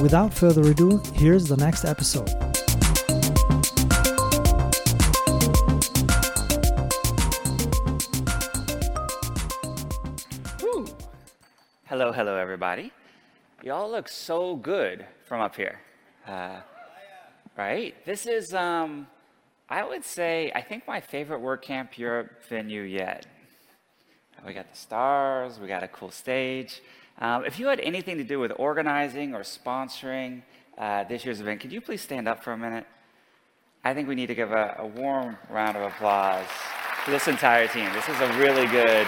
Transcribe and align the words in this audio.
without 0.00 0.32
further 0.32 0.70
ado, 0.70 1.02
here's 1.14 1.46
the 1.46 1.56
next 1.56 1.84
episode. 1.84 2.28
Woo. 10.62 10.86
Hello, 11.86 12.12
hello, 12.12 12.36
everybody. 12.36 12.92
Y'all 13.62 13.90
look 13.90 14.08
so 14.08 14.56
good 14.56 15.04
from 15.26 15.40
up 15.40 15.54
here. 15.54 15.80
Uh, 16.26 16.60
right? 17.56 17.94
This 18.06 18.26
is, 18.26 18.54
um, 18.54 19.06
I 19.68 19.84
would 19.84 20.04
say, 20.04 20.50
I 20.54 20.62
think 20.62 20.86
my 20.86 21.00
favorite 21.00 21.42
WordCamp 21.42 21.98
Europe 21.98 22.42
venue 22.48 22.82
yet. 22.82 23.26
We 24.46 24.54
got 24.54 24.70
the 24.70 24.76
stars, 24.78 25.60
we 25.60 25.68
got 25.68 25.82
a 25.82 25.88
cool 25.88 26.10
stage. 26.10 26.80
Um, 27.20 27.44
if 27.44 27.58
you 27.58 27.66
had 27.66 27.80
anything 27.80 28.16
to 28.16 28.24
do 28.24 28.40
with 28.40 28.50
organizing 28.56 29.34
or 29.34 29.40
sponsoring 29.40 30.40
uh, 30.78 31.04
this 31.04 31.24
year's 31.26 31.40
event, 31.40 31.60
could 31.60 31.70
you 31.70 31.82
please 31.82 32.00
stand 32.00 32.26
up 32.26 32.42
for 32.42 32.52
a 32.52 32.56
minute? 32.56 32.86
I 33.84 33.92
think 33.92 34.08
we 34.08 34.14
need 34.14 34.28
to 34.28 34.34
give 34.34 34.52
a, 34.52 34.76
a 34.78 34.86
warm 34.86 35.36
round 35.50 35.76
of 35.76 35.82
applause 35.82 36.46
to 37.04 37.10
this 37.10 37.28
entire 37.28 37.68
team. 37.68 37.92
This 37.92 38.08
is 38.08 38.18
a 38.20 38.32
really 38.38 38.66
good. 38.68 39.06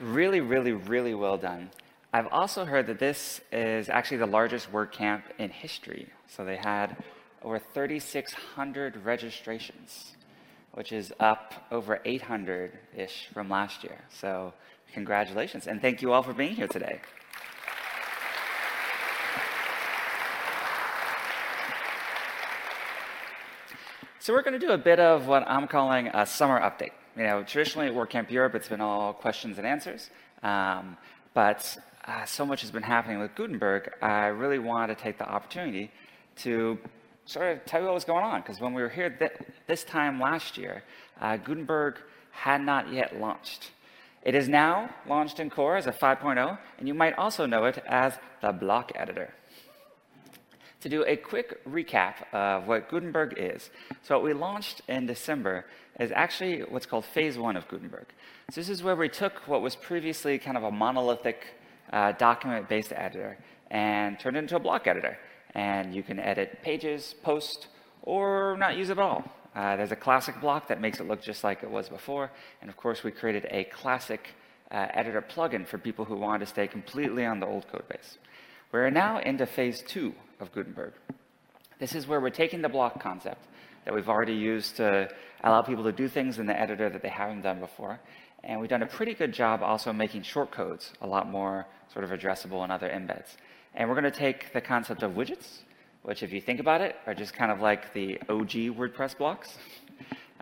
Really, 0.00 0.40
really, 0.40 0.72
really 0.72 1.14
well 1.14 1.36
done. 1.36 1.70
I've 2.12 2.28
also 2.28 2.64
heard 2.64 2.86
that 2.86 2.98
this 2.98 3.42
is 3.52 3.90
actually 3.90 4.18
the 4.18 4.26
largest 4.26 4.72
WordCamp 4.72 5.22
in 5.38 5.50
history. 5.50 6.08
So 6.26 6.44
they 6.44 6.56
had 6.56 6.96
over 7.44 7.58
3,600 7.58 9.04
registrations, 9.04 10.16
which 10.72 10.92
is 10.92 11.12
up 11.20 11.52
over 11.70 12.00
800 12.04 12.72
ish 12.96 13.28
from 13.32 13.50
last 13.50 13.84
year. 13.84 13.98
So, 14.08 14.54
congratulations, 14.92 15.66
and 15.66 15.80
thank 15.80 16.00
you 16.00 16.12
all 16.12 16.22
for 16.22 16.32
being 16.32 16.54
here 16.54 16.66
today. 16.66 17.00
So, 24.20 24.32
we're 24.32 24.42
going 24.42 24.58
to 24.58 24.66
do 24.66 24.72
a 24.72 24.78
bit 24.78 24.98
of 24.98 25.26
what 25.26 25.46
I'm 25.46 25.68
calling 25.68 26.08
a 26.08 26.24
summer 26.24 26.58
update. 26.58 26.92
You 27.14 27.24
know, 27.24 27.42
traditionally 27.42 27.88
at 27.88 27.94
WordCamp 27.94 28.30
Europe, 28.30 28.54
it's 28.54 28.68
been 28.68 28.80
all 28.80 29.12
questions 29.12 29.58
and 29.58 29.66
answers. 29.66 30.08
Um, 30.42 30.96
but 31.34 31.76
uh, 32.06 32.24
so 32.24 32.46
much 32.46 32.62
has 32.62 32.70
been 32.70 32.82
happening 32.82 33.18
with 33.18 33.34
Gutenberg, 33.34 33.92
I 34.02 34.26
really 34.26 34.58
wanted 34.58 34.96
to 34.96 35.02
take 35.02 35.18
the 35.18 35.28
opportunity 35.28 35.90
to 36.36 36.78
sort 37.26 37.52
of 37.52 37.64
tell 37.64 37.80
you 37.80 37.86
what 37.86 37.94
was 37.94 38.04
going 38.04 38.24
on. 38.24 38.40
Because 38.40 38.60
when 38.60 38.74
we 38.74 38.82
were 38.82 38.88
here 38.88 39.10
th 39.10 39.32
this 39.66 39.84
time 39.84 40.20
last 40.20 40.58
year, 40.58 40.82
uh, 41.20 41.36
Gutenberg 41.36 41.98
had 42.30 42.60
not 42.60 42.92
yet 42.92 43.20
launched. 43.20 43.70
It 44.22 44.34
is 44.34 44.48
now 44.48 44.90
launched 45.06 45.38
in 45.38 45.50
Core 45.50 45.76
as 45.76 45.86
a 45.86 45.92
5.0, 45.92 46.58
and 46.78 46.88
you 46.88 46.94
might 46.94 47.14
also 47.18 47.44
know 47.46 47.64
it 47.64 47.82
as 47.86 48.14
the 48.40 48.52
block 48.52 48.90
editor. 48.94 49.34
To 50.80 50.88
do 50.88 51.04
a 51.04 51.16
quick 51.16 51.64
recap 51.64 52.14
of 52.32 52.66
what 52.66 52.90
Gutenberg 52.90 53.34
is, 53.36 53.70
so 54.02 54.16
what 54.16 54.24
we 54.24 54.32
launched 54.32 54.82
in 54.88 55.06
December 55.06 55.66
is 56.00 56.10
actually 56.12 56.60
what's 56.60 56.86
called 56.86 57.04
phase 57.04 57.38
one 57.38 57.56
of 57.56 57.68
Gutenberg. 57.68 58.06
So 58.50 58.60
this 58.60 58.68
is 58.68 58.82
where 58.82 58.96
we 58.96 59.08
took 59.08 59.46
what 59.46 59.62
was 59.62 59.76
previously 59.76 60.38
kind 60.38 60.56
of 60.56 60.64
a 60.64 60.70
monolithic 60.70 61.46
uh, 61.92 62.12
document-based 62.12 62.92
editor 62.92 63.38
and 63.70 64.18
turned 64.18 64.36
it 64.36 64.40
into 64.40 64.56
a 64.56 64.60
block 64.60 64.86
editor. 64.86 65.18
And 65.54 65.94
you 65.94 66.02
can 66.02 66.18
edit 66.18 66.60
pages, 66.62 67.14
post, 67.22 67.68
or 68.02 68.56
not 68.58 68.76
use 68.76 68.90
it 68.90 68.92
at 68.92 68.98
all. 68.98 69.24
Uh, 69.54 69.76
there's 69.76 69.92
a 69.92 69.96
classic 69.96 70.40
block 70.40 70.68
that 70.68 70.80
makes 70.80 70.98
it 70.98 71.06
look 71.06 71.22
just 71.22 71.44
like 71.44 71.62
it 71.62 71.70
was 71.70 71.88
before. 71.88 72.30
And 72.60 72.68
of 72.68 72.76
course, 72.76 73.04
we 73.04 73.12
created 73.12 73.46
a 73.50 73.64
classic 73.64 74.30
uh, 74.70 74.86
editor 74.90 75.22
plugin 75.22 75.66
for 75.66 75.78
people 75.78 76.04
who 76.04 76.16
wanted 76.16 76.40
to 76.40 76.46
stay 76.46 76.66
completely 76.66 77.24
on 77.24 77.38
the 77.38 77.46
old 77.46 77.68
code 77.68 77.88
base. 77.88 78.18
We're 78.72 78.90
now 78.90 79.20
into 79.20 79.46
phase 79.46 79.82
two 79.86 80.14
of 80.40 80.52
Gutenberg. 80.52 80.94
This 81.78 81.94
is 81.94 82.08
where 82.08 82.20
we're 82.20 82.30
taking 82.30 82.62
the 82.62 82.68
block 82.68 83.00
concept 83.00 83.46
that 83.84 83.94
we've 83.94 84.08
already 84.08 84.34
used 84.34 84.76
to 84.76 85.08
allow 85.44 85.62
people 85.62 85.84
to 85.84 85.92
do 85.92 86.08
things 86.08 86.38
in 86.38 86.46
the 86.46 86.58
editor 86.58 86.90
that 86.90 87.02
they 87.02 87.08
haven't 87.08 87.42
done 87.42 87.60
before. 87.60 88.00
And 88.42 88.60
we've 88.60 88.70
done 88.70 88.82
a 88.82 88.86
pretty 88.86 89.14
good 89.14 89.32
job 89.32 89.62
also 89.62 89.92
making 89.92 90.22
shortcodes 90.22 90.90
a 91.00 91.06
lot 91.06 91.30
more 91.30 91.66
sort 91.92 92.04
of 92.04 92.10
addressable 92.10 92.64
in 92.64 92.70
other 92.70 92.88
embeds. 92.88 93.36
And 93.74 93.88
we're 93.88 94.00
going 94.00 94.10
to 94.10 94.18
take 94.18 94.52
the 94.52 94.60
concept 94.60 95.02
of 95.02 95.12
widgets, 95.12 95.58
which 96.02 96.22
if 96.22 96.32
you 96.32 96.40
think 96.40 96.60
about 96.60 96.80
it, 96.80 96.96
are 97.06 97.14
just 97.14 97.34
kind 97.34 97.50
of 97.50 97.60
like 97.60 97.92
the 97.92 98.18
OG 98.28 98.76
WordPress 98.76 99.18
blocks. 99.18 99.58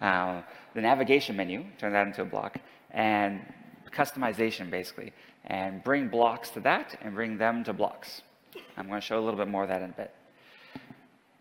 Uh, 0.00 0.42
the 0.74 0.80
navigation 0.80 1.36
menu, 1.36 1.64
turn 1.78 1.92
that 1.92 2.06
into 2.06 2.22
a 2.22 2.24
block, 2.24 2.58
and 2.90 3.40
customization 3.90 4.70
basically, 4.70 5.12
and 5.46 5.82
bring 5.84 6.08
blocks 6.08 6.50
to 6.50 6.60
that 6.60 6.98
and 7.02 7.14
bring 7.14 7.36
them 7.36 7.62
to 7.64 7.72
blocks. 7.72 8.22
I'm 8.76 8.88
going 8.88 9.00
to 9.00 9.06
show 9.06 9.18
a 9.18 9.24
little 9.24 9.38
bit 9.38 9.48
more 9.48 9.62
of 9.62 9.68
that 9.68 9.82
in 9.82 9.90
a 9.90 9.94
bit. 9.94 10.14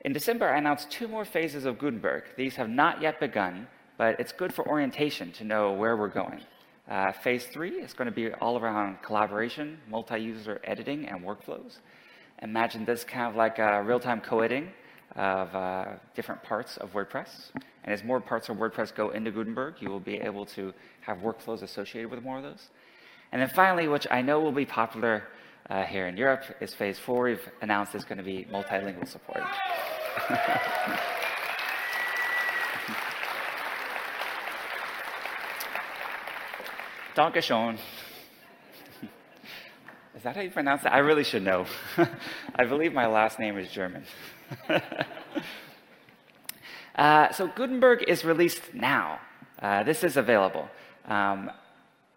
In 0.04 0.14
December, 0.14 0.50
I 0.50 0.58
announced 0.58 0.90
two 0.90 1.08
more 1.08 1.26
phases 1.26 1.66
of 1.66 1.78
Gutenberg. 1.78 2.24
These 2.36 2.56
have 2.56 2.70
not 2.70 3.02
yet 3.02 3.20
begun, 3.20 3.68
but 3.98 4.20
it's 4.20 4.32
good 4.32 4.54
for 4.54 4.68
orientation 4.68 5.32
to 5.34 5.44
know 5.44 5.74
where 5.74 5.96
we're 5.96 6.08
going. 6.08 6.42
Uh, 6.90 7.12
phase 7.12 7.46
three 7.46 7.72
is 7.72 7.94
going 7.94 8.08
to 8.08 8.12
be 8.12 8.34
all 8.34 8.58
around 8.58 9.02
collaboration, 9.02 9.78
multi-user 9.90 10.60
editing, 10.64 11.08
and 11.08 11.24
workflows. 11.24 11.78
Imagine 12.42 12.86
this 12.86 13.04
kind 13.04 13.28
of 13.28 13.36
like 13.36 13.60
a 13.60 13.84
real-time 13.84 14.20
co-editing 14.20 14.70
of 15.16 15.54
uh, 15.56 15.86
different 16.16 16.42
parts 16.44 16.78
of 16.78 16.92
WordPress. 16.94 17.52
And 17.84 17.94
as 17.94 18.04
more 18.04 18.20
parts 18.20 18.50
of 18.50 18.58
WordPress 18.58 18.96
go 18.96 19.12
into 19.12 19.32
Gutenberg, 19.32 19.76
you 19.80 19.90
will 19.90 20.00
be 20.00 20.16
able 20.16 20.46
to 20.48 20.74
have 21.02 21.20
workflows 21.20 21.62
associated 21.62 22.10
with 22.10 22.24
more 22.24 22.38
of 22.38 22.44
those. 22.44 22.70
And 23.32 23.42
then 23.42 23.50
finally, 23.50 23.88
which 23.88 24.08
I 24.10 24.22
know 24.22 24.40
will 24.40 24.52
be 24.52 24.66
popular 24.66 25.24
uh, 25.70 25.84
here 25.84 26.08
in 26.08 26.18
Europe, 26.18 26.44
is 26.60 26.74
phase 26.74 27.00
four. 27.00 27.26
We've 27.26 27.50
announced 27.62 27.96
is 27.96 28.04
going 28.04 28.18
to 28.18 28.24
be 28.24 28.48
multilingual 28.52 29.08
support. 29.08 29.44
Dankeschön. 37.16 37.78
Is 40.16 40.24
that 40.24 40.36
how 40.36 40.42
you 40.42 40.50
pronounce 40.50 40.86
it? 40.86 40.94
I 40.94 41.00
really 41.00 41.26
should 41.26 41.44
know. 41.44 41.66
I 42.56 42.64
believe 42.64 42.94
my 42.94 43.08
last 43.08 43.38
name 43.38 43.58
is 43.58 43.70
German. 43.70 44.06
uh, 46.96 47.34
so 47.34 47.48
Gutenberg 47.48 48.06
is 48.08 48.24
released 48.24 48.74
now. 48.74 49.20
Uh, 49.62 49.84
this 49.84 50.06
is 50.06 50.16
available. 50.16 50.70
Um, 51.06 51.52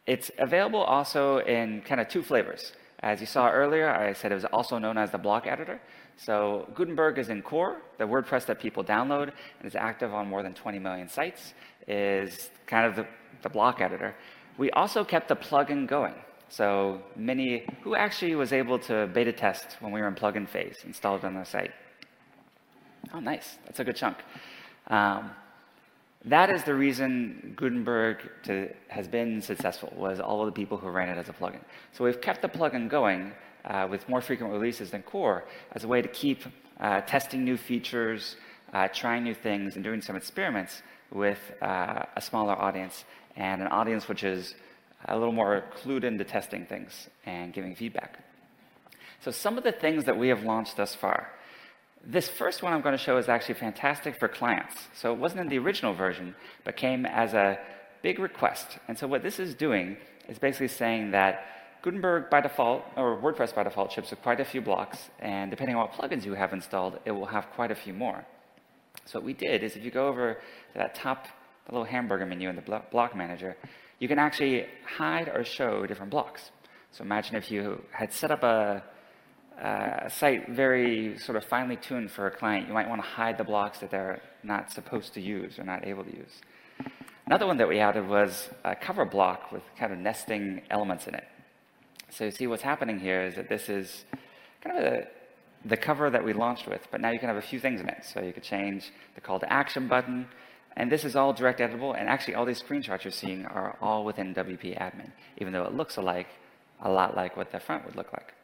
it's 0.07 0.31
available 0.39 0.83
also 0.83 1.39
in 1.39 1.83
kind 1.83 2.01
of 2.01 2.07
two 2.09 2.23
flavors. 2.23 2.73
As 3.01 3.21
you 3.21 3.27
saw 3.27 3.51
earlier, 3.51 3.91
I 3.91 4.13
said 4.13 4.31
it 4.31 4.37
was 4.37 4.45
also 4.45 4.79
known 4.79 4.97
as 4.97 5.11
the 5.11 5.19
block 5.19 5.49
editor. 5.49 5.81
So 6.17 6.69
Gutenberg 6.75 7.19
is 7.19 7.31
in 7.31 7.43
core, 7.43 7.79
the 7.99 8.05
WordPress 8.05 8.47
that 8.47 8.61
people 8.61 8.85
download 8.85 9.33
and 9.59 9.67
is 9.67 9.75
active 9.75 10.15
on 10.15 10.29
more 10.29 10.45
than 10.45 10.55
20 10.55 10.79
million 10.79 11.09
sites, 11.09 11.53
is 11.89 12.51
kind 12.67 12.87
of 12.87 12.95
the, 12.95 13.07
the 13.43 13.49
block 13.49 13.81
editor. 13.81 14.15
We 14.57 14.71
also 14.71 15.05
kept 15.05 15.29
the 15.29 15.37
plugin 15.37 15.87
going. 15.87 16.15
So 16.49 17.03
many, 17.17 17.67
who 17.83 17.95
actually 17.95 18.35
was 18.37 18.53
able 18.53 18.79
to 18.81 19.09
beta 19.13 19.33
test 19.33 19.77
when 19.81 19.91
we 19.93 20.01
were 20.01 20.07
in 20.07 20.15
plugin 20.15 20.49
phase, 20.49 20.77
installed 20.85 21.25
on 21.25 21.35
the 21.35 21.45
site? 21.45 21.73
Oh, 23.13 23.21
nice. 23.21 23.57
That's 23.65 23.81
a 23.81 23.85
good 23.85 23.97
chunk. 23.97 24.19
Um, 24.89 25.31
that 26.27 26.55
is 26.55 26.63
the 26.63 26.75
reason 26.75 27.55
Gutenberg 27.57 28.31
to, 28.45 28.73
has 28.89 29.09
been 29.09 29.43
successful, 29.43 29.93
was 29.97 30.21
all 30.21 30.41
of 30.41 30.47
the 30.47 30.53
people 30.53 30.79
who 30.79 30.89
ran 30.89 31.09
it 31.09 31.19
as 31.19 31.29
a 31.29 31.33
plugin. 31.33 31.61
So 31.93 32.05
we've 32.05 32.21
kept 32.21 32.41
the 32.41 32.49
plugin 32.49 32.89
going 32.89 33.33
uh, 33.65 33.89
with 33.91 34.09
more 34.09 34.21
frequent 34.21 34.53
releases 34.53 34.91
than 34.91 35.03
core 35.03 35.45
as 35.73 35.85
a 35.85 35.89
way 35.89 36.01
to 36.01 36.09
keep 36.09 36.45
uh, 36.81 37.01
testing 37.03 37.45
new 37.45 37.57
features, 37.57 38.37
uh, 38.73 38.89
trying 38.89 39.25
new 39.25 39.35
things, 39.35 39.75
and 39.75 39.85
doing 39.85 40.01
some 40.01 40.17
experiments 40.17 40.83
with 41.11 41.39
uh, 41.61 42.05
a 42.17 42.21
smaller 42.21 42.55
audience 42.55 43.05
and 43.37 43.63
an 43.63 43.69
audience 43.69 44.09
which 44.09 44.25
is 44.25 44.55
a 45.07 45.17
little 45.17 45.33
more 45.33 45.65
clued 45.83 46.05
into 46.05 46.25
testing 46.25 46.67
things 46.67 47.09
and 47.27 47.53
giving 47.53 47.75
feedback. 47.75 48.19
So 49.21 49.31
some 49.31 49.59
of 49.59 49.65
the 49.65 49.73
things 49.73 50.05
that 50.05 50.17
we 50.17 50.29
have 50.29 50.43
launched 50.45 50.77
thus 50.77 50.95
far. 50.95 51.31
This 52.07 52.29
first 52.29 52.63
one 52.63 52.73
I'm 52.73 52.83
going 52.83 52.97
to 52.97 53.03
show 53.03 53.17
is 53.17 53.29
actually 53.29 53.55
fantastic 53.55 54.19
for 54.19 54.29
clients. 54.29 54.77
So 54.95 55.13
it 55.13 55.19
wasn't 55.19 55.41
in 55.41 55.49
the 55.49 55.59
original 55.59 55.95
version, 55.95 56.35
but 56.65 56.77
came 56.77 57.07
as 57.07 57.33
a 57.33 57.59
big 58.03 58.19
request. 58.19 58.79
And 58.89 58.99
so 58.99 59.07
what 59.07 59.23
this 59.23 59.39
is 59.39 59.55
doing 59.55 59.97
is 60.29 60.39
basically 60.39 60.69
saying 60.69 61.13
that 61.13 61.47
Gutenberg 61.83 62.31
by 62.31 62.41
default, 62.41 62.83
or 62.97 63.19
WordPress 63.21 63.55
by 63.55 63.63
default, 63.63 63.93
ships 63.93 64.11
with 64.11 64.23
quite 64.23 64.41
a 64.41 64.45
few 64.45 64.63
blocks, 64.63 65.11
and 65.21 65.51
depending 65.51 65.77
on 65.77 65.83
what 65.83 65.93
plugins 65.93 66.25
you 66.25 66.35
have 66.35 66.53
installed, 66.53 66.99
it 67.05 67.11
will 67.11 67.27
have 67.27 67.47
quite 67.55 67.71
a 67.71 67.75
few 67.75 67.93
more. 67.93 68.25
So 69.07 69.19
what 69.19 69.27
we 69.27 69.35
did 69.35 69.63
is 69.63 69.77
if 69.77 69.85
you 69.85 69.91
go 69.91 70.09
over 70.09 70.35
to 70.35 70.79
that 70.79 70.95
top 70.95 71.27
little 71.73 71.85
hamburger 71.85 72.27
menu 72.27 72.49
in 72.49 72.57
the 72.57 72.83
block 72.91 73.17
manager, 73.17 73.57
you 73.99 74.09
can 74.09 74.19
actually 74.19 74.67
hide 74.85 75.29
or 75.29 75.45
show 75.45 75.87
different 75.87 76.11
blocks. 76.11 76.51
So 76.93 77.03
imagine 77.03 77.37
if 77.37 77.51
you 77.51 77.83
had 77.91 78.13
set 78.13 78.31
up 78.31 78.43
a, 78.43 78.83
a 79.61 80.11
site 80.11 80.51
very 80.51 81.19
sort 81.19 81.37
of 81.37 81.45
finely 81.45 81.77
tuned 81.77 82.11
for 82.11 82.27
a 82.27 82.31
client, 82.31 82.69
you 82.69 82.75
might 82.75 82.89
want 82.89 83.03
to 83.03 83.09
hide 83.09 83.39
the 83.39 83.45
blocks 83.45 83.79
that 83.79 83.91
they're 83.91 84.21
not 84.43 84.71
supposed 84.71 85.15
to 85.15 85.21
use 85.21 85.59
or 85.59 85.65
not 85.65 85.87
able 85.87 86.05
to 86.05 86.15
use. 86.15 86.41
Another 87.27 87.47
one 87.47 87.57
that 87.57 87.69
we 87.69 87.79
added 87.79 88.07
was 88.07 88.51
a 88.65 88.77
cover 88.77 89.05
block 89.05 89.51
with 89.51 89.63
kind 89.79 89.93
of 89.93 89.99
nesting 89.99 90.63
elements 90.71 91.07
in 91.07 91.15
it. 91.15 91.25
So 92.11 92.25
you 92.25 92.31
see 92.31 92.47
what's 92.47 92.63
happening 92.63 93.01
here 93.01 93.23
is 93.23 93.35
that 93.37 93.49
this 93.49 93.69
is 93.69 94.05
kind 94.63 94.77
of 94.77 94.85
a, 94.85 95.09
the 95.65 95.77
cover 95.77 96.11
that 96.11 96.23
we 96.23 96.35
launched 96.35 96.69
with, 96.69 96.87
but 96.91 97.01
now 97.01 97.11
you 97.11 97.19
can 97.19 97.29
have 97.29 97.39
a 97.39 97.43
few 97.43 97.59
things 97.59 97.81
in 97.81 97.89
it. 97.89 98.05
So 98.05 98.21
you 98.21 98.33
could 98.33 98.43
change 98.43 98.93
the 99.15 99.21
call 99.21 99.41
to 99.41 99.51
action 99.51 99.89
button, 99.89 100.29
and 100.77 100.91
this 100.91 101.05
is 101.05 101.15
all 101.15 101.33
direct 101.33 101.61
editable, 101.61 101.99
and 101.99 102.09
actually 102.09 102.35
all 102.35 102.45
these 102.45 102.63
screenshots 102.63 103.05
you're 103.05 103.13
seeing 103.13 103.47
are 103.47 103.77
all 103.81 104.05
within 104.05 104.35
WP 104.35 104.79
admin, 104.79 105.11
even 105.39 105.53
though 105.53 105.65
it 105.65 105.75
looks 105.75 105.97
alike, 105.97 106.29
a 106.83 106.91
lot 106.91 107.17
like 107.17 107.37
what 107.37 107.53
the 107.53 107.61
front 107.61 107.85
would 107.87 107.97
look 107.97 108.13
like. 108.13 108.35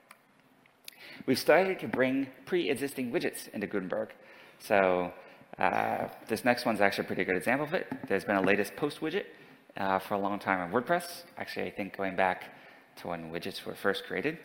We've 1.26 1.38
started 1.38 1.80
to 1.80 1.88
bring 1.88 2.28
pre-existing 2.46 3.10
widgets 3.10 3.48
into 3.48 3.66
Gutenberg. 3.66 4.10
So 4.58 5.12
uh, 5.58 6.08
this 6.28 6.44
next 6.44 6.64
one's 6.64 6.80
actually 6.80 7.04
a 7.04 7.06
pretty 7.08 7.24
good 7.24 7.36
example 7.36 7.66
of 7.66 7.74
it. 7.74 7.86
There's 8.08 8.24
been 8.24 8.36
a 8.36 8.42
latest 8.42 8.76
post 8.76 9.00
widget 9.00 9.24
uh, 9.76 9.98
for 9.98 10.14
a 10.14 10.18
long 10.18 10.38
time 10.38 10.60
on 10.60 10.72
WordPress. 10.72 11.24
Actually, 11.36 11.66
I 11.66 11.70
think 11.70 11.96
going 11.96 12.16
back 12.16 12.44
to 12.96 13.08
when 13.08 13.30
widgets 13.30 13.64
were 13.64 13.74
first 13.74 14.04
created. 14.04 14.38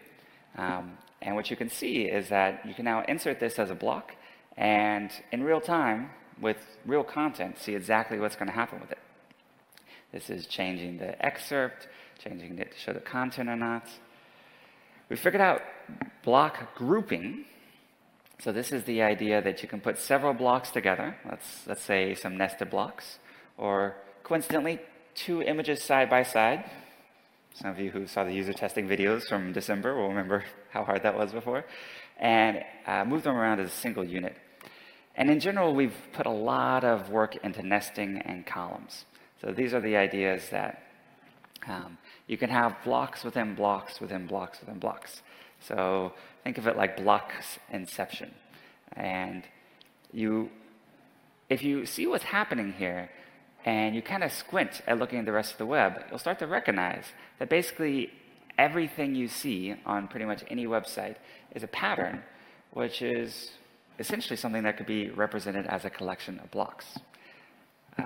Um, 0.57 0.97
and 1.21 1.35
what 1.35 1.49
you 1.49 1.55
can 1.55 1.69
see 1.69 2.03
is 2.03 2.29
that 2.29 2.65
you 2.65 2.73
can 2.73 2.85
now 2.85 3.03
insert 3.07 3.39
this 3.39 3.59
as 3.59 3.69
a 3.69 3.75
block, 3.75 4.15
and 4.57 5.11
in 5.31 5.43
real 5.43 5.59
time, 5.59 6.09
with 6.41 6.57
real 6.85 7.03
content, 7.03 7.59
see 7.59 7.75
exactly 7.75 8.19
what's 8.19 8.35
going 8.35 8.47
to 8.47 8.53
happen 8.53 8.79
with 8.79 8.91
it. 8.91 8.99
This 10.11 10.29
is 10.29 10.47
changing 10.47 10.97
the 10.97 11.23
excerpt, 11.23 11.87
changing 12.23 12.57
it 12.59 12.71
to 12.71 12.77
show 12.77 12.93
the 12.93 12.99
content 12.99 13.49
or 13.49 13.55
not. 13.55 13.87
We 15.09 15.15
figured 15.15 15.41
out 15.41 15.61
block 16.23 16.75
grouping. 16.75 17.45
So 18.39 18.51
this 18.51 18.71
is 18.71 18.83
the 18.83 19.01
idea 19.01 19.41
that 19.41 19.61
you 19.61 19.69
can 19.69 19.79
put 19.79 19.97
several 19.97 20.33
blocks 20.33 20.71
together. 20.71 21.15
Let's, 21.29 21.67
let's 21.67 21.81
say 21.81 22.15
some 22.15 22.37
nested 22.37 22.69
blocks, 22.69 23.19
or 23.57 23.95
coincidentally, 24.23 24.79
two 25.13 25.41
images 25.41 25.81
side 25.83 26.09
by 26.09 26.23
side. 26.23 26.69
Some 27.53 27.71
of 27.71 27.79
you 27.79 27.91
who 27.91 28.05
saw 28.05 28.25
the 28.25 28.33
user 28.33 28.51
testing 28.51 28.87
videos 28.87 29.29
from 29.29 29.53
December 29.53 29.95
will 29.95 30.09
remember 30.09 30.43
how 30.71 30.83
hard 30.83 31.03
that 31.03 31.17
was 31.17 31.31
before. 31.31 31.65
And 32.17 32.63
uh, 32.85 33.05
move 33.05 33.23
them 33.23 33.35
around 33.35 33.59
as 33.59 33.67
a 33.67 33.75
single 33.75 34.03
unit. 34.03 34.35
And 35.15 35.29
in 35.29 35.39
general, 35.39 35.74
we've 35.74 35.95
put 36.13 36.25
a 36.25 36.31
lot 36.31 36.84
of 36.84 37.10
work 37.10 37.38
into 37.38 37.63
nesting 37.63 38.17
and 38.17 38.45
columns. 38.45 39.05
So 39.41 39.51
these 39.51 39.74
are 39.74 39.79
the 39.79 39.95
ideas 39.95 40.50
that 40.50 40.84
um, 41.67 41.98
you 42.27 42.38
can 42.38 42.50
have 42.50 42.75
blocks 42.84 43.24
within 43.24 43.55
blocks 43.55 44.00
within 44.00 44.27
blocks 44.27 44.60
within 44.60 44.79
blocks. 44.79 45.22
So 45.60 46.13
think 46.43 46.57
of 46.57 46.67
it 46.67 46.77
like 46.77 46.98
blocks 46.98 47.60
inception. 47.72 48.31
And 48.93 49.43
you, 50.12 50.50
if 51.50 51.63
you 51.63 51.86
see 51.86 52.07
what's 52.07 52.25
happening 52.25 52.74
here, 52.74 53.10
and 53.65 53.95
you 53.95 54.01
kind 54.01 54.24
of 54.24 54.31
squint 54.31 54.81
at 54.86 55.00
looking 55.00 55.19
at 55.19 55.25
the 55.25 55.31
rest 55.31 55.53
of 55.53 55.57
the 55.57 55.65
web, 55.65 56.03
you'll 56.10 56.19
start 56.19 56.38
to 56.39 56.48
recognize 56.48 57.05
that 57.39 57.50
basically 57.50 58.12
everything 58.60 59.15
you 59.15 59.27
see 59.27 59.75
on 59.86 60.07
pretty 60.07 60.25
much 60.25 60.43
any 60.50 60.67
website 60.67 61.15
is 61.55 61.63
a 61.63 61.67
pattern, 61.67 62.22
which 62.72 63.01
is 63.01 63.51
essentially 63.99 64.35
something 64.35 64.63
that 64.63 64.77
could 64.77 64.85
be 64.85 65.09
represented 65.09 65.65
as 65.67 65.85
a 65.85 65.89
collection 65.89 66.39
of 66.39 66.51
blocks. 66.51 66.99
Uh, 67.97 68.05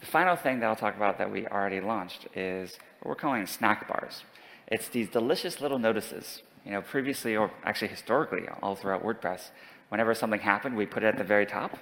the 0.00 0.06
final 0.06 0.36
thing 0.36 0.60
that 0.60 0.66
I'll 0.66 0.76
talk 0.76 0.96
about 0.96 1.18
that 1.18 1.30
we 1.30 1.46
already 1.46 1.80
launched 1.80 2.26
is 2.34 2.78
what 3.00 3.08
we're 3.08 3.14
calling 3.14 3.46
snack 3.46 3.88
bars. 3.88 4.22
It's 4.66 4.88
these 4.88 5.08
delicious 5.08 5.60
little 5.60 5.78
notices. 5.78 6.42
You 6.64 6.72
know, 6.72 6.80
previously, 6.80 7.36
or 7.36 7.50
actually 7.64 7.88
historically, 7.88 8.48
all 8.62 8.74
throughout 8.74 9.04
WordPress, 9.04 9.50
whenever 9.90 10.14
something 10.14 10.40
happened, 10.40 10.76
we 10.76 10.86
put 10.86 11.02
it 11.02 11.06
at 11.06 11.18
the 11.18 11.24
very 11.24 11.44
top, 11.46 11.76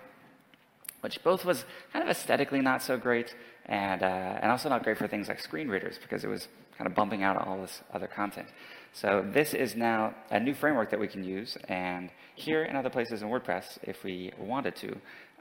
which 1.03 1.23
both 1.23 1.45
was 1.45 1.65
kind 1.93 2.03
of 2.03 2.09
aesthetically 2.11 2.61
not 2.61 2.83
so 2.83 2.97
great, 2.97 3.35
and, 3.67 4.03
uh, 4.03 4.41
and 4.43 4.51
also 4.51 4.69
not 4.69 4.83
great 4.83 4.99
for 4.99 5.07
things 5.07 5.29
like 5.29 5.41
screen 5.41 5.69
readers 5.69 5.99
because 6.03 6.25
it 6.25 6.29
was 6.29 6.49
kind 6.77 6.89
of 6.89 6.95
bumping 6.97 7.23
out 7.23 7.47
all 7.47 7.61
this 7.61 7.81
other 7.93 8.09
content. 8.09 8.49
So 8.95 9.25
this 9.27 9.55
is 9.55 9.75
now 9.75 10.15
a 10.31 10.39
new 10.39 10.55
framework 10.55 10.91
that 10.91 11.01
we 11.01 11.09
can 11.09 11.25
use, 11.25 11.57
and 11.69 12.11
here 12.35 12.63
and 12.63 12.77
other 12.77 12.91
places 12.91 13.23
in 13.23 13.29
WordPress, 13.29 13.79
if 13.83 14.05
we 14.05 14.33
wanted 14.39 14.77
to, 14.77 14.97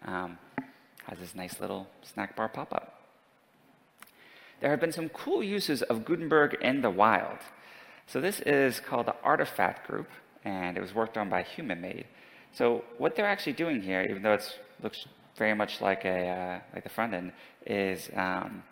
um, 0.05 0.37
has 1.05 1.19
this 1.19 1.35
nice 1.35 1.59
little 1.59 1.87
snack 2.01 2.35
bar 2.35 2.47
pop-up. 2.47 3.01
There 4.61 4.69
have 4.69 4.79
been 4.79 4.93
some 4.93 5.09
cool 5.09 5.43
uses 5.43 5.81
of 5.81 6.05
Gutenberg 6.05 6.57
in 6.61 6.81
the 6.81 6.89
wild. 6.89 7.39
So 8.07 8.21
this 8.21 8.39
is 8.41 8.79
called 8.79 9.07
the 9.07 9.15
Artifact 9.21 9.85
Group, 9.87 10.07
and 10.45 10.77
it 10.77 10.81
was 10.81 10.95
worked 10.95 11.17
on 11.17 11.29
by 11.29 11.43
HumanMade. 11.43 12.05
So 12.53 12.83
what 12.97 13.15
they're 13.15 13.27
actually 13.27 13.53
doing 13.53 13.81
here, 13.81 14.01
even 14.09 14.21
though 14.21 14.33
it 14.33 14.59
looks 14.81 15.07
very 15.37 15.55
much 15.55 15.81
like 15.81 16.05
a 16.05 16.27
uh, 16.27 16.59
like 16.73 16.83
the 16.83 16.89
front 16.89 17.13
end, 17.13 17.31
is 17.65 18.09
um, 18.15 18.63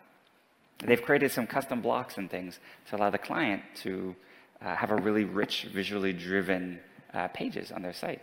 they've 0.86 1.02
created 1.02 1.32
some 1.32 1.48
custom 1.48 1.82
blocks 1.82 2.18
and 2.18 2.30
things 2.30 2.60
to 2.90 2.96
allow 2.96 3.10
the 3.10 3.18
client 3.18 3.62
to 3.84 4.16
uh, 4.62 4.76
have 4.76 4.92
a 4.92 4.96
really 4.96 5.26
rich, 5.26 5.68
visually 5.72 6.14
driven 6.14 6.80
uh, 7.14 7.28
pages 7.30 7.72
on 7.72 7.82
their 7.82 7.94
site. 7.94 8.22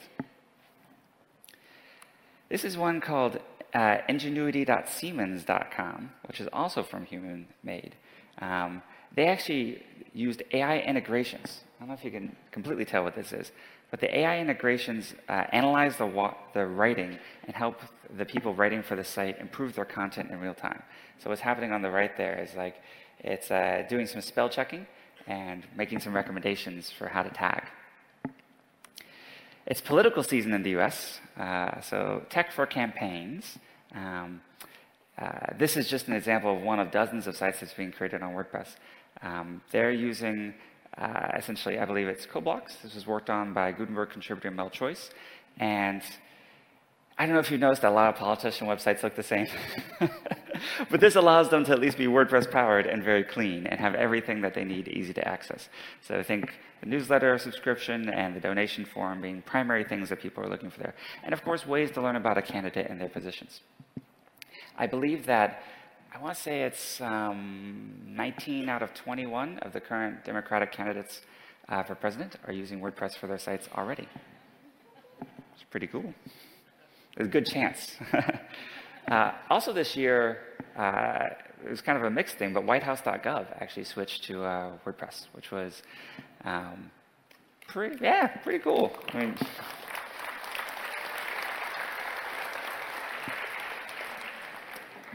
This 2.49 2.64
is 2.64 2.76
one 2.76 3.00
called 3.00 3.40
uh, 3.75 3.99
ingenuity.siemens.com, 4.09 6.11
which 6.26 6.40
is 6.40 6.49
also 6.52 6.83
from 6.83 7.05
Human 7.07 7.47
Made. 7.62 7.95
Um, 8.40 8.83
they 9.14 9.26
actually 9.26 9.83
used 10.12 10.43
AI 10.52 10.81
integrations. 10.81 11.61
I 11.76 11.81
don't 11.81 11.88
know 11.88 11.95
if 11.95 12.05
you 12.05 12.11
can 12.11 12.37
completely 12.52 12.85
tell 12.85 13.02
what 13.02 13.14
this 13.14 13.33
is, 13.33 13.50
but 13.90 14.00
the 14.00 14.19
AI 14.19 14.40
integrations 14.40 15.14
uh, 15.28 15.45
analyze 15.52 15.97
the, 15.97 16.07
wa- 16.07 16.35
the 16.55 16.66
writing 16.66 17.19
and 17.47 17.57
help 17.57 17.81
the 18.16 18.25
people 18.25 18.55
writing 18.55 18.83
for 18.83 18.97
the 18.97 19.05
site 19.05 19.40
improve 19.40 19.75
their 19.75 19.85
content 19.85 20.31
in 20.31 20.40
real 20.40 20.55
time. 20.55 20.83
So 21.19 21.31
what's 21.31 21.40
happening 21.40 21.73
on 21.73 21.83
the 21.83 21.90
right 21.90 22.16
there 22.16 22.40
is 22.40 22.55
like 22.55 22.76
it's 23.21 23.50
uh, 23.50 23.85
doing 23.88 24.07
some 24.07 24.21
spell 24.21 24.49
checking 24.49 24.87
and 25.26 25.64
making 25.76 26.00
some 26.00 26.14
recommendations 26.14 26.90
for 26.90 27.09
how 27.09 27.23
to 27.23 27.30
tag. 27.30 27.64
It's 29.66 29.80
political 29.80 30.23
season 30.23 30.52
in 30.52 30.62
the 30.62 30.78
US, 30.78 31.21
uh, 31.38 31.80
so 31.80 32.23
Tech 32.30 32.52
for 32.52 32.66
Campaigns. 32.66 33.59
Um, 33.95 34.40
uh, 35.18 35.56
this 35.59 35.76
is 35.76 35.88
just 35.88 36.09
an 36.09 36.14
example 36.14 36.56
of 36.56 36.62
one 36.62 36.78
of 36.78 36.90
dozens 36.90 37.26
of 37.26 37.37
sites 37.37 37.61
that's 37.61 37.75
being 37.75 37.90
created 37.90 38.23
on 38.23 38.35
WordPress. 38.35 38.76
Um, 39.23 39.62
they're 39.73 39.92
using 39.92 40.54
uh, 40.99 41.28
essentially, 41.37 41.78
I 41.78 41.85
believe 41.85 42.09
it's 42.09 42.26
CoBlocks. 42.26 42.80
This 42.83 42.95
was 42.95 43.06
worked 43.06 43.28
on 43.28 43.52
by 43.52 43.73
Gutenberg 43.73 44.11
contributor 44.11 44.50
Mel 44.50 44.71
Choyce. 44.71 45.11
And 45.59 46.02
I 47.18 47.26
don't 47.26 47.35
know 47.35 47.40
if 47.40 47.50
you've 47.50 47.61
noticed 47.61 47.83
that 47.83 47.92
a 47.92 47.95
lot 47.95 48.09
of 48.09 48.16
politician 48.18 48.66
websites 48.66 49.02
look 49.02 49.14
the 49.14 49.23
same. 49.23 49.47
but 50.90 51.00
this 51.00 51.16
allows 51.16 51.48
them 51.50 51.64
to 51.64 51.72
at 51.72 51.80
least 51.80 51.98
be 51.98 52.06
WordPress 52.06 52.50
powered 52.50 52.86
and 52.86 53.02
very 53.02 53.25
clean 53.25 53.66
and 53.66 53.80
have 53.80 53.94
everything 53.94 54.40
that 54.42 54.54
they 54.54 54.64
need 54.64 54.88
easy 54.88 55.12
to 55.14 55.26
access. 55.26 55.68
So 56.02 56.18
I 56.18 56.22
think 56.22 56.52
the 56.80 56.86
newsletter 56.86 57.38
subscription 57.38 58.08
and 58.08 58.34
the 58.34 58.40
donation 58.40 58.84
form 58.84 59.20
being 59.20 59.42
primary 59.42 59.84
things 59.84 60.08
that 60.08 60.20
people 60.20 60.44
are 60.44 60.48
looking 60.48 60.70
for 60.70 60.78
there. 60.78 60.94
And 61.25 61.32
of 61.32 61.42
course, 61.42 61.66
ways 61.66 61.90
to 61.92 62.02
learn 62.02 62.16
about 62.16 62.38
a 62.38 62.42
candidate 62.42 62.88
and 62.90 63.00
their 63.00 63.08
positions. 63.08 63.60
I 64.78 64.86
believe 64.86 65.26
that 65.26 65.62
I 66.14 66.18
want 66.18 66.36
to 66.36 66.42
say 66.42 66.62
it's 66.62 67.00
um, 67.00 67.92
19 68.06 68.68
out 68.68 68.82
of 68.82 68.94
21 68.94 69.58
of 69.58 69.72
the 69.72 69.80
current 69.80 70.25
Democratic 70.25 70.72
candidates 70.72 71.20
uh, 71.68 71.82
for 71.82 71.94
president 71.94 72.36
are 72.46 72.52
using 72.52 72.80
WordPress 72.80 73.16
for 73.16 73.26
their 73.26 73.38
sites 73.38 73.68
already. 73.76 74.08
It's 75.20 75.64
pretty 75.70 75.86
cool. 75.86 76.14
There's 77.16 77.28
a 77.28 77.30
good 77.30 77.46
chance. 77.46 77.96
uh, 79.10 79.32
also, 79.50 79.72
this 79.72 79.96
year, 79.96 80.38
uh, 80.76 81.28
it 81.64 81.70
was 81.70 81.80
kind 81.80 81.96
of 81.96 82.04
a 82.04 82.10
mixed 82.10 82.36
thing, 82.36 82.52
but 82.52 82.64
whitehouse.gov 82.64 83.46
actually 83.60 83.84
switched 83.84 84.25
to 84.25 84.44
uh, 84.44 84.72
WordPress, 84.84 85.26
which 85.32 85.50
was 85.50 85.82
um, 86.44 86.90
pretty, 87.66 87.96
yeah, 88.02 88.26
pretty 88.26 88.58
cool. 88.58 88.96
I 89.12 89.18
mean, 89.18 89.34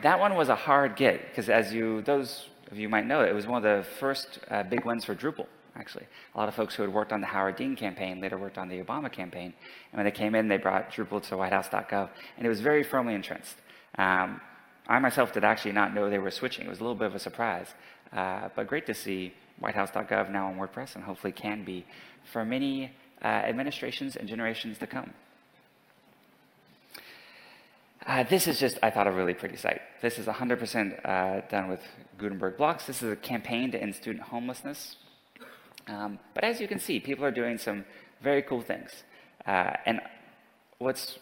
that 0.01 0.19
one 0.19 0.35
was 0.35 0.49
a 0.49 0.55
hard 0.55 0.95
get 0.95 1.29
because 1.29 1.49
as 1.49 1.73
you, 1.73 2.01
those 2.01 2.47
of 2.71 2.79
you 2.79 2.89
might 2.89 3.05
know, 3.05 3.21
it 3.21 3.33
was 3.33 3.45
one 3.45 3.63
of 3.63 3.63
the 3.63 3.89
first 3.99 4.39
uh, 4.49 4.63
big 4.63 4.85
wins 4.85 5.05
for 5.05 5.15
Drupal, 5.15 5.47
actually. 5.75 6.05
A 6.33 6.37
lot 6.37 6.47
of 6.47 6.55
folks 6.55 6.75
who 6.75 6.83
had 6.83 6.93
worked 6.93 7.11
on 7.11 7.21
the 7.21 7.27
Howard 7.27 7.57
Dean 7.57 7.75
campaign 7.75 8.21
later 8.21 8.37
worked 8.37 8.57
on 8.57 8.69
the 8.69 8.81
Obama 8.81 9.11
campaign. 9.11 9.53
And 9.91 9.97
when 9.97 10.05
they 10.05 10.11
came 10.11 10.33
in, 10.33 10.47
they 10.47 10.57
brought 10.57 10.91
Drupal 10.91 11.21
to 11.23 11.37
whitehouse.gov, 11.37 12.09
and 12.37 12.45
it 12.45 12.49
was 12.49 12.61
very 12.61 12.83
firmly 12.83 13.13
entrenched. 13.13 13.55
Um, 13.97 14.41
I 14.87 14.99
myself 14.99 15.33
did 15.33 15.43
actually 15.43 15.73
not 15.73 15.93
know 15.93 16.09
they 16.09 16.19
were 16.19 16.31
switching. 16.31 16.65
It 16.65 16.69
was 16.69 16.79
a 16.79 16.83
little 16.83 16.95
bit 16.95 17.07
of 17.07 17.15
a 17.15 17.19
surprise. 17.19 17.67
Uh, 18.11 18.49
but 18.55 18.67
great 18.67 18.85
to 18.87 18.93
see 18.93 19.33
whitehouse.gov 19.59 20.31
now 20.31 20.47
on 20.47 20.57
WordPress 20.57 20.95
and 20.95 21.03
hopefully 21.03 21.31
can 21.31 21.63
be 21.63 21.85
for 22.31 22.43
many 22.43 22.91
uh, 23.23 23.27
administrations 23.27 24.15
and 24.15 24.27
generations 24.27 24.77
to 24.79 24.87
come. 24.87 25.13
Uh, 28.05 28.23
this 28.23 28.47
is 28.47 28.59
just, 28.59 28.79
I 28.81 28.89
thought, 28.89 29.05
a 29.05 29.11
really 29.11 29.35
pretty 29.35 29.55
site. 29.55 29.81
This 30.01 30.17
is 30.17 30.25
100% 30.25 31.05
uh, 31.05 31.41
done 31.49 31.69
with 31.69 31.81
Gutenberg 32.17 32.57
blocks. 32.57 32.85
This 32.85 33.03
is 33.03 33.11
a 33.11 33.15
campaign 33.15 33.71
to 33.71 33.81
end 33.81 33.93
student 33.93 34.23
homelessness. 34.23 34.95
Um, 35.87 36.17
but 36.33 36.43
as 36.43 36.59
you 36.59 36.67
can 36.67 36.79
see, 36.79 36.99
people 36.99 37.23
are 37.23 37.31
doing 37.31 37.59
some 37.59 37.85
very 38.21 38.41
cool 38.41 38.61
things. 38.61 39.03
Uh, 39.45 39.73
and 39.85 40.01
what's, 40.79 41.19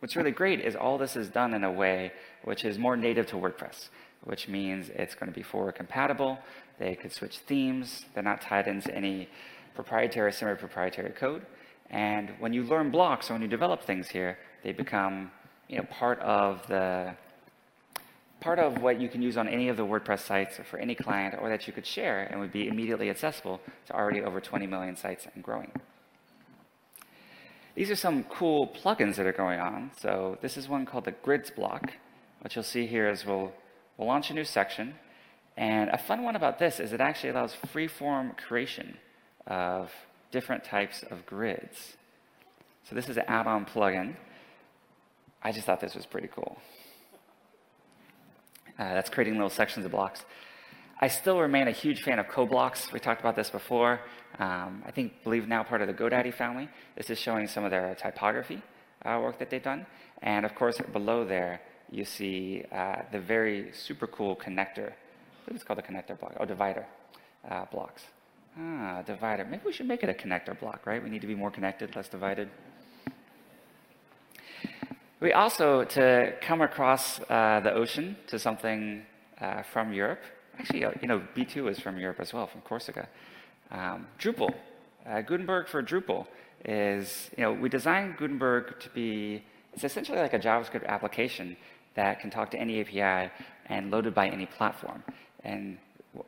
what's 0.00 0.16
really 0.16 0.30
great 0.30 0.60
is 0.60 0.74
all 0.74 0.98
this 0.98 1.14
is 1.14 1.28
done 1.28 1.54
in 1.54 1.62
a 1.62 1.70
way 1.70 2.12
which 2.42 2.64
is 2.64 2.78
more 2.78 2.96
native 2.96 3.26
to 3.28 3.36
WordPress, 3.36 3.88
which 4.24 4.48
means 4.48 4.88
it's 4.90 5.14
going 5.14 5.30
to 5.30 5.36
be 5.36 5.42
forward 5.42 5.76
compatible. 5.76 6.38
They 6.78 6.96
could 6.96 7.12
switch 7.12 7.38
themes. 7.38 8.06
They're 8.14 8.22
not 8.22 8.40
tied 8.40 8.66
into 8.66 8.94
any 8.94 9.28
proprietary 9.74 10.28
or 10.28 10.32
semi-proprietary 10.32 11.10
code. 11.10 11.46
And 11.90 12.30
when 12.38 12.52
you 12.52 12.62
learn 12.62 12.90
blocks 12.90 13.30
or 13.30 13.34
when 13.34 13.42
you 13.42 13.48
develop 13.48 13.82
things 13.82 14.08
here, 14.08 14.38
they 14.62 14.72
become 14.72 15.30
you 15.68 15.76
know, 15.76 15.84
part 15.84 16.18
of 16.20 16.66
the 16.66 17.14
part 18.40 18.58
of 18.58 18.80
what 18.80 18.98
you 18.98 19.06
can 19.06 19.20
use 19.20 19.36
on 19.36 19.46
any 19.46 19.68
of 19.68 19.76
the 19.76 19.84
WordPress 19.84 20.20
sites 20.20 20.58
or 20.58 20.64
for 20.64 20.78
any 20.78 20.94
client 20.94 21.34
or 21.40 21.50
that 21.50 21.66
you 21.66 21.74
could 21.74 21.84
share 21.86 22.22
and 22.22 22.40
would 22.40 22.52
be 22.52 22.68
immediately 22.68 23.10
accessible 23.10 23.60
to 23.86 23.94
already 23.94 24.22
over 24.22 24.40
20 24.40 24.66
million 24.66 24.96
sites 24.96 25.26
and 25.34 25.44
growing. 25.44 25.70
These 27.74 27.90
are 27.90 27.96
some 27.96 28.24
cool 28.24 28.68
plugins 28.68 29.16
that 29.16 29.26
are 29.26 29.32
going 29.32 29.60
on. 29.60 29.90
So 29.98 30.38
this 30.40 30.56
is 30.56 30.68
one 30.68 30.86
called 30.86 31.04
the 31.04 31.12
Grids 31.12 31.50
block. 31.50 31.92
What 32.40 32.54
you'll 32.54 32.64
see 32.64 32.86
here 32.86 33.08
is 33.08 33.24
we'll, 33.24 33.52
we'll 33.96 34.08
launch 34.08 34.30
a 34.30 34.34
new 34.34 34.44
section. 34.44 34.94
And 35.56 35.90
a 35.90 35.98
fun 35.98 36.22
one 36.22 36.36
about 36.36 36.58
this 36.58 36.80
is 36.80 36.92
it 36.92 37.00
actually 37.00 37.30
allows 37.30 37.54
free-form 37.54 38.32
creation 38.46 38.96
of 39.46 39.92
different 40.30 40.64
types 40.64 41.02
of 41.10 41.26
grids. 41.26 41.96
So 42.88 42.94
this 42.94 43.08
is 43.08 43.16
an 43.16 43.24
add-on 43.28 43.66
plugin. 43.66 44.16
I 45.42 45.52
just 45.52 45.66
thought 45.66 45.80
this 45.80 45.94
was 45.94 46.06
pretty 46.06 46.28
cool. 46.28 46.58
Uh, 48.78 48.94
that's 48.94 49.10
creating 49.10 49.34
little 49.34 49.50
sections 49.50 49.84
of 49.84 49.92
blocks. 49.92 50.24
I 51.00 51.08
still 51.08 51.40
remain 51.40 51.68
a 51.68 51.72
huge 51.72 52.02
fan 52.02 52.18
of 52.18 52.26
CoBlocks. 52.26 52.92
We 52.92 53.00
talked 53.00 53.20
about 53.20 53.36
this 53.36 53.50
before. 53.50 54.00
Um, 54.38 54.82
I 54.86 54.90
think, 54.90 55.22
believe 55.24 55.48
now 55.48 55.62
part 55.62 55.82
of 55.82 55.88
the 55.88 55.94
GoDaddy 55.94 56.32
family. 56.32 56.68
This 56.96 57.10
is 57.10 57.18
showing 57.18 57.46
some 57.46 57.64
of 57.64 57.70
their 57.70 57.94
typography 57.94 58.62
uh, 59.04 59.18
work 59.22 59.38
that 59.38 59.50
they've 59.50 59.62
done. 59.62 59.86
And 60.22 60.46
of 60.46 60.54
course, 60.54 60.78
below 60.92 61.24
there, 61.24 61.60
you 61.90 62.04
see 62.04 62.64
uh, 62.72 63.02
the 63.10 63.18
very 63.18 63.72
super 63.72 64.06
cool 64.06 64.36
connector. 64.36 64.90
I 64.90 65.44
believe 65.44 65.56
it's 65.56 65.64
called 65.64 65.78
the 65.78 65.82
connector 65.82 66.18
block. 66.18 66.36
Oh, 66.38 66.44
divider 66.44 66.86
uh, 67.48 67.64
blocks. 67.66 68.02
Ah, 68.58 69.02
divider. 69.06 69.44
Maybe 69.44 69.62
we 69.64 69.72
should 69.72 69.86
make 69.86 70.02
it 70.02 70.08
a 70.08 70.14
connector 70.14 70.58
block, 70.58 70.86
right? 70.86 71.02
We 71.02 71.10
need 71.10 71.20
to 71.20 71.26
be 71.26 71.34
more 71.34 71.50
connected, 71.50 71.94
less 71.94 72.08
divided. 72.08 72.48
We 75.20 75.32
also, 75.32 75.84
to 75.84 76.34
come 76.40 76.62
across 76.62 77.20
uh, 77.20 77.60
the 77.62 77.72
ocean 77.72 78.16
to 78.28 78.38
something 78.38 79.02
uh, 79.40 79.62
from 79.62 79.92
Europe. 79.92 80.22
Actually, 80.58 80.84
uh, 80.84 80.92
you 81.00 81.08
know, 81.08 81.22
B2 81.36 81.70
is 81.70 81.78
from 81.78 81.98
Europe 81.98 82.20
as 82.20 82.32
well, 82.32 82.46
from 82.46 82.60
Corsica. 82.62 83.08
Um, 83.70 84.06
Drupal, 84.18 84.54
uh, 85.06 85.20
Gutenberg 85.22 85.68
for 85.68 85.82
Drupal 85.82 86.26
is, 86.64 87.30
you 87.36 87.44
know, 87.44 87.52
we 87.52 87.68
designed 87.68 88.16
Gutenberg 88.16 88.80
to 88.80 88.88
be, 88.90 89.42
it's 89.72 89.84
essentially 89.84 90.18
like 90.18 90.34
a 90.34 90.38
JavaScript 90.38 90.86
application 90.86 91.56
that 91.94 92.20
can 92.20 92.30
talk 92.30 92.50
to 92.50 92.58
any 92.58 92.80
API 92.80 93.30
and 93.66 93.90
loaded 93.90 94.14
by 94.14 94.28
any 94.28 94.46
platform. 94.46 95.02
And 95.44 95.78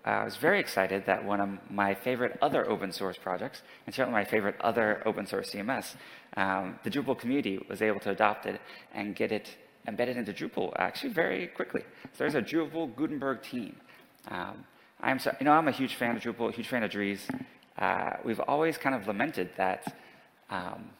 I 0.04 0.24
was 0.24 0.36
very 0.36 0.60
excited 0.60 1.06
that 1.06 1.24
one 1.24 1.40
of 1.40 1.48
my 1.70 1.94
favorite 1.94 2.38
other 2.40 2.68
open 2.70 2.92
source 2.92 3.18
projects, 3.18 3.62
and 3.86 3.94
certainly 3.94 4.18
my 4.18 4.24
favorite 4.24 4.56
other 4.60 5.02
open 5.04 5.26
source 5.26 5.50
CMS, 5.50 5.96
um, 6.36 6.78
the 6.84 6.90
Drupal 6.90 7.18
community 7.18 7.58
was 7.68 7.82
able 7.82 8.00
to 8.00 8.10
adopt 8.10 8.46
it 8.46 8.60
and 8.94 9.16
get 9.16 9.32
it 9.32 9.56
embedded 9.88 10.16
into 10.16 10.32
Drupal 10.32 10.72
actually 10.76 11.12
very 11.12 11.48
quickly. 11.48 11.82
So 12.12 12.18
there's 12.18 12.36
a 12.36 12.42
Drupal 12.42 12.94
Gutenberg 12.94 13.42
team. 13.42 13.76
Um, 14.28 14.64
I'm 15.02 15.18
you 15.40 15.44
know, 15.44 15.52
I'm 15.52 15.68
a 15.68 15.72
huge 15.72 15.96
fan 15.96 16.16
of 16.16 16.22
Drupal, 16.22 16.52
huge 16.52 16.68
fan 16.68 16.82
of 16.82 16.90
Dries. 16.90 17.26
Uh, 17.76 18.12
we've 18.24 18.40
always 18.40 18.78
kind 18.78 18.94
of 18.94 19.06
lamented 19.06 19.50
that, 19.56 19.96
um, 20.50 20.90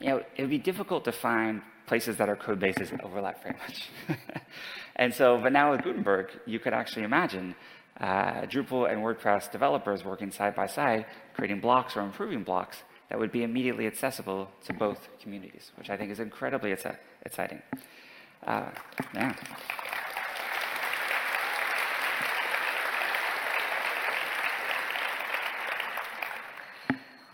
you 0.00 0.08
know, 0.08 0.18
it 0.36 0.42
would 0.42 0.50
be 0.50 0.58
difficult 0.58 1.04
to 1.04 1.12
find 1.12 1.62
places 1.86 2.16
that 2.18 2.28
our 2.28 2.36
code 2.36 2.60
bases 2.60 2.90
overlap 3.02 3.42
very 3.42 3.56
much. 3.56 3.88
and 4.96 5.14
so, 5.14 5.38
but 5.38 5.52
now 5.52 5.72
with 5.72 5.82
Gutenberg, 5.82 6.28
you 6.46 6.58
could 6.58 6.74
actually 6.74 7.04
imagine 7.04 7.54
uh, 8.00 8.42
Drupal 8.42 8.90
and 8.90 9.00
WordPress 9.02 9.50
developers 9.50 10.04
working 10.04 10.30
side 10.30 10.54
by 10.54 10.66
side, 10.66 11.06
creating 11.34 11.60
blocks 11.60 11.96
or 11.96 12.00
improving 12.00 12.42
blocks 12.42 12.82
that 13.08 13.18
would 13.18 13.32
be 13.32 13.42
immediately 13.42 13.86
accessible 13.86 14.48
to 14.66 14.72
both 14.72 15.08
communities, 15.22 15.72
which 15.76 15.90
I 15.90 15.96
think 15.96 16.10
is 16.10 16.20
incredibly 16.20 16.72
exciting. 17.24 17.62
Uh, 18.46 18.70
yeah. 19.14 19.34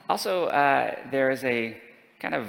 Also, 0.08 0.46
uh, 0.46 0.94
there 1.10 1.30
is 1.30 1.44
a 1.44 1.76
kind 2.18 2.34
of, 2.34 2.46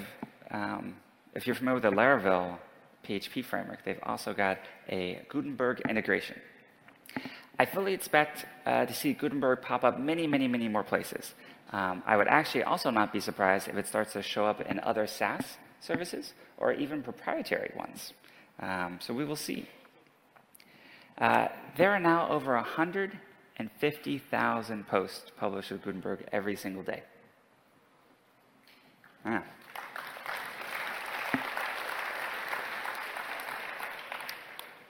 um, 0.50 0.96
if 1.36 1.46
you're 1.46 1.56
familiar 1.56 1.82
with 1.82 1.84
the 1.84 1.92
Laravel 1.92 2.58
PHP 3.06 3.44
framework, 3.44 3.84
they've 3.84 4.00
also 4.04 4.34
got 4.34 4.60
a 4.88 5.20
Gutenberg 5.28 5.82
integration. 5.90 6.38
I 7.60 7.66
fully 7.66 7.94
expect 7.94 8.46
uh, 8.66 8.86
to 8.86 8.94
see 8.94 9.12
Gutenberg 9.12 9.62
pop 9.62 9.84
up 9.84 10.00
many, 10.00 10.26
many, 10.26 10.48
many 10.48 10.70
more 10.70 10.84
places. 10.84 11.34
Um, 11.74 12.02
I 12.06 12.16
would 12.16 12.30
actually 12.30 12.64
also 12.64 12.92
not 12.92 13.12
be 13.12 13.20
surprised 13.20 13.68
if 13.68 13.76
it 13.76 13.88
starts 13.88 14.14
to 14.14 14.22
show 14.22 14.46
up 14.46 14.62
in 14.62 14.80
other 14.80 15.06
SaaS 15.06 15.58
services 15.82 16.32
or 16.58 16.72
even 16.72 17.04
proprietary 17.04 17.74
ones. 17.76 18.14
Um, 18.62 19.00
so 19.02 19.14
we 19.14 19.26
will 19.26 19.36
see. 19.36 19.68
Uh, 21.18 21.50
there 21.76 21.92
are 21.92 22.00
now 22.00 22.30
over 22.30 22.56
150,000 22.56 24.88
posts 24.88 25.30
published 25.38 25.72
with 25.72 25.84
Gutenberg 25.84 26.24
every 26.32 26.56
single 26.56 26.84
day. 26.84 27.04
Ah. 29.26 29.44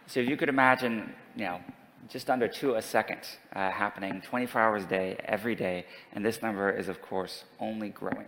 So 0.07 0.19
if 0.19 0.29
you 0.29 0.38
could 0.38 0.50
imagine, 0.50 1.13
you 1.36 1.45
know, 1.45 1.59
just 2.07 2.29
under 2.29 2.48
two 2.48 2.75
a 2.75 2.81
second 2.81 3.19
uh, 3.53 3.69
happening 3.69 4.21
24 4.21 4.62
hours 4.62 4.83
a 4.83 4.88
day, 4.88 5.17
every 5.25 5.55
day, 5.55 5.86
and 6.13 6.25
this 6.25 6.41
number 6.41 6.71
is, 6.71 6.88
of 6.89 7.01
course, 7.01 7.43
only 7.59 7.89
growing. 7.89 8.25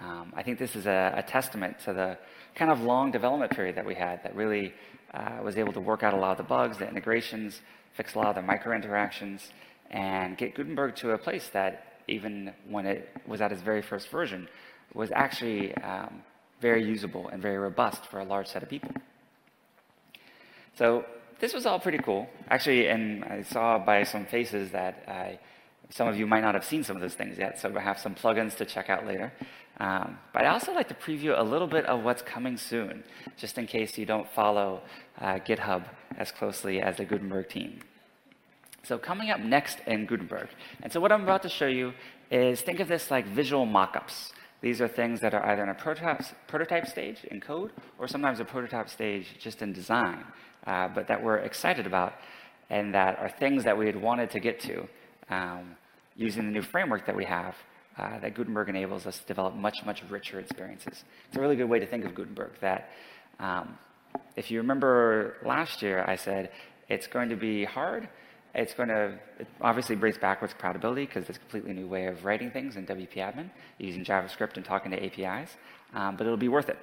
Um, 0.00 0.32
I 0.34 0.42
think 0.42 0.58
this 0.58 0.74
is 0.74 0.86
a, 0.86 1.14
a, 1.16 1.22
testament 1.22 1.76
to 1.84 1.92
the 1.92 2.18
kind 2.56 2.72
of 2.72 2.80
long 2.80 3.12
development 3.12 3.52
period 3.52 3.76
that 3.76 3.86
we 3.86 3.94
had 3.94 4.24
that 4.24 4.34
really 4.34 4.74
uh, 5.14 5.38
was 5.44 5.56
able 5.56 5.72
to 5.74 5.80
work 5.80 6.02
out 6.02 6.12
a 6.12 6.16
lot 6.16 6.32
of 6.32 6.38
the 6.38 6.42
bugs, 6.42 6.78
the 6.78 6.88
integrations, 6.88 7.60
fix 7.92 8.14
a 8.14 8.18
lot 8.18 8.28
of 8.28 8.34
the 8.34 8.42
micro 8.42 8.74
interactions, 8.74 9.50
and 9.90 10.36
get 10.36 10.56
Gutenberg 10.56 10.96
to 10.96 11.12
a 11.12 11.18
place 11.18 11.48
that 11.52 12.02
even 12.08 12.52
when 12.68 12.84
it 12.86 13.16
was 13.26 13.40
at 13.40 13.52
its 13.52 13.62
very 13.62 13.82
first 13.82 14.08
version, 14.08 14.48
was 14.94 15.10
actually 15.12 15.74
um, 15.76 16.22
very 16.60 16.84
usable 16.84 17.28
and 17.28 17.42
very 17.42 17.58
robust 17.58 18.06
for 18.06 18.20
a 18.20 18.24
large 18.24 18.46
set 18.46 18.62
of 18.62 18.68
people. 18.68 18.92
So 20.78 21.04
this 21.40 21.52
was 21.52 21.66
all 21.66 21.80
pretty 21.80 21.98
cool. 21.98 22.28
Actually, 22.48 22.88
and 22.88 23.24
I 23.24 23.42
saw 23.42 23.78
by 23.78 24.04
some 24.04 24.26
faces 24.26 24.70
that 24.70 25.04
I, 25.08 25.38
some 25.90 26.08
of 26.08 26.16
you 26.16 26.26
might 26.26 26.40
not 26.40 26.54
have 26.54 26.64
seen 26.64 26.84
some 26.84 26.96
of 26.96 27.02
those 27.02 27.14
things 27.14 27.38
yet, 27.38 27.60
so 27.60 27.74
I 27.76 27.80
have 27.80 27.98
some 27.98 28.14
plugins 28.14 28.56
to 28.56 28.64
check 28.64 28.88
out 28.88 29.06
later. 29.06 29.32
Um, 29.80 30.18
but 30.32 30.44
I 30.44 30.48
also 30.48 30.72
like 30.72 30.88
to 30.88 30.94
preview 30.94 31.38
a 31.38 31.42
little 31.42 31.66
bit 31.66 31.84
of 31.86 32.04
what's 32.04 32.22
coming 32.22 32.56
soon, 32.56 33.02
just 33.36 33.58
in 33.58 33.66
case 33.66 33.98
you 33.98 34.06
don't 34.06 34.28
follow 34.30 34.82
uh, 35.20 35.34
GitHub 35.48 35.84
as 36.16 36.30
closely 36.30 36.80
as 36.80 36.98
the 36.98 37.04
Gutenberg 37.04 37.48
team. 37.48 37.80
So 38.84 38.98
coming 38.98 39.30
up 39.30 39.40
next 39.40 39.78
in 39.86 40.06
Gutenberg, 40.06 40.48
and 40.82 40.92
so 40.92 41.00
what 41.00 41.10
I'm 41.12 41.22
about 41.22 41.42
to 41.42 41.48
show 41.48 41.66
you 41.66 41.92
is 42.30 42.60
think 42.60 42.80
of 42.80 42.88
this 42.88 43.10
like 43.10 43.26
visual 43.26 43.66
mockups. 43.66 44.32
These 44.62 44.80
are 44.80 44.88
things 44.88 45.20
that 45.20 45.34
are 45.34 45.44
either 45.44 45.64
in 45.64 45.68
a 45.68 45.74
prototype, 45.74 46.22
prototype 46.46 46.86
stage 46.86 47.24
in 47.24 47.40
code 47.40 47.72
or 47.98 48.06
sometimes 48.06 48.38
a 48.40 48.44
prototype 48.44 48.88
stage 48.88 49.26
just 49.40 49.60
in 49.60 49.72
design, 49.72 50.24
uh, 50.66 50.88
but 50.88 51.08
that 51.08 51.22
we're 51.22 51.38
excited 51.38 51.86
about 51.86 52.14
and 52.70 52.94
that 52.94 53.18
are 53.18 53.28
things 53.28 53.64
that 53.64 53.76
we 53.76 53.86
had 53.86 54.00
wanted 54.00 54.30
to 54.30 54.40
get 54.40 54.60
to 54.60 54.88
um, 55.30 55.76
using 56.16 56.46
the 56.46 56.52
new 56.52 56.62
framework 56.62 57.06
that 57.06 57.16
we 57.16 57.24
have 57.24 57.56
uh, 57.98 58.20
that 58.20 58.34
Gutenberg 58.34 58.68
enables 58.68 59.04
us 59.06 59.18
to 59.18 59.26
develop 59.26 59.54
much, 59.54 59.84
much 59.84 60.02
richer 60.08 60.38
experiences. 60.38 61.04
It's 61.28 61.36
a 61.36 61.40
really 61.40 61.56
good 61.56 61.68
way 61.68 61.80
to 61.80 61.86
think 61.86 62.04
of 62.04 62.14
Gutenberg 62.14 62.52
that 62.60 62.90
um, 63.40 63.76
if 64.36 64.50
you 64.50 64.58
remember 64.58 65.36
last 65.44 65.82
year, 65.82 66.04
I 66.06 66.16
said 66.16 66.50
it's 66.88 67.06
going 67.06 67.28
to 67.30 67.36
be 67.36 67.64
hard 67.64 68.08
it's 68.54 68.74
going 68.74 68.88
to 68.88 69.18
it 69.38 69.46
obviously 69.60 69.96
brings 69.96 70.18
backwards 70.18 70.52
compatibility 70.52 71.06
because 71.06 71.28
it's 71.28 71.38
a 71.38 71.40
completely 71.40 71.72
new 71.72 71.86
way 71.86 72.06
of 72.06 72.24
writing 72.24 72.50
things 72.50 72.76
in 72.76 72.86
WP 72.86 73.14
admin 73.14 73.50
using 73.78 74.04
JavaScript 74.04 74.56
and 74.56 74.64
talking 74.64 74.90
to 74.90 75.04
APIs, 75.04 75.56
um, 75.94 76.16
but 76.16 76.26
it'll 76.26 76.36
be 76.36 76.48
worth 76.48 76.68
it. 76.68 76.78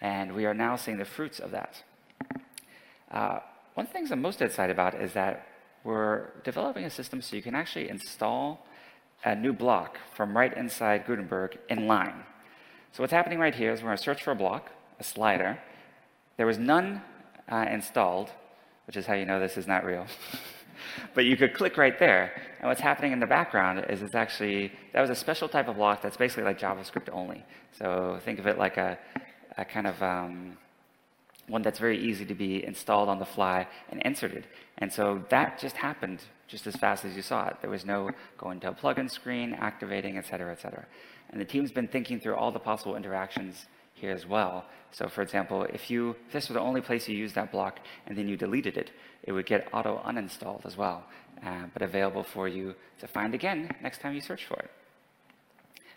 And 0.00 0.34
we 0.34 0.44
are 0.44 0.54
now 0.54 0.76
seeing 0.76 0.98
the 0.98 1.04
fruits 1.04 1.38
of 1.38 1.50
that. 1.52 1.82
Uh, 3.10 3.38
one 3.74 3.86
of 3.86 3.92
the 3.92 3.94
things 3.94 4.10
I'm 4.10 4.20
most 4.20 4.42
excited 4.42 4.72
about 4.72 5.00
is 5.00 5.12
that 5.14 5.46
we're 5.82 6.28
developing 6.44 6.84
a 6.84 6.90
system 6.90 7.22
so 7.22 7.36
you 7.36 7.42
can 7.42 7.54
actually 7.54 7.88
install 7.88 8.66
a 9.24 9.34
new 9.34 9.52
block 9.52 9.98
from 10.14 10.36
right 10.36 10.54
inside 10.56 11.06
Gutenberg 11.06 11.58
in 11.68 11.86
line. 11.86 12.24
So 12.92 13.02
what's 13.02 13.12
happening 13.12 13.38
right 13.38 13.54
here 13.54 13.72
is 13.72 13.80
we're 13.80 13.88
going 13.88 13.96
to 13.96 14.02
search 14.02 14.22
for 14.22 14.32
a 14.32 14.36
block, 14.36 14.70
a 15.00 15.04
slider. 15.04 15.58
There 16.36 16.46
was 16.46 16.58
none 16.58 17.02
uh, 17.50 17.66
installed, 17.70 18.30
which 18.86 18.96
is 18.96 19.06
how 19.06 19.14
you 19.14 19.24
know 19.24 19.40
this 19.40 19.56
is 19.56 19.66
not 19.66 19.84
real. 19.84 20.06
but 21.14 21.24
you 21.24 21.36
could 21.36 21.54
click 21.54 21.76
right 21.76 21.98
there. 21.98 22.32
And 22.60 22.68
what's 22.68 22.80
happening 22.80 23.12
in 23.12 23.20
the 23.20 23.26
background 23.26 23.86
is 23.88 24.02
it's 24.02 24.14
actually, 24.14 24.72
that 24.92 25.00
was 25.00 25.10
a 25.10 25.14
special 25.14 25.48
type 25.48 25.68
of 25.68 25.76
block 25.76 26.02
that's 26.02 26.16
basically 26.16 26.44
like 26.44 26.58
JavaScript 26.58 27.08
only. 27.12 27.44
So 27.78 28.18
think 28.24 28.38
of 28.38 28.46
it 28.46 28.58
like 28.58 28.76
a, 28.76 28.98
a 29.58 29.64
kind 29.64 29.86
of 29.86 30.02
um, 30.02 30.56
one 31.48 31.62
that's 31.62 31.78
very 31.78 31.98
easy 31.98 32.24
to 32.24 32.34
be 32.34 32.64
installed 32.64 33.08
on 33.08 33.18
the 33.18 33.26
fly 33.26 33.66
and 33.90 34.00
inserted. 34.02 34.46
And 34.78 34.92
so 34.92 35.24
that 35.30 35.58
just 35.58 35.76
happened 35.76 36.20
just 36.48 36.66
as 36.66 36.76
fast 36.76 37.04
as 37.04 37.16
you 37.16 37.22
saw 37.22 37.48
it. 37.48 37.56
There 37.60 37.70
was 37.70 37.84
no 37.84 38.10
going 38.38 38.60
to 38.60 38.68
a 38.68 38.72
plugin 38.72 39.10
screen, 39.10 39.54
activating, 39.54 40.18
et 40.18 40.26
cetera, 40.26 40.52
et 40.52 40.60
cetera. 40.60 40.86
And 41.30 41.40
the 41.40 41.44
team's 41.44 41.72
been 41.72 41.88
thinking 41.88 42.20
through 42.20 42.36
all 42.36 42.52
the 42.52 42.58
possible 42.58 42.96
interactions 42.96 43.66
here 43.94 44.12
as 44.12 44.26
well. 44.26 44.64
So 44.92 45.08
for 45.08 45.22
example, 45.22 45.64
if, 45.64 45.90
you, 45.90 46.10
if 46.26 46.32
this 46.32 46.48
were 46.48 46.54
the 46.54 46.60
only 46.60 46.80
place 46.80 47.08
you 47.08 47.16
used 47.16 47.34
that 47.34 47.50
block 47.50 47.80
and 48.06 48.16
then 48.16 48.28
you 48.28 48.36
deleted 48.36 48.76
it, 48.76 48.92
it 49.22 49.32
would 49.32 49.46
get 49.46 49.68
auto 49.72 50.00
uninstalled 50.06 50.64
as 50.66 50.76
well, 50.76 51.04
uh, 51.44 51.64
but 51.72 51.82
available 51.82 52.22
for 52.22 52.46
you 52.46 52.74
to 53.00 53.08
find 53.08 53.34
again 53.34 53.70
next 53.82 54.00
time 54.00 54.14
you 54.14 54.20
search 54.20 54.44
for 54.44 54.56
it. 54.56 54.70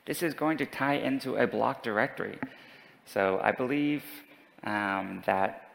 This 0.06 0.24
is 0.24 0.34
going 0.34 0.58
to 0.60 0.66
tie 0.66 0.96
into 0.96 1.36
a 1.36 1.46
block 1.46 1.84
directory. 1.84 2.40
So 3.06 3.40
I 3.44 3.52
believe 3.52 4.04
um, 4.64 5.22
that 5.26 5.70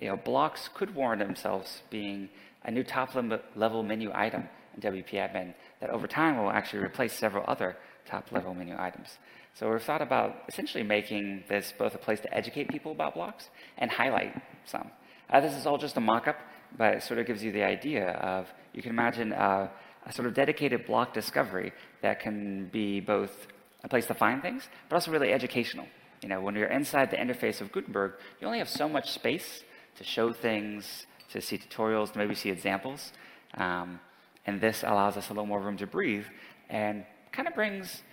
you 0.00 0.08
know, 0.08 0.16
blocks 0.16 0.68
could 0.74 0.94
warrant 0.94 1.20
themselves 1.20 1.82
being 1.88 2.28
a 2.64 2.70
new 2.70 2.84
top 2.84 3.14
level 3.56 3.82
menu 3.82 4.10
item 4.14 4.48
in 4.74 4.82
WP 4.82 5.10
admin 5.12 5.54
that 5.80 5.90
over 5.90 6.06
time 6.06 6.36
will 6.38 6.50
actually 6.50 6.82
replace 6.82 7.12
several 7.12 7.44
other 7.46 7.76
top 8.04 8.30
level 8.32 8.54
menu 8.54 8.74
items. 8.78 9.18
So 9.58 9.68
we've 9.68 9.82
thought 9.82 10.02
about 10.02 10.44
essentially 10.48 10.84
making 10.84 11.42
this 11.48 11.74
both 11.76 11.92
a 11.92 11.98
place 11.98 12.20
to 12.20 12.32
educate 12.32 12.68
people 12.68 12.92
about 12.92 13.14
blocks 13.14 13.48
and 13.78 13.90
highlight 13.90 14.40
some. 14.64 14.88
Uh, 15.28 15.40
this 15.40 15.52
is 15.52 15.66
all 15.66 15.76
just 15.76 15.96
a 15.96 16.00
mock-up, 16.00 16.38
but 16.76 16.94
it 16.94 17.02
sort 17.02 17.18
of 17.18 17.26
gives 17.26 17.42
you 17.42 17.50
the 17.50 17.64
idea 17.64 18.10
of, 18.10 18.46
you 18.72 18.82
can 18.82 18.90
imagine 18.90 19.32
uh, 19.32 19.68
a 20.06 20.12
sort 20.12 20.28
of 20.28 20.34
dedicated 20.34 20.86
block 20.86 21.12
discovery 21.12 21.72
that 22.02 22.20
can 22.20 22.68
be 22.68 23.00
both 23.00 23.48
a 23.82 23.88
place 23.88 24.06
to 24.06 24.14
find 24.14 24.42
things, 24.42 24.68
but 24.88 24.94
also 24.94 25.10
really 25.10 25.32
educational. 25.32 25.88
You 26.22 26.28
know, 26.28 26.40
when 26.40 26.54
you're 26.54 26.68
inside 26.68 27.10
the 27.10 27.16
interface 27.16 27.60
of 27.60 27.72
Gutenberg, 27.72 28.12
you 28.40 28.46
only 28.46 28.60
have 28.60 28.68
so 28.68 28.88
much 28.88 29.10
space 29.10 29.64
to 29.96 30.04
show 30.04 30.32
things, 30.32 31.06
to 31.32 31.40
see 31.40 31.58
tutorials, 31.58 32.12
to 32.12 32.18
maybe 32.18 32.36
see 32.36 32.50
examples. 32.50 33.10
Um, 33.54 33.98
and 34.46 34.60
this 34.60 34.84
allows 34.84 35.16
us 35.16 35.30
a 35.30 35.32
little 35.32 35.46
more 35.46 35.60
room 35.60 35.78
to 35.78 35.86
breathe 35.88 36.26
and 36.70 37.04
kind 37.32 37.48
of 37.48 37.56
brings 37.56 38.04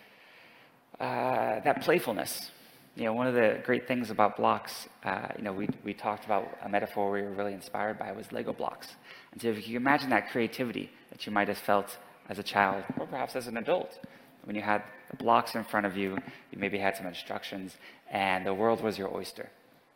uh, 1.00 1.60
that 1.62 1.82
playfulness 1.82 2.52
you 2.96 3.04
know, 3.04 3.14
one 3.14 3.28
of 3.28 3.34
the 3.34 3.60
great 3.66 3.88
things 3.88 4.10
about 4.10 4.38
blocks, 4.38 4.88
uh, 5.04 5.28
you 5.38 5.44
know, 5.44 5.52
we, 5.52 5.68
we 5.84 5.94
talked 5.94 6.24
about 6.24 6.58
a 6.64 6.70
metaphor 6.70 7.12
we 7.12 7.22
were 7.22 7.32
really 7.32 7.54
inspired 7.54 8.00
by 8.00 8.12
was 8.14 8.32
Lego 8.32 8.54
blocks. 8.54 8.88
And 9.34 9.42
so 9.42 9.50
if 9.50 9.68
you 9.68 9.76
imagine 9.76 10.10
that 10.12 10.32
creativity 10.32 10.90
that 11.12 11.26
you 11.26 11.32
might 11.32 11.50
have 11.50 11.58
felt 11.58 11.98
as 12.30 12.40
a 12.40 12.44
child, 12.44 12.86
or 12.98 13.06
perhaps 13.06 13.36
as 13.36 13.48
an 13.48 13.58
adult, 13.58 14.00
when 14.46 14.56
you 14.56 14.62
had 14.62 14.82
the 15.12 15.18
blocks 15.18 15.56
in 15.56 15.64
front 15.66 15.86
of 15.86 15.98
you, 15.98 16.18
you 16.52 16.58
maybe 16.58 16.78
had 16.78 16.96
some 16.96 17.06
instructions, 17.06 17.76
and 18.10 18.46
the 18.46 18.54
world 18.54 18.82
was 18.82 18.98
your 18.98 19.14
oyster, 19.14 19.50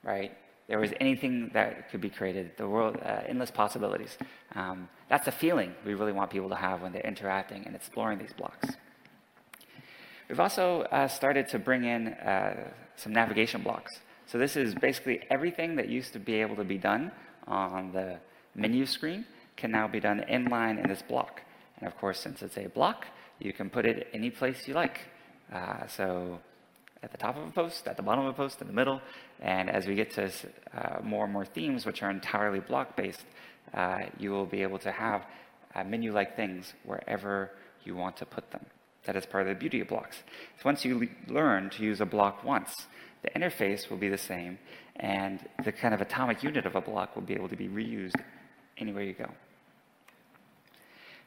right? 0.03 0.35
There 0.67 0.79
was 0.79 0.91
anything 0.99 1.49
that 1.53 1.89
could 1.89 2.01
be 2.01 2.09
created, 2.09 2.51
the 2.57 2.67
world, 2.67 2.97
uh, 3.01 3.21
endless 3.25 3.49
possibilities. 3.49 4.17
Um, 4.55 4.89
that's 5.07 5.27
a 5.27 5.31
feeling 5.31 5.73
we 5.85 5.93
really 5.93 6.11
want 6.11 6.29
people 6.29 6.49
to 6.49 6.55
have 6.55 6.81
when 6.81 6.91
they're 6.91 7.01
interacting 7.01 7.65
and 7.65 7.75
exploring 7.75 8.19
these 8.19 8.33
blocks. 8.33 8.67
We've 10.29 10.39
also 10.39 10.83
uh, 10.83 11.07
started 11.07 11.47
to 11.49 11.59
bring 11.59 11.85
in 11.85 12.09
uh, 12.09 12.71
some 12.97 13.13
navigation 13.13 13.63
blocks. 13.63 13.99
So 14.27 14.37
this 14.37 14.55
is 14.55 14.75
basically 14.75 15.21
everything 15.31 15.75
that 15.77 15.89
used 15.89 16.13
to 16.13 16.19
be 16.19 16.35
able 16.35 16.55
to 16.57 16.63
be 16.63 16.77
done 16.77 17.11
on 17.47 17.91
the 17.91 18.19
menu 18.53 18.85
screen 18.85 19.25
can 19.57 19.71
now 19.71 19.87
be 19.87 19.99
done 19.99 20.23
inline 20.29 20.81
in 20.81 20.87
this 20.87 21.01
block. 21.01 21.41
And 21.79 21.87
of 21.87 21.97
course, 21.97 22.19
since 22.19 22.43
it's 22.43 22.57
a 22.57 22.67
block, 22.67 23.07
you 23.39 23.53
can 23.53 23.71
put 23.71 23.87
it 23.87 24.07
any 24.13 24.29
place 24.29 24.67
you 24.67 24.75
like. 24.75 24.99
Uh, 25.51 25.87
so 25.87 26.39
at 27.01 27.11
the 27.11 27.17
top 27.17 27.35
of 27.35 27.47
a 27.47 27.51
post, 27.51 27.87
at 27.87 27.97
the 27.97 28.03
bottom 28.03 28.25
of 28.25 28.29
a 28.29 28.37
post, 28.37 28.61
in 28.61 28.67
the 28.67 28.73
middle, 28.73 29.01
and 29.41 29.67
as 29.67 29.87
we 29.87 29.95
get 29.95 30.11
to 30.11 30.31
uh, 30.75 30.99
more 31.01 31.23
and 31.23 31.33
more 31.33 31.45
themes, 31.45 31.87
which 31.87 32.03
are 32.03 32.11
entirely 32.11 32.59
block-based, 32.59 33.25
uh, 33.73 34.01
you 34.19 34.29
will 34.29 34.45
be 34.45 34.61
able 34.61 34.77
to 34.77 34.91
have 34.91 35.25
uh, 35.73 35.83
menu-like 35.83 36.35
things 36.35 36.75
wherever 36.83 37.49
you 37.83 37.95
want 37.95 38.15
to 38.17 38.25
put 38.27 38.51
them. 38.51 38.63
That 39.05 39.15
is 39.15 39.25
part 39.25 39.47
of 39.47 39.49
the 39.49 39.59
beauty 39.59 39.81
of 39.81 39.87
blocks. 39.87 40.17
So 40.57 40.63
once 40.65 40.85
you 40.85 40.99
le- 40.99 41.33
learn 41.33 41.69
to 41.71 41.83
use 41.83 42.01
a 42.01 42.05
block 42.05 42.43
once, 42.43 42.87
the 43.23 43.29
interface 43.31 43.89
will 43.89 43.97
be 43.97 44.09
the 44.09 44.17
same, 44.17 44.59
and 44.97 45.39
the 45.63 45.71
kind 45.71 45.93
of 45.93 46.01
atomic 46.01 46.43
unit 46.43 46.65
of 46.65 46.75
a 46.75 46.81
block 46.81 47.15
will 47.15 47.23
be 47.23 47.33
able 47.33 47.49
to 47.49 47.55
be 47.55 47.67
reused 47.67 48.21
anywhere 48.77 49.03
you 49.03 49.13
go. 49.13 49.29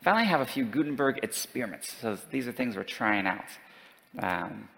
Finally, 0.02 0.24
I 0.24 0.26
have 0.26 0.40
a 0.40 0.46
few 0.46 0.64
Gutenberg 0.64 1.20
experiments. 1.22 1.94
So 2.00 2.18
these 2.30 2.48
are 2.48 2.52
things 2.52 2.76
we're 2.76 2.82
trying 2.82 3.26
out. 3.26 3.44
Um, 4.18 4.68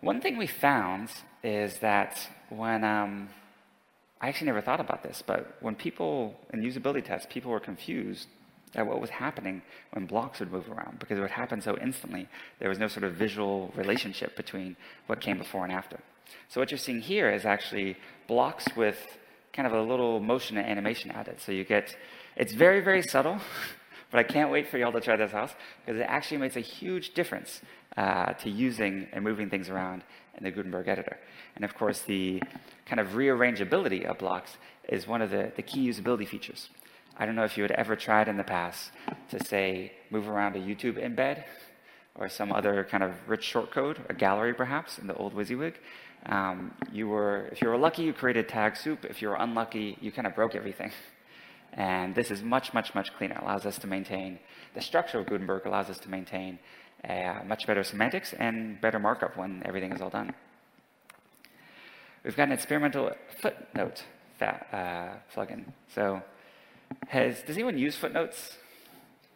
one 0.00 0.20
thing 0.20 0.38
we 0.38 0.46
found 0.46 1.10
is 1.44 1.78
that 1.78 2.18
when 2.48 2.82
um, 2.82 3.28
I 4.20 4.28
actually 4.28 4.46
never 4.46 4.62
thought 4.62 4.80
about 4.80 5.02
this, 5.02 5.22
but 5.26 5.56
when 5.60 5.74
people 5.74 6.34
in 6.52 6.62
usability 6.62 7.04
tests, 7.04 7.26
people 7.30 7.50
were 7.50 7.60
confused 7.60 8.26
at 8.74 8.86
what 8.86 9.00
was 9.00 9.10
happening 9.10 9.62
when 9.92 10.06
blocks 10.06 10.40
would 10.40 10.50
move 10.50 10.68
around 10.70 10.98
because 10.98 11.18
it 11.18 11.20
would 11.20 11.30
happen 11.30 11.60
so 11.60 11.76
instantly. 11.78 12.28
There 12.58 12.68
was 12.68 12.78
no 12.78 12.88
sort 12.88 13.04
of 13.04 13.14
visual 13.14 13.72
relationship 13.76 14.36
between 14.36 14.76
what 15.06 15.20
came 15.20 15.38
before 15.38 15.64
and 15.64 15.72
after. 15.72 15.98
So 16.48 16.60
what 16.60 16.70
you're 16.70 16.78
seeing 16.78 17.00
here 17.00 17.30
is 17.30 17.44
actually 17.44 17.96
blocks 18.26 18.66
with 18.76 18.98
kind 19.52 19.66
of 19.66 19.74
a 19.74 19.82
little 19.82 20.20
motion 20.20 20.56
and 20.56 20.66
animation 20.66 21.10
added. 21.10 21.40
So 21.40 21.52
you 21.52 21.64
get, 21.64 21.94
it's 22.36 22.54
very, 22.54 22.80
very 22.80 23.02
subtle, 23.02 23.38
but 24.10 24.18
I 24.20 24.22
can't 24.22 24.50
wait 24.50 24.68
for 24.68 24.78
y'all 24.78 24.92
to 24.92 25.00
try 25.00 25.16
this 25.16 25.34
out 25.34 25.54
because 25.84 26.00
it 26.00 26.04
actually 26.04 26.38
makes 26.38 26.56
a 26.56 26.60
huge 26.60 27.14
difference 27.14 27.60
uh, 27.96 28.32
to 28.34 28.50
using 28.50 29.08
and 29.12 29.22
moving 29.22 29.50
things 29.50 29.68
around 29.68 30.02
in 30.38 30.44
the 30.44 30.50
Gutenberg 30.50 30.88
editor. 30.88 31.18
And 31.56 31.64
of 31.64 31.74
course, 31.74 32.00
the 32.00 32.42
kind 32.86 33.00
of 33.00 33.08
rearrangeability 33.08 34.06
of 34.06 34.18
blocks 34.18 34.56
is 34.88 35.06
one 35.06 35.20
of 35.20 35.30
the, 35.30 35.52
the 35.56 35.62
key 35.62 35.88
usability 35.88 36.26
features. 36.26 36.70
I 37.18 37.26
don't 37.26 37.36
know 37.36 37.44
if 37.44 37.56
you 37.58 37.62
had 37.62 37.72
ever 37.72 37.94
tried 37.94 38.28
in 38.28 38.36
the 38.36 38.44
past 38.44 38.90
to 39.30 39.44
say, 39.44 39.92
move 40.10 40.28
around 40.28 40.56
a 40.56 40.58
YouTube 40.58 40.96
embed 41.02 41.44
or 42.14 42.28
some 42.28 42.52
other 42.52 42.86
kind 42.90 43.02
of 43.02 43.12
rich 43.26 43.52
shortcode, 43.52 43.98
a 44.08 44.14
gallery 44.14 44.54
perhaps, 44.54 44.98
in 44.98 45.06
the 45.06 45.14
old 45.14 45.34
WYSIWYG. 45.34 45.74
Um, 46.26 46.72
you 46.92 47.08
were, 47.08 47.48
if 47.52 47.60
you 47.60 47.68
were 47.68 47.76
lucky, 47.76 48.02
you 48.02 48.12
created 48.12 48.48
tag 48.48 48.76
soup. 48.76 49.04
If 49.04 49.20
you 49.20 49.28
were 49.28 49.36
unlucky, 49.36 49.98
you 50.00 50.12
kind 50.12 50.26
of 50.26 50.34
broke 50.34 50.54
everything. 50.54 50.90
And 51.74 52.14
this 52.14 52.30
is 52.30 52.42
much, 52.42 52.74
much, 52.74 52.94
much 52.94 53.14
cleaner. 53.14 53.36
It 53.36 53.42
allows 53.42 53.64
us 53.64 53.78
to 53.78 53.86
maintain, 53.86 54.38
the 54.74 54.82
structure 54.82 55.18
of 55.18 55.24
Gutenberg 55.24 55.64
allows 55.64 55.88
us 55.88 55.98
to 56.00 56.10
maintain 56.10 56.58
uh, 57.08 57.40
much 57.46 57.66
better 57.66 57.82
semantics 57.82 58.34
and 58.34 58.78
better 58.78 58.98
markup 58.98 59.38
when 59.38 59.62
everything 59.64 59.90
is 59.90 60.02
all 60.02 60.10
done. 60.10 60.34
We've 62.22 62.36
got 62.36 62.48
an 62.48 62.52
experimental 62.52 63.12
footnote 63.40 64.04
uh, 64.42 65.14
plugin. 65.34 65.64
So 65.94 66.20
has, 67.08 67.42
does 67.42 67.56
anyone 67.56 67.78
use 67.78 67.96
footnotes? 67.96 68.56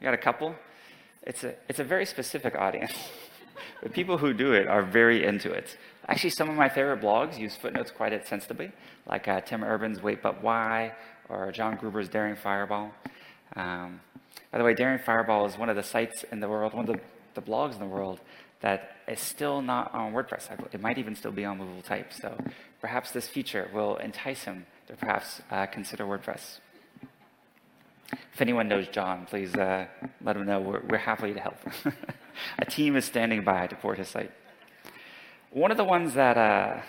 You 0.00 0.04
got 0.04 0.14
a 0.14 0.18
couple? 0.18 0.54
It's 1.22 1.44
a, 1.44 1.54
it's 1.68 1.78
a 1.78 1.84
very 1.84 2.06
specific 2.06 2.54
audience. 2.54 2.92
the 3.82 3.90
people 3.90 4.18
who 4.18 4.32
do 4.32 4.52
it 4.52 4.66
are 4.66 4.82
very 4.82 5.24
into 5.24 5.50
it. 5.52 5.76
Actually, 6.08 6.30
some 6.30 6.48
of 6.48 6.56
my 6.56 6.68
favorite 6.68 7.00
blogs 7.00 7.38
use 7.38 7.56
footnotes 7.56 7.90
quite 7.90 8.12
extensively, 8.12 8.70
like 9.08 9.26
uh, 9.26 9.40
Tim 9.40 9.64
Urban's 9.64 10.02
Wait 10.02 10.22
But 10.22 10.42
Why 10.42 10.92
or 11.28 11.50
John 11.50 11.76
Gruber's 11.76 12.08
Daring 12.08 12.36
Fireball. 12.36 12.92
Um, 13.56 14.00
by 14.52 14.58
the 14.58 14.64
way, 14.64 14.74
Daring 14.74 15.00
Fireball 15.00 15.46
is 15.46 15.58
one 15.58 15.68
of 15.68 15.76
the 15.76 15.82
sites 15.82 16.24
in 16.30 16.40
the 16.40 16.48
world, 16.48 16.74
one 16.74 16.88
of 16.88 16.94
the, 16.94 17.00
the 17.34 17.42
blogs 17.42 17.74
in 17.74 17.80
the 17.80 17.86
world 17.86 18.20
that 18.60 18.96
is 19.08 19.20
still 19.20 19.60
not 19.60 19.92
on 19.94 20.12
WordPress. 20.12 20.48
It 20.72 20.80
might 20.80 20.98
even 20.98 21.14
still 21.14 21.32
be 21.32 21.44
on 21.44 21.58
movable 21.58 21.82
type. 21.82 22.12
So 22.12 22.38
perhaps 22.80 23.10
this 23.10 23.28
feature 23.28 23.68
will 23.74 23.96
entice 23.96 24.44
him 24.44 24.66
to 24.86 24.94
perhaps 24.94 25.42
uh, 25.50 25.66
consider 25.66 26.04
WordPress. 26.04 26.60
If 28.12 28.40
anyone 28.40 28.68
knows 28.68 28.88
John, 28.88 29.26
please 29.26 29.54
uh, 29.54 29.86
let 30.22 30.36
him 30.36 30.46
know 30.46 30.60
we're, 30.60 30.82
we're 30.88 30.98
happy 30.98 31.32
to 31.32 31.40
help. 31.40 31.56
a 32.58 32.64
team 32.64 32.96
is 32.96 33.04
standing 33.04 33.42
by 33.42 33.66
to 33.66 33.76
port 33.76 33.98
his 33.98 34.08
site. 34.08 34.30
One 35.50 35.70
of 35.70 35.76
the 35.76 35.84
ones 35.84 36.14
that, 36.14 36.36
uh, 36.36 36.80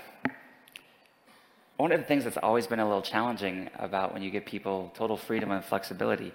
one 1.78 1.92
of 1.92 2.00
the 2.00 2.06
things 2.06 2.24
that's 2.24 2.38
always 2.38 2.68
been 2.68 2.80
a 2.80 2.86
little 2.86 3.02
challenging 3.02 3.70
about 3.80 4.14
when 4.14 4.22
you 4.22 4.30
give 4.30 4.46
people 4.46 4.92
total 4.96 5.18
freedom 5.18 5.52
and 5.52 5.64
flexibility 5.64 6.34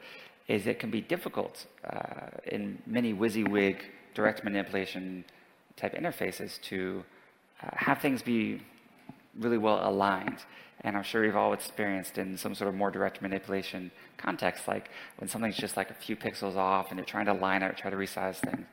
is 0.49 0.67
it 0.67 0.79
can 0.79 0.91
be 0.91 1.01
difficult 1.01 1.67
uh, 1.89 2.29
in 2.47 2.83
many 2.87 3.13
WYSIWYG 3.13 3.77
direct 4.15 4.45
manipulation 4.45 5.25
type 5.77 5.95
interfaces 5.95 6.61
to 6.63 7.05
uh, 7.63 7.69
have 7.73 8.01
things 8.01 8.23
be 8.23 8.61
really 9.39 9.59
well 9.59 9.89
aligned. 9.89 10.45
And 10.85 10.97
I'm 10.97 11.05
sure 11.05 11.25
you've 11.25 11.37
all 11.37 11.53
experienced 11.53 12.19
in 12.19 12.37
some 12.37 12.55
sort 12.55 12.69
of 12.69 12.75
more 12.75 12.91
direct 12.91 13.23
manipulation 13.23 13.93
context, 14.17 14.67
like 14.67 14.91
when 15.19 15.29
something's 15.29 15.57
just 15.57 15.77
like 15.77 15.91
a 15.91 15.95
few 15.95 16.17
pixels 16.17 16.57
off 16.57 16.91
and 16.91 16.99
you're 16.99 17.07
trying 17.07 17.27
to 17.27 17.33
line 17.33 17.63
it, 17.63 17.77
try 17.77 17.91
to 17.91 17.97
resize 17.97 18.37
things. 18.37 18.67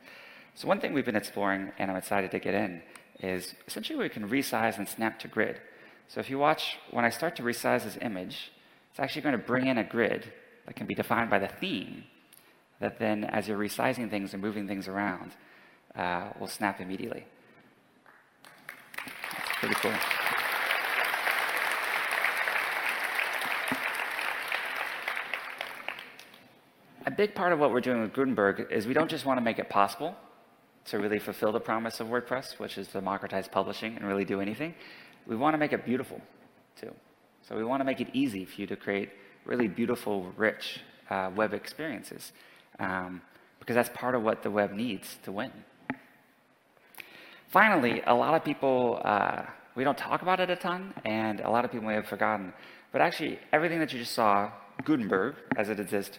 So 0.55 0.67
one 0.67 0.79
thing 0.81 0.93
we've 0.93 1.05
been 1.05 1.15
exploring, 1.15 1.71
and 1.77 1.91
I'm 1.91 1.97
excited 1.97 2.31
to 2.31 2.39
get 2.39 2.53
in, 2.53 2.81
is 3.19 3.53
essentially 3.67 3.99
we 3.99 4.09
can 4.09 4.27
resize 4.27 4.77
and 4.77 4.87
snap 4.87 5.19
to 5.19 5.27
grid. 5.27 5.61
So 6.07 6.19
if 6.19 6.29
you 6.29 6.39
watch, 6.39 6.77
when 6.89 7.05
I 7.05 7.09
start 7.09 7.35
to 7.35 7.43
resize 7.43 7.83
this 7.83 7.97
image, 8.01 8.51
it's 8.89 8.99
actually 8.99 9.21
going 9.21 9.37
to 9.37 9.45
bring 9.45 9.67
in 9.67 9.77
a 9.77 9.83
grid 9.83 10.33
that 10.65 10.75
can 10.75 10.87
be 10.87 10.95
defined 10.95 11.29
by 11.29 11.37
the 11.39 11.47
theme 11.47 12.05
that 12.79 12.97
then, 12.97 13.25
as 13.25 13.47
you're 13.47 13.57
resizing 13.57 14.09
things 14.09 14.33
and 14.33 14.41
moving 14.41 14.67
things 14.67 14.87
around, 14.87 15.33
uh, 15.95 16.29
will 16.39 16.47
snap 16.47 16.79
immediately. 16.79 17.25
That's 18.95 19.59
pretty 19.59 19.75
cool. 19.75 20.18
Big 27.19 27.35
part 27.35 27.51
of 27.51 27.59
what 27.59 27.69
we're 27.73 27.81
doing 27.81 27.99
with 27.99 28.13
Gutenberg 28.13 28.67
is 28.71 28.87
we 28.87 28.93
don't 28.93 29.09
just 29.09 29.25
want 29.25 29.37
to 29.37 29.41
make 29.41 29.59
it 29.59 29.67
possible 29.67 30.15
to 30.85 30.97
really 30.97 31.19
fulfill 31.19 31.51
the 31.51 31.59
promise 31.59 31.99
of 31.99 32.07
WordPress, 32.07 32.57
which 32.59 32.77
is 32.77 32.87
democratize 32.87 33.45
publishing 33.45 33.97
and 33.97 34.07
really 34.07 34.23
do 34.23 34.39
anything. 34.39 34.73
We 35.27 35.35
want 35.35 35.53
to 35.53 35.57
make 35.57 35.73
it 35.73 35.83
beautiful 35.83 36.21
too. 36.79 36.93
So 37.45 37.57
we 37.57 37.65
want 37.65 37.81
to 37.81 37.83
make 37.83 37.99
it 37.99 38.07
easy 38.13 38.45
for 38.45 38.61
you 38.61 38.67
to 38.67 38.77
create 38.77 39.09
really 39.43 39.67
beautiful, 39.67 40.31
rich 40.37 40.79
uh, 41.09 41.29
web 41.35 41.53
experiences 41.53 42.31
um, 42.79 43.21
because 43.59 43.75
that's 43.75 43.89
part 43.89 44.15
of 44.15 44.23
what 44.23 44.41
the 44.41 44.49
web 44.49 44.71
needs 44.71 45.17
to 45.23 45.33
win. 45.33 45.51
Finally, 47.49 48.01
a 48.07 48.15
lot 48.15 48.33
of 48.33 48.45
people, 48.45 49.01
uh, 49.03 49.41
we 49.75 49.83
don't 49.83 49.97
talk 49.97 50.21
about 50.21 50.39
it 50.39 50.49
a 50.49 50.55
ton, 50.55 50.93
and 51.03 51.41
a 51.41 51.49
lot 51.49 51.65
of 51.65 51.71
people 51.73 51.85
may 51.85 51.95
have 51.95 52.07
forgotten, 52.07 52.53
but 52.93 53.01
actually, 53.01 53.37
everything 53.51 53.79
that 53.79 53.91
you 53.91 53.99
just 53.99 54.13
saw, 54.13 54.49
Gutenberg, 54.85 55.35
as 55.57 55.67
it 55.67 55.81
exists, 55.81 56.17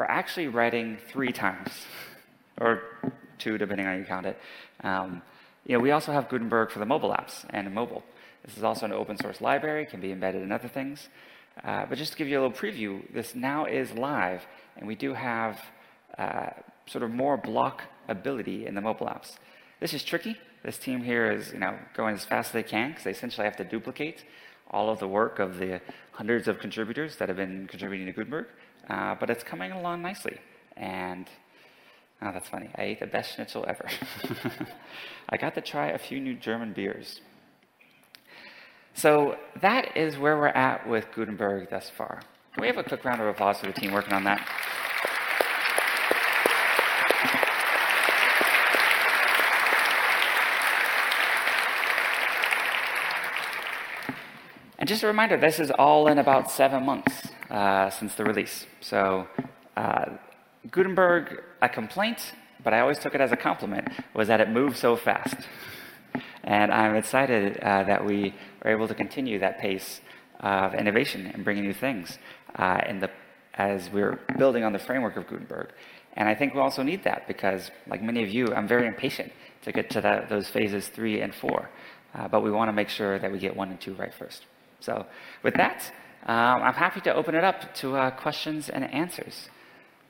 we're 0.00 0.06
actually 0.06 0.48
writing 0.48 0.96
three 1.08 1.30
times, 1.30 1.70
or 2.58 2.80
two, 3.38 3.58
depending 3.58 3.86
on 3.86 3.92
how 3.92 3.98
you 3.98 4.04
count 4.06 4.24
it. 4.24 4.38
Um, 4.82 5.20
you 5.66 5.74
know, 5.74 5.78
we 5.78 5.90
also 5.90 6.10
have 6.10 6.30
Gutenberg 6.30 6.70
for 6.70 6.78
the 6.78 6.86
mobile 6.86 7.10
apps 7.10 7.44
and 7.50 7.70
mobile. 7.74 8.02
This 8.42 8.56
is 8.56 8.64
also 8.64 8.86
an 8.86 8.92
open 8.92 9.18
source 9.18 9.42
library, 9.42 9.84
can 9.84 10.00
be 10.00 10.10
embedded 10.10 10.40
in 10.40 10.52
other 10.52 10.68
things. 10.68 11.10
Uh, 11.62 11.84
but 11.84 11.98
just 11.98 12.12
to 12.12 12.18
give 12.18 12.28
you 12.28 12.40
a 12.40 12.40
little 12.40 12.56
preview, 12.56 13.02
this 13.12 13.34
now 13.34 13.66
is 13.66 13.92
live, 13.92 14.46
and 14.78 14.88
we 14.88 14.94
do 14.94 15.12
have 15.12 15.60
uh, 16.16 16.48
sort 16.86 17.04
of 17.04 17.10
more 17.10 17.36
block 17.36 17.82
ability 18.08 18.64
in 18.64 18.74
the 18.74 18.80
mobile 18.80 19.06
apps. 19.06 19.36
This 19.80 19.92
is 19.92 20.02
tricky. 20.02 20.38
This 20.64 20.78
team 20.78 21.02
here 21.02 21.30
is, 21.30 21.52
you 21.52 21.58
know, 21.58 21.76
going 21.94 22.14
as 22.14 22.24
fast 22.24 22.48
as 22.48 22.52
they 22.54 22.62
can 22.62 22.88
because 22.88 23.04
they 23.04 23.10
essentially 23.10 23.44
have 23.44 23.56
to 23.56 23.64
duplicate 23.64 24.24
all 24.70 24.88
of 24.88 24.98
the 24.98 25.08
work 25.08 25.40
of 25.40 25.58
the 25.58 25.82
hundreds 26.12 26.48
of 26.48 26.58
contributors 26.58 27.16
that 27.16 27.28
have 27.28 27.36
been 27.36 27.66
contributing 27.66 28.06
to 28.06 28.12
Gutenberg. 28.12 28.46
Uh, 28.88 29.14
but 29.18 29.30
it's 29.30 29.44
coming 29.44 29.72
along 29.72 30.02
nicely. 30.02 30.38
And 30.76 31.28
oh, 32.22 32.32
that's 32.32 32.48
funny. 32.48 32.70
I 32.76 32.82
ate 32.82 33.00
the 33.00 33.06
best 33.06 33.34
schnitzel 33.34 33.64
ever. 33.68 33.86
I 35.28 35.36
got 35.36 35.54
to 35.54 35.60
try 35.60 35.88
a 35.88 35.98
few 35.98 36.20
new 36.20 36.34
German 36.34 36.72
beers. 36.72 37.20
So 38.94 39.36
that 39.60 39.96
is 39.96 40.18
where 40.18 40.36
we're 40.36 40.48
at 40.48 40.88
with 40.88 41.06
Gutenberg 41.14 41.70
thus 41.70 41.90
far. 41.90 42.20
Can 42.54 42.62
we 42.62 42.66
have 42.66 42.78
a 42.78 42.82
quick 42.82 43.04
round 43.04 43.20
of 43.20 43.28
applause 43.28 43.58
for 43.58 43.66
the 43.66 43.72
team 43.72 43.92
working 43.92 44.12
on 44.12 44.24
that? 44.24 44.46
And 54.78 54.88
just 54.88 55.02
a 55.02 55.06
reminder, 55.06 55.36
this 55.36 55.60
is 55.60 55.70
all 55.70 56.08
in 56.08 56.18
about 56.18 56.50
seven 56.50 56.84
months 56.84 57.29
uh, 57.50 57.90
since 57.90 58.14
the 58.14 58.24
release. 58.24 58.66
So 58.80 59.26
uh, 59.76 60.06
Gutenberg, 60.70 61.42
a 61.62 61.68
complaint, 61.68 62.32
but 62.62 62.72
I 62.74 62.80
always 62.80 62.98
took 62.98 63.14
it 63.14 63.20
as 63.20 63.32
a 63.32 63.36
compliment, 63.36 63.88
was 64.14 64.28
that 64.28 64.40
it 64.40 64.50
moved 64.50 64.76
so 64.76 64.96
fast. 64.96 65.36
And 66.44 66.72
I'm 66.72 66.96
excited 66.96 67.58
uh, 67.58 67.84
that 67.84 68.04
we 68.04 68.34
are 68.62 68.70
able 68.70 68.88
to 68.88 68.94
continue 68.94 69.38
that 69.38 69.58
pace 69.58 70.00
of 70.40 70.74
innovation 70.74 71.26
and 71.26 71.44
bringing 71.44 71.64
new 71.64 71.74
things 71.74 72.18
uh, 72.56 72.80
in 72.86 73.00
the, 73.00 73.10
as 73.54 73.90
we're 73.90 74.18
building 74.38 74.64
on 74.64 74.72
the 74.72 74.78
framework 74.78 75.16
of 75.16 75.26
Gutenberg. 75.26 75.72
And 76.14 76.28
I 76.28 76.34
think 76.34 76.54
we 76.54 76.60
also 76.60 76.82
need 76.82 77.04
that 77.04 77.28
because, 77.28 77.70
like 77.86 78.02
many 78.02 78.22
of 78.22 78.30
you, 78.30 78.52
I'm 78.54 78.66
very 78.66 78.86
impatient 78.86 79.32
to 79.62 79.72
get 79.72 79.90
to 79.90 80.26
those 80.28 80.48
phases 80.48 80.88
three 80.88 81.20
and 81.20 81.34
four. 81.34 81.70
Uh, 82.14 82.26
but 82.26 82.42
we 82.42 82.50
want 82.50 82.68
to 82.68 82.72
make 82.72 82.88
sure 82.88 83.18
that 83.18 83.30
we 83.30 83.38
get 83.38 83.54
one 83.54 83.70
and 83.70 83.80
two 83.80 83.94
right 83.94 84.12
first. 84.12 84.46
So 84.80 85.06
with 85.42 85.54
that, 85.54 85.92
um, 86.26 86.62
I'm 86.62 86.74
happy 86.74 87.00
to 87.02 87.14
open 87.14 87.34
it 87.34 87.44
up 87.44 87.74
to 87.76 87.96
uh, 87.96 88.10
questions 88.10 88.68
and 88.68 88.84
answers. 88.92 89.48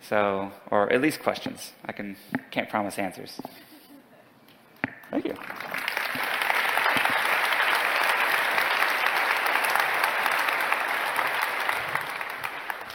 So, 0.09 0.51
or 0.70 0.92
at 0.92 1.01
least 1.01 1.23
questions. 1.23 1.73
I 1.85 1.92
can, 1.92 2.16
can't 2.51 2.68
promise 2.68 2.99
answers. 2.99 3.40
Thank 5.11 5.27
you. 5.27 5.35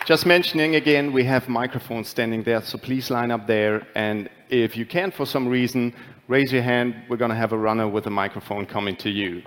Just 0.06 0.26
mentioning 0.28 0.76
again, 0.76 1.14
we 1.14 1.24
have 1.24 1.50
microphones 1.50 2.10
standing 2.10 2.44
there, 2.44 2.62
so 2.62 2.78
please 2.78 3.10
line 3.10 3.32
up 3.32 3.48
there. 3.48 3.88
And 3.96 4.30
if 4.50 4.78
you 4.78 4.86
can, 4.86 5.10
for 5.10 5.26
some 5.26 5.48
reason, 5.48 5.96
raise 6.28 6.52
your 6.52 6.62
hand. 6.62 6.96
We're 7.10 7.18
going 7.18 7.32
to 7.32 7.36
have 7.36 7.54
a 7.54 7.58
runner 7.58 7.88
with 7.88 8.06
a 8.06 8.12
microphone 8.12 8.68
coming 8.68 8.96
to 8.98 9.10
you. 9.10 9.42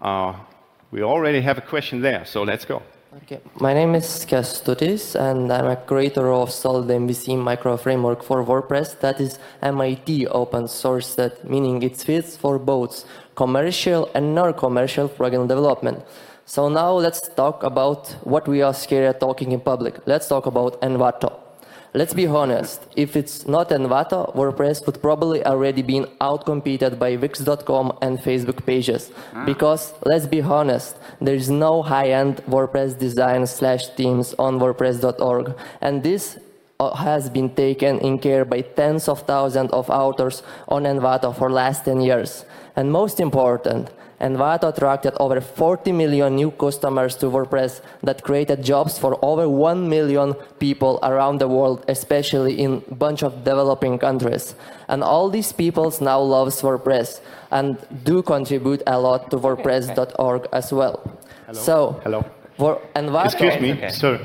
Uh, 0.00 0.34
we 0.96 1.02
already 1.02 1.42
have 1.42 1.58
a 1.58 1.60
question 1.60 2.00
there, 2.00 2.24
so 2.24 2.42
let's 2.42 2.64
go. 2.64 2.82
Okay. 3.18 3.40
My 3.60 3.74
name 3.74 3.94
is 3.94 4.24
Kestutis, 4.24 5.14
and 5.14 5.52
I'm 5.52 5.66
a 5.66 5.76
creator 5.76 6.32
of 6.32 6.50
Solid 6.50 6.88
MVC 6.88 7.38
micro 7.38 7.76
framework 7.76 8.22
for 8.22 8.42
WordPress 8.42 9.00
that 9.00 9.20
is 9.20 9.38
MIT 9.60 10.26
open 10.28 10.68
source, 10.68 11.14
that 11.16 11.48
meaning 11.48 11.82
it 11.82 11.98
fits 11.98 12.38
for 12.38 12.58
both 12.58 13.04
commercial 13.34 14.10
and 14.14 14.34
non-commercial 14.34 15.10
plugin 15.10 15.46
development. 15.46 16.02
So 16.46 16.70
now 16.70 16.92
let's 16.92 17.28
talk 17.28 17.62
about 17.62 18.16
what 18.24 18.48
we 18.48 18.62
are 18.62 18.72
scared 18.72 19.14
of 19.14 19.20
talking 19.20 19.52
in 19.52 19.60
public. 19.60 19.98
Let's 20.06 20.28
talk 20.28 20.46
about 20.46 20.80
Envato. 20.80 21.45
Let's 21.96 22.12
be 22.12 22.26
honest, 22.26 22.86
if 22.94 23.16
it's 23.16 23.48
not 23.48 23.70
Envato, 23.70 24.30
WordPress 24.36 24.84
would 24.84 25.00
probably 25.00 25.42
already 25.46 25.80
been 25.80 26.04
outcompeted 26.20 26.98
by 26.98 27.16
Wix.com 27.16 27.96
and 28.02 28.18
Facebook 28.18 28.66
pages. 28.66 29.10
Because, 29.46 29.94
let's 30.04 30.26
be 30.26 30.42
honest, 30.42 30.94
there's 31.22 31.48
no 31.48 31.80
high-end 31.80 32.42
WordPress 32.50 32.98
design 32.98 33.46
slash 33.46 33.88
themes 33.96 34.34
on 34.38 34.58
WordPress.org. 34.58 35.56
And 35.80 36.02
this 36.02 36.38
uh, 36.78 36.94
has 36.96 37.30
been 37.30 37.54
taken 37.54 37.98
in 38.00 38.18
care 38.18 38.44
by 38.44 38.60
tens 38.60 39.08
of 39.08 39.22
thousands 39.22 39.70
of 39.72 39.88
authors 39.88 40.42
on 40.68 40.82
Envato 40.82 41.34
for 41.34 41.50
last 41.50 41.86
10 41.86 42.02
years. 42.02 42.44
And 42.76 42.92
most 42.92 43.20
important, 43.20 43.88
Envato 44.20 44.68
attracted 44.68 45.12
over 45.20 45.40
40 45.40 45.92
million 45.92 46.34
new 46.36 46.50
customers 46.50 47.16
to 47.16 47.26
WordPress 47.26 47.80
that 48.02 48.22
created 48.22 48.62
jobs 48.62 48.98
for 48.98 49.18
over 49.22 49.48
1 49.48 49.88
million 49.88 50.34
people 50.58 50.98
around 51.02 51.38
the 51.38 51.48
world, 51.48 51.84
especially 51.88 52.58
in 52.58 52.82
a 52.90 52.94
bunch 52.94 53.22
of 53.22 53.44
developing 53.44 53.98
countries. 53.98 54.54
And 54.88 55.02
all 55.04 55.28
these 55.28 55.52
peoples 55.52 56.00
now 56.00 56.20
love 56.20 56.48
WordPress 56.48 57.20
and 57.50 57.76
do 58.04 58.22
contribute 58.22 58.82
a 58.86 58.98
lot 58.98 59.30
to 59.30 59.36
WordPress.org 59.38 60.46
as 60.52 60.72
well. 60.72 61.00
Hello? 61.46 61.60
So, 61.60 62.00
Hello? 62.02 62.24
for 62.56 62.80
Envato, 62.94 63.26
Excuse 63.26 63.60
me, 63.60 63.72
Okay. 63.72 63.88
sir. 63.90 64.20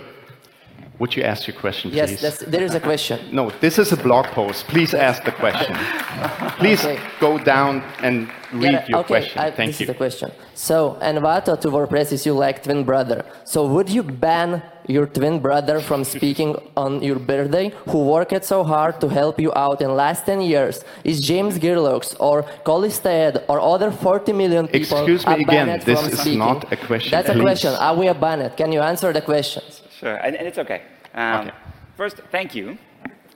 Would 1.01 1.15
you 1.17 1.23
ask 1.23 1.47
your 1.47 1.57
question, 1.65 1.89
yes, 1.91 2.09
please? 2.09 2.21
that's, 2.21 2.39
there 2.53 2.63
is 2.69 2.75
a 2.75 2.79
question. 2.79 3.17
No, 3.39 3.49
this 3.65 3.75
is 3.79 3.91
a 3.91 3.97
blog 3.97 4.25
post. 4.39 4.67
Please 4.67 4.93
ask 4.93 5.23
the 5.23 5.31
question. 5.43 5.75
Please 6.61 6.85
Okay. 6.85 6.99
go 7.19 7.31
down 7.53 7.73
and 8.07 8.15
read 8.53 8.73
Yeah, 8.73 8.85
your 8.91 8.99
okay, 8.99 9.07
question. 9.15 9.37
I- 9.45 9.49
Thank 9.59 9.69
this 9.71 9.79
you. 9.79 9.85
is 9.85 9.87
the 9.93 9.99
question. 10.03 10.29
So, 10.53 10.77
Envato 11.01 11.59
to 11.63 11.67
WordPress 11.75 12.11
is 12.15 12.21
you 12.27 12.33
like 12.45 12.57
twin 12.65 12.83
brother. 12.83 13.19
So, 13.45 13.59
would 13.73 13.89
you 13.89 14.03
ban 14.03 14.61
your 14.95 15.07
twin 15.07 15.39
brother 15.39 15.79
from 15.79 16.03
speaking 16.03 16.51
on 16.77 17.01
your 17.01 17.17
birthday, 17.31 17.67
who 17.89 17.99
worked 18.15 18.43
so 18.53 18.63
hard 18.63 18.93
to 19.01 19.07
help 19.09 19.39
you 19.39 19.51
out 19.55 19.81
in 19.81 19.89
last 19.95 20.21
10 20.27 20.41
years? 20.41 20.83
Is 21.03 21.19
James 21.21 21.57
Girlox 21.57 22.15
or 22.19 22.43
Collis 22.63 22.99
Ta'eed 22.99 23.35
or 23.49 23.59
other 23.59 23.89
40 23.89 24.33
million 24.33 24.67
people 24.67 24.97
Excuse 24.99 25.25
me 25.25 25.41
again, 25.41 25.67
this 25.83 25.99
is 26.07 26.19
speaking? 26.19 26.39
not 26.39 26.71
a 26.71 26.77
question, 26.77 27.11
That's 27.15 27.29
a 27.29 27.39
question. 27.39 27.73
Are 27.73 27.95
we 27.95 28.05
a 28.07 28.13
banned? 28.13 28.55
Can 28.55 28.71
you 28.71 28.81
answer 28.81 29.11
the 29.11 29.21
questions? 29.21 29.80
Sure, 30.01 30.15
and, 30.15 30.35
and 30.35 30.47
it's 30.47 30.57
okay. 30.57 30.81
Um, 31.13 31.47
Okay. 31.47 31.55
First, 31.95 32.17
thank 32.31 32.55
you 32.55 32.79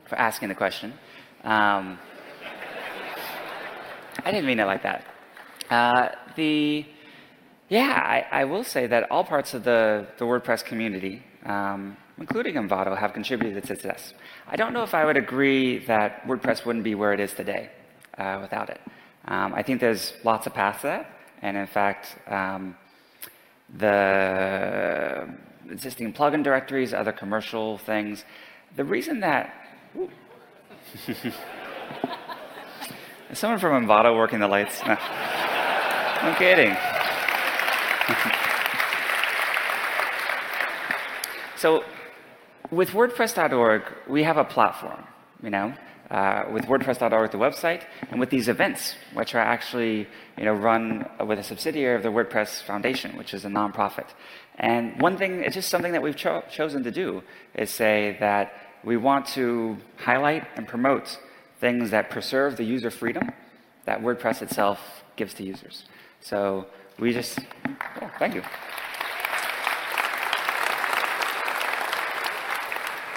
for 0.09 0.15
asking 0.15 0.49
the 0.49 0.55
question. 0.55 0.93
Um, 1.43 1.99
I 4.25 4.31
didn't 4.31 4.47
mean 4.47 4.59
it 4.59 4.65
like 4.65 4.81
that. 4.81 5.05
Uh, 5.69 6.09
the 6.35 6.83
yeah, 7.69 8.01
I, 8.03 8.41
I 8.41 8.45
will 8.45 8.63
say 8.63 8.87
that 8.87 9.11
all 9.11 9.23
parts 9.23 9.53
of 9.53 9.63
the, 9.63 10.07
the 10.17 10.25
WordPress 10.25 10.65
community, 10.65 11.23
um, 11.45 11.97
including 12.17 12.55
Envato, 12.55 12.97
have 12.97 13.13
contributed 13.13 13.61
to 13.61 13.67
success. 13.67 14.15
I 14.47 14.55
don't 14.55 14.73
know 14.73 14.81
if 14.83 14.95
I 14.95 15.05
would 15.05 15.17
agree 15.17 15.85
that 15.85 16.23
WordPress 16.23 16.65
wouldn't 16.65 16.83
be 16.83 16.95
where 16.95 17.13
it 17.13 17.19
is 17.19 17.33
today 17.33 17.69
uh, 18.17 18.39
without 18.41 18.69
it. 18.71 18.81
Um, 19.25 19.53
I 19.53 19.61
think 19.61 19.81
there's 19.81 20.13
lots 20.23 20.47
of 20.47 20.53
paths 20.55 20.81
to 20.81 20.87
that, 20.87 21.09
and 21.43 21.57
in 21.57 21.67
fact, 21.67 22.15
um, 22.27 22.75
the 23.77 25.27
existing 25.69 26.13
plugin 26.13 26.43
directories, 26.43 26.93
other 26.93 27.11
commercial 27.11 27.77
things. 27.77 28.23
The 28.75 28.83
reason 28.83 29.19
that 29.21 29.53
is 33.29 33.33
someone 33.33 33.59
from 33.59 33.85
Envato 33.85 34.15
working 34.15 34.39
the 34.39 34.47
lights? 34.47 34.81
No. 34.85 34.97
I'm 34.97 36.35
kidding. 36.35 36.69
so, 41.57 41.83
with 42.71 42.89
WordPress.org, 42.89 43.83
we 44.07 44.23
have 44.23 44.37
a 44.37 44.43
platform, 44.43 45.03
you 45.43 45.49
know, 45.49 45.73
uh, 46.11 46.45
with 46.51 46.65
WordPress.org, 46.65 47.31
the 47.31 47.37
website, 47.37 47.83
and 48.09 48.19
with 48.19 48.29
these 48.29 48.47
events, 48.47 48.95
which 49.13 49.33
are 49.35 49.39
actually, 49.39 50.07
you 50.37 50.45
know, 50.45 50.53
run 50.53 51.09
with 51.25 51.39
a 51.39 51.43
subsidiary 51.43 51.95
of 51.95 52.03
the 52.03 52.09
WordPress 52.09 52.61
Foundation, 52.61 53.17
which 53.17 53.33
is 53.33 53.45
a 53.45 53.49
nonprofit. 53.49 54.07
And 54.57 55.01
one 55.01 55.17
thing, 55.17 55.43
it's 55.43 55.55
just 55.55 55.69
something 55.69 55.91
that 55.93 56.01
we've 56.01 56.15
cho- 56.15 56.43
chosen 56.49 56.83
to 56.83 56.91
do, 56.91 57.23
is 57.55 57.69
say 57.71 58.17
that 58.19 58.53
we 58.83 58.97
want 58.97 59.25
to 59.27 59.77
highlight 59.97 60.47
and 60.55 60.67
promote 60.67 61.19
things 61.59 61.89
that 61.91 62.09
preserve 62.09 62.57
the 62.57 62.63
user 62.63 62.91
freedom 62.91 63.31
that 63.85 64.01
WordPress 64.01 64.41
itself 64.41 64.79
gives 65.15 65.33
to 65.35 65.43
users. 65.43 65.85
So 66.21 66.67
we 66.99 67.13
just, 67.13 67.39
yeah, 68.01 68.09
thank 68.19 68.35
you. 68.35 68.43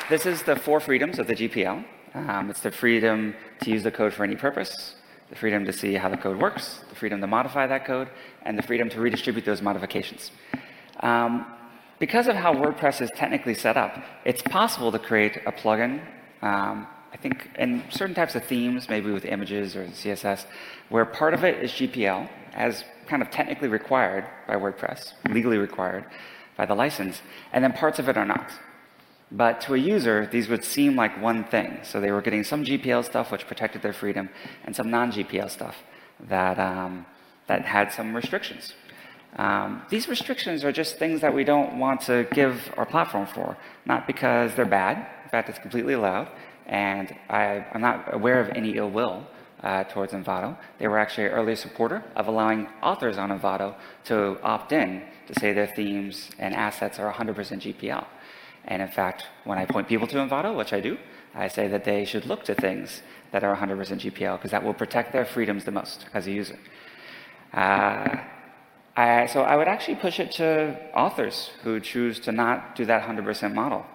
This 0.09 0.25
is 0.25 0.43
the 0.43 0.57
four 0.57 0.81
freedoms 0.81 1.19
of 1.19 1.27
the 1.27 1.35
GPL. 1.35 1.85
Um, 2.27 2.51
it's 2.51 2.61
the 2.61 2.71
freedom 2.71 3.35
to 3.63 3.71
use 3.71 3.83
the 3.83 3.91
code 3.91 4.13
for 4.13 4.25
any 4.25 4.37
purpose, 4.37 4.97
the 5.31 5.37
freedom 5.37 5.65
to 5.67 5.73
see 5.73 5.95
how 5.95 6.09
the 6.09 6.17
code 6.17 6.39
works, 6.41 6.81
the 6.89 6.97
freedom 6.97 7.21
to 7.21 7.27
modify 7.27 7.67
that 7.67 7.85
code, 7.85 8.09
and 8.43 8.59
the 8.59 8.63
freedom 8.63 8.89
to 8.91 9.01
redistribute 9.01 9.45
those 9.45 9.63
modifications. 9.63 10.31
Um, 11.01 11.47
because 11.99 12.29
of 12.29 12.37
how 12.37 12.55
WordPress 12.55 13.01
is 13.01 13.11
technically 13.17 13.55
set 13.55 13.77
up, 13.77 14.03
it's 14.25 14.43
possible 14.43 14.91
to 14.93 14.99
create 14.99 15.37
a 15.47 15.53
plugin, 15.53 16.01
um, 16.43 16.87
I 17.13 17.17
think, 17.17 17.51
in 17.59 17.83
certain 17.91 18.15
types 18.15 18.35
of 18.35 18.45
themes, 18.45 18.89
maybe 18.89 19.11
with 19.11 19.25
images 19.25 19.77
or 19.77 19.85
CSS, 19.87 20.47
where 20.89 21.05
part 21.05 21.35
of 21.35 21.45
it 21.45 21.63
is 21.63 21.73
GPL, 21.73 22.29
as 22.55 22.85
kind 23.07 23.23
of 23.23 23.31
technically 23.31 23.69
required 23.69 24.27
by 24.47 24.55
WordPress, 24.55 25.13
legally 25.31 25.59
required 25.59 26.05
by 26.57 26.67
the 26.67 26.75
license, 26.75 27.23
and 27.53 27.65
then 27.65 27.73
parts 27.73 27.99
of 27.99 28.09
it 28.09 28.17
are 28.17 28.27
not. 28.27 28.51
But 29.31 29.61
to 29.63 29.75
a 29.75 29.79
user, 29.79 30.27
these 30.31 30.49
would 30.49 30.65
seem 30.65 30.97
like 30.97 31.21
one 31.21 31.45
thing. 31.45 31.81
So 31.83 32.01
they 32.01 32.11
were 32.11 32.23
getting 32.23 32.45
some 32.45 32.65
GPL 32.65 33.05
stuff 33.05 33.31
which 33.31 33.47
protected 33.47 33.83
their 33.83 33.93
freedom, 33.93 34.31
and 34.65 34.75
some 34.75 34.91
non-GPL 34.91 35.51
stuff 35.51 35.77
that, 36.29 36.59
um, 36.59 37.05
that 37.47 37.65
had 37.67 37.93
some 37.93 38.15
restrictions. 38.15 38.75
Um, 39.37 39.83
these 39.91 40.09
restrictions 40.09 40.65
are 40.65 40.73
just 40.73 40.97
things 40.99 41.21
that 41.21 41.35
we 41.35 41.45
don't 41.45 41.79
want 41.79 42.01
to 42.03 42.27
give 42.33 42.73
our 42.77 42.87
platform 42.87 43.27
for, 43.27 43.57
not 43.85 44.07
because 44.07 44.55
they're 44.55 44.65
bad. 44.65 45.07
In 45.25 45.31
fact, 45.31 45.51
it's 45.51 45.59
completely 45.59 45.93
allowed, 45.93 46.29
and 46.67 47.15
I, 47.29 47.67
I'm 47.73 47.83
not 47.83 48.15
aware 48.15 48.41
of 48.41 48.49
any 48.51 48.77
ill 48.77 48.91
will 48.91 49.27
uh, 49.63 49.85
towards 49.85 50.13
Envato. 50.13 50.57
They 50.79 50.89
were 50.89 50.99
actually 50.99 51.27
an 51.27 51.33
early 51.33 51.57
supporter 51.57 52.03
of 52.17 52.29
allowing 52.29 52.69
authors 52.83 53.19
on 53.19 53.31
Envato 53.31 53.75
to 54.05 54.39
opt 54.43 54.73
in 54.73 55.03
to 55.27 55.39
say 55.39 55.53
their 55.53 55.67
themes 55.67 56.31
and 56.39 56.55
assets 56.55 56.99
are 56.99 57.13
100% 57.13 57.35
GPL. 57.35 58.07
And 58.69 58.83
in 58.83 58.89
fact, 58.89 59.25
when 59.45 59.59
I 59.59 59.65
point 59.65 59.89
people 59.89 60.07
to 60.07 60.17
Envato, 60.17 60.55
which 60.55 60.73
I 60.73 60.81
do, 60.81 60.99
I 61.35 61.49
say 61.49 61.69
that 61.69 61.85
they 61.85 62.05
should 62.05 62.27
look 62.27 62.45
to 62.45 62.55
things 62.55 63.03
that 63.33 63.43
are 63.43 63.57
100% 63.57 63.79
GPL 64.05 64.37
because 64.37 64.51
that 64.51 64.63
will 64.63 64.75
protect 64.75 65.13
their 65.13 65.25
freedoms 65.25 65.65
the 65.65 65.71
most 65.71 66.07
as 66.13 66.27
a 66.27 66.31
user. 66.31 66.59
Uh, 67.53 68.17
I, 68.95 69.27
so 69.27 69.43
I 69.43 69.57
would 69.57 69.69
actually 69.69 69.95
push 69.97 70.21
it 70.21 70.33
to 70.33 70.77
authors 70.95 71.51
who 71.63 71.81
choose 71.81 72.21
to 72.21 72.33
not 72.33 72.77
do 72.77 72.85
that 72.85 73.03
100% 73.03 73.55
model. 73.55 73.87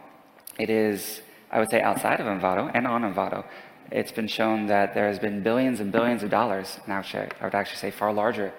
It 0.58 0.70
is, 0.72 1.22
I 1.52 1.60
would 1.60 1.70
say, 1.70 1.82
outside 1.82 2.20
of 2.20 2.26
Envato 2.26 2.72
and 2.74 2.88
on 2.88 3.04
Envato, 3.04 3.46
it's 3.92 4.12
been 4.12 4.28
shown 4.28 4.68
that 4.68 4.96
there 4.96 5.08
has 5.08 5.20
been 5.20 5.44
billions 5.44 5.82
and 5.82 5.92
billions 5.92 6.24
of 6.24 6.32
dollars, 6.32 6.80
actually, 6.88 7.28
I 7.40 7.44
would 7.44 7.54
actually 7.54 7.78
say 7.78 7.92
far 7.92 8.12
larger 8.12 8.54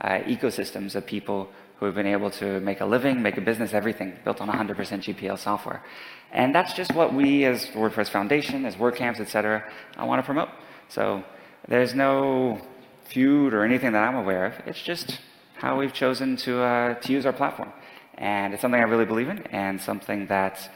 uh, 0.00 0.18
ecosystems 0.34 0.94
of 0.94 1.06
people 1.06 1.50
who 1.78 1.86
have 1.86 1.94
been 1.94 2.06
able 2.06 2.30
to 2.30 2.60
make 2.60 2.80
a 2.80 2.86
living, 2.86 3.22
make 3.22 3.36
a 3.36 3.40
business, 3.40 3.74
everything 3.74 4.14
built 4.24 4.40
on 4.40 4.48
100% 4.48 4.74
GPL 4.76 5.38
software. 5.38 5.84
And 6.32 6.54
that's 6.54 6.72
just 6.72 6.94
what 6.94 7.12
we 7.12 7.44
as 7.44 7.66
WordPress 7.66 8.08
Foundation, 8.08 8.64
as 8.64 8.76
WordCamps, 8.76 9.20
et 9.20 9.28
cetera, 9.28 9.70
I 9.96 10.04
want 10.04 10.20
to 10.20 10.26
promote. 10.26 10.48
So 10.88 11.22
there's 11.68 11.94
no 11.94 12.60
feud 13.04 13.52
or 13.52 13.64
anything 13.64 13.92
that 13.92 14.02
I'm 14.02 14.16
aware 14.16 14.46
of. 14.46 14.54
It's 14.66 14.82
just 14.82 15.20
how 15.54 15.78
we've 15.78 15.92
chosen 15.92 16.36
to, 16.36 16.60
uh, 16.62 16.94
to 16.94 17.12
use 17.12 17.26
our 17.26 17.32
platform. 17.32 17.72
And 18.14 18.54
it's 18.54 18.62
something 18.62 18.80
I 18.80 18.84
really 18.84 19.04
believe 19.04 19.28
in 19.28 19.40
and 19.48 19.80
something 19.80 20.26
that 20.28 20.70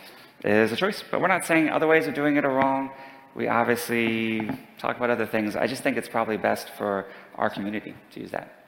is 0.44 0.72
a 0.72 0.76
choice. 0.76 1.02
But 1.10 1.20
we're 1.20 1.28
not 1.28 1.46
saying 1.46 1.70
other 1.70 1.86
ways 1.86 2.06
of 2.06 2.14
doing 2.14 2.36
it 2.36 2.44
are 2.44 2.52
wrong. 2.52 2.90
We 3.34 3.48
obviously 3.48 4.50
talk 4.78 4.96
about 4.96 5.10
other 5.10 5.26
things. 5.26 5.56
I 5.56 5.66
just 5.66 5.82
think 5.82 5.96
it's 5.96 6.08
probably 6.08 6.36
best 6.36 6.68
for 6.76 7.06
our 7.36 7.48
community 7.48 7.94
to 8.12 8.20
use 8.20 8.32
that. 8.32 8.59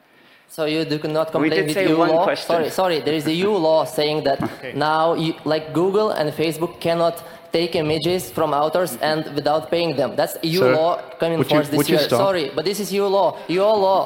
So 0.57 0.67
you 0.67 0.85
do 0.85 0.99
not 1.09 1.29
We 1.29 1.49
complain 1.49 1.67
with 1.67 1.77
EU 1.77 1.97
law? 1.97 2.25
question. 2.25 2.47
Sorry, 2.47 2.71
sorry. 2.71 3.01
There 3.01 3.15
is 3.15 3.27
a 3.27 3.33
EU 3.33 3.53
law 3.53 3.85
saying 3.99 4.25
that 4.25 4.39
now, 4.77 5.15
you, 5.15 5.33
like 5.47 5.73
Google 5.73 6.11
and 6.11 6.31
Facebook, 6.31 6.79
cannot 6.79 7.17
take 7.55 7.75
images 7.75 8.31
from 8.31 8.53
authors 8.53 8.99
and 9.01 9.21
without 9.35 9.71
paying 9.71 9.97
them. 9.97 10.15
That's 10.15 10.37
EU 10.43 10.59
Sir, 10.61 10.75
law 10.77 10.93
coming 11.21 11.39
would 11.39 11.51
you- 11.51 11.57
force 11.57 11.69
this 11.71 11.79
would 11.79 11.89
you 11.89 11.97
year. 11.97 12.05
stop? 12.09 12.19
Sorry, 12.27 12.51
but 12.55 12.67
this 12.67 12.81
is 12.81 12.93
EU 12.93 13.07
law. 13.07 13.39
EU 13.49 13.63
law. 13.63 14.03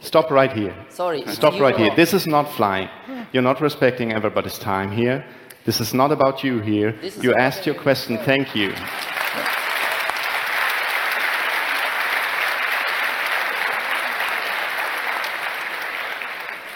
Stop 0.00 0.30
right 0.30 0.52
here. 0.52 0.74
Sorry. 0.90 1.22
it's 1.22 1.34
Stop 1.34 1.54
EU 1.54 1.62
right 1.64 1.76
here. 1.76 1.92
This 1.96 2.14
is 2.14 2.24
not 2.36 2.46
flying. 2.58 2.88
You're 3.32 3.48
not 3.50 3.60
respecting 3.60 4.12
everybody's 4.12 4.58
time 4.58 4.92
here. 4.92 5.24
This 5.64 5.80
is 5.80 5.92
not 5.92 6.12
about 6.12 6.44
you 6.44 6.60
here. 6.60 6.94
You 7.20 7.34
asked 7.34 7.66
your 7.66 7.74
question. 7.86 8.16
Thank 8.18 8.54
you. 8.54 8.72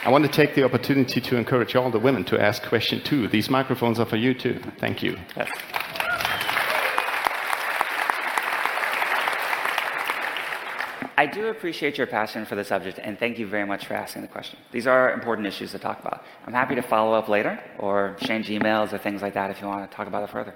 I 0.04 0.10
want 0.10 0.22
to 0.26 0.30
take 0.30 0.54
the 0.54 0.64
opportunity 0.64 1.18
to 1.18 1.36
encourage 1.36 1.74
all 1.74 1.90
the 1.90 1.98
women 1.98 2.24
to 2.24 2.38
ask 2.38 2.62
questions 2.62 3.02
too. 3.04 3.26
These 3.26 3.48
microphones 3.48 3.98
are 3.98 4.04
for 4.04 4.16
you 4.16 4.34
too. 4.34 4.60
Thank 4.78 5.02
you. 5.02 5.16
Yes. 5.34 5.48
I 11.16 11.24
do 11.24 11.48
appreciate 11.48 11.96
your 11.96 12.06
passion 12.06 12.44
for 12.44 12.54
the 12.54 12.64
subject, 12.64 12.98
and 13.02 13.18
thank 13.18 13.38
you 13.38 13.46
very 13.46 13.64
much 13.64 13.86
for 13.86 13.94
asking 13.94 14.20
the 14.20 14.28
question. 14.28 14.58
These 14.72 14.86
are 14.86 15.14
important 15.14 15.46
issues 15.46 15.70
to 15.72 15.78
talk 15.78 16.00
about. 16.00 16.22
I'm 16.46 16.52
happy 16.52 16.74
to 16.74 16.82
follow 16.82 17.14
up 17.14 17.30
later 17.30 17.58
or 17.78 18.08
exchange 18.08 18.48
emails 18.48 18.92
or 18.92 18.98
things 18.98 19.22
like 19.22 19.32
that 19.32 19.50
if 19.50 19.62
you 19.62 19.66
want 19.66 19.90
to 19.90 19.96
talk 19.96 20.06
about 20.06 20.24
it 20.24 20.28
further. 20.28 20.54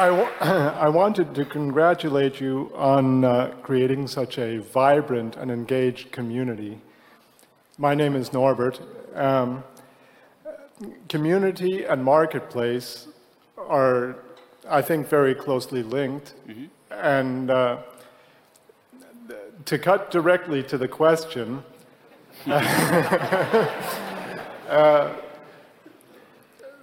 I, 0.00 0.08
I 0.86 0.88
wanted 0.88 1.34
to 1.34 1.44
congratulate 1.44 2.40
you 2.40 2.72
on 2.74 3.22
uh, 3.22 3.54
creating 3.62 4.06
such 4.06 4.38
a 4.38 4.56
vibrant 4.56 5.36
and 5.36 5.50
engaged 5.50 6.10
community. 6.10 6.80
My 7.76 7.94
name 7.94 8.16
is 8.16 8.32
Norbert. 8.32 8.80
Um, 9.14 9.62
community 11.10 11.84
and 11.84 12.02
marketplace 12.02 13.08
are, 13.58 14.16
I 14.66 14.80
think, 14.80 15.06
very 15.06 15.34
closely 15.34 15.82
linked. 15.82 16.32
And 16.90 17.50
uh, 17.50 17.82
to 19.66 19.78
cut 19.78 20.10
directly 20.10 20.62
to 20.62 20.78
the 20.78 20.88
question, 20.88 21.62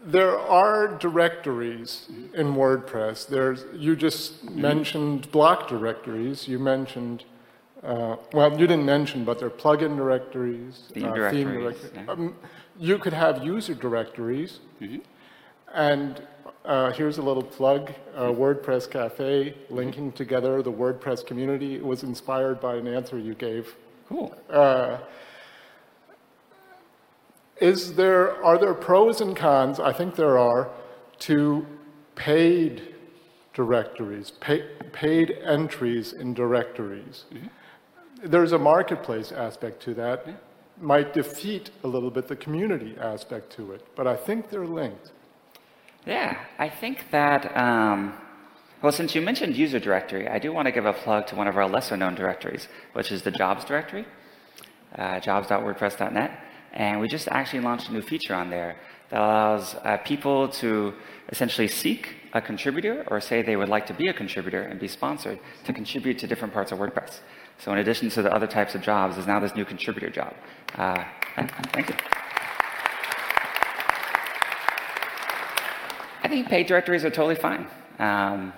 There 0.08 0.40
are 0.40 0.88
directories 0.88 2.08
in 2.34 2.56
WordPress. 2.56 3.28
There's, 3.28 3.66
you 3.74 3.94
just 3.98 4.50
mentioned 4.50 5.30
block 5.34 5.68
directories. 5.68 6.48
You 6.48 6.60
mentioned, 6.60 7.26
uh, 7.84 8.16
well, 8.32 8.52
you 8.52 8.68
didn't 8.68 8.86
mention, 8.86 9.26
but 9.26 9.38
they're 9.38 9.50
plugin 9.50 9.98
directories, 9.98 10.84
Theme 10.94 11.06
uh, 11.08 11.14
directories, 11.14 11.46
directories. 11.46 11.92
yeah. 11.94 12.12
Um, 12.14 12.36
you 12.80 12.98
could 13.00 13.12
have 13.12 13.44
user 13.44 13.74
directories. 13.74 14.62
And 15.74 16.22
uh, 16.64 16.94
here's 16.94 17.18
a 17.18 17.22
little 17.22 17.44
plug 17.44 17.92
uh, 18.16 18.28
WordPress 18.28 18.90
Cafe, 18.90 19.56
linking 19.70 20.14
together 20.14 20.62
the 20.62 20.72
WordPress 20.72 21.26
community. 21.26 21.76
It 21.76 21.86
was 21.86 22.04
inspired 22.04 22.62
by 22.62 22.76
an 22.76 22.88
answer 22.88 23.20
you 23.20 23.34
gave 23.34 23.76
Cool. 24.08 24.34
Is 27.60 27.96
there, 27.96 28.44
are 28.44 28.58
there 28.58 28.74
pros 28.74 29.22
and 29.22 29.36
cons, 29.36 29.80
I 29.80 29.92
think 29.92 30.16
there 30.16 30.38
are, 30.38 30.70
to 31.20 31.66
paid 32.16 32.96
directories, 33.54 34.32
pay, 34.40 34.64
paid 34.92 35.32
entries 35.44 36.14
in 36.14 36.34
directories? 36.34 37.26
There's 38.24 38.52
a 38.52 38.60
marketplace 38.60 39.32
aspect 39.32 39.82
to 39.84 39.94
that. 39.96 40.28
Might 40.80 41.14
defeat 41.14 41.72
a 41.84 41.88
little 41.88 42.12
bit 42.12 42.28
the 42.28 42.36
community 42.36 42.96
aspect 43.02 43.52
to 43.54 43.72
it, 43.72 43.84
but 43.96 44.06
I 44.06 44.16
think 44.16 44.50
they're 44.52 44.68
linked. 44.68 45.12
Yeah, 46.06 46.38
I 46.60 46.70
think 46.70 47.10
that, 47.12 47.58
um, 47.58 48.14
well, 48.84 48.92
since 48.92 49.16
you 49.16 49.22
mentioned 49.22 49.56
user 49.56 49.80
directory, 49.80 50.28
I 50.28 50.38
do 50.38 50.54
want 50.54 50.68
to 50.68 50.72
give 50.72 50.86
a 50.86 50.94
plug 50.94 51.26
to 51.28 51.36
one 51.36 51.48
of 51.48 51.58
our 51.58 51.68
lesser 51.68 51.98
known 51.98 52.14
directories, 52.14 52.68
which 52.94 53.12
is 53.12 53.24
the 53.24 53.32
jobs 53.32 53.66
directory, 53.66 54.06
uh, 54.96 55.20
jobs.wordpress.net. 55.20 56.47
And 56.78 57.02
we 57.02 57.08
just 57.08 57.28
actually 57.30 57.62
launched 57.62 57.90
a 57.90 57.92
new 57.92 58.04
feature 58.04 58.36
on 58.36 58.52
there 58.52 58.78
that 59.10 59.20
allows 59.20 59.76
uh, 59.84 59.98
people 60.06 60.48
to 60.62 60.94
essentially 61.30 61.68
seek 61.68 62.16
a 62.34 62.42
contributor 62.42 63.04
or 63.08 63.20
say 63.20 63.42
they 63.42 63.56
would 63.56 63.68
like 63.68 63.88
to 63.88 63.96
be 63.96 64.08
a 64.10 64.14
contributor 64.14 64.62
and 64.62 64.80
be 64.80 64.88
sponsored 64.88 65.40
to 65.66 65.74
contribute 65.74 66.20
to 66.20 66.28
different 66.28 66.54
parts 66.54 66.72
of 66.72 66.78
WordPress. 66.78 67.20
So 67.58 67.72
in 67.74 67.80
addition 67.80 68.12
to 68.12 68.22
the 68.22 68.32
other 68.32 68.46
types 68.46 68.76
of 68.76 68.82
jobs, 68.84 69.16
there's 69.16 69.26
now 69.26 69.40
this 69.40 69.56
new 69.56 69.66
contributor 69.66 70.12
job. 70.12 70.36
Uh, 70.76 71.04
thank 71.74 71.90
you. 71.90 71.96
I 76.24 76.28
think 76.30 76.48
paid 76.48 76.68
directories 76.68 77.04
are 77.04 77.10
totally 77.10 77.36
fine. 77.36 77.68
Um, 77.98 78.54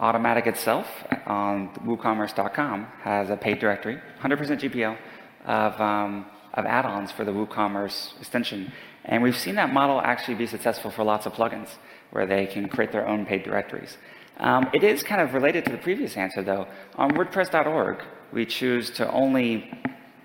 Automattic 0.00 0.46
itself 0.46 0.86
on 1.26 1.68
WooCommerce.com 1.84 2.86
has 3.02 3.28
a 3.28 3.36
paid 3.36 3.58
directory, 3.58 4.00
100% 4.22 4.58
GPL, 4.58 4.96
of, 5.44 5.78
um, 5.78 6.24
of 6.54 6.66
add-ons 6.66 7.12
for 7.12 7.24
the 7.24 7.32
WooCommerce 7.32 8.18
extension. 8.18 8.72
And 9.04 9.22
we've 9.22 9.36
seen 9.36 9.54
that 9.56 9.72
model 9.72 10.00
actually 10.00 10.34
be 10.34 10.46
successful 10.46 10.90
for 10.90 11.04
lots 11.04 11.26
of 11.26 11.32
plugins, 11.32 11.68
where 12.10 12.26
they 12.26 12.46
can 12.46 12.68
create 12.68 12.92
their 12.92 13.06
own 13.06 13.24
paid 13.26 13.42
directories. 13.42 13.96
Um, 14.38 14.68
it 14.72 14.82
is 14.82 15.02
kind 15.02 15.20
of 15.20 15.34
related 15.34 15.64
to 15.66 15.72
the 15.72 15.78
previous 15.78 16.16
answer, 16.16 16.42
though. 16.42 16.66
On 16.96 17.10
WordPress.org, 17.12 18.02
we 18.32 18.46
choose 18.46 18.90
to 18.90 19.10
only 19.12 19.70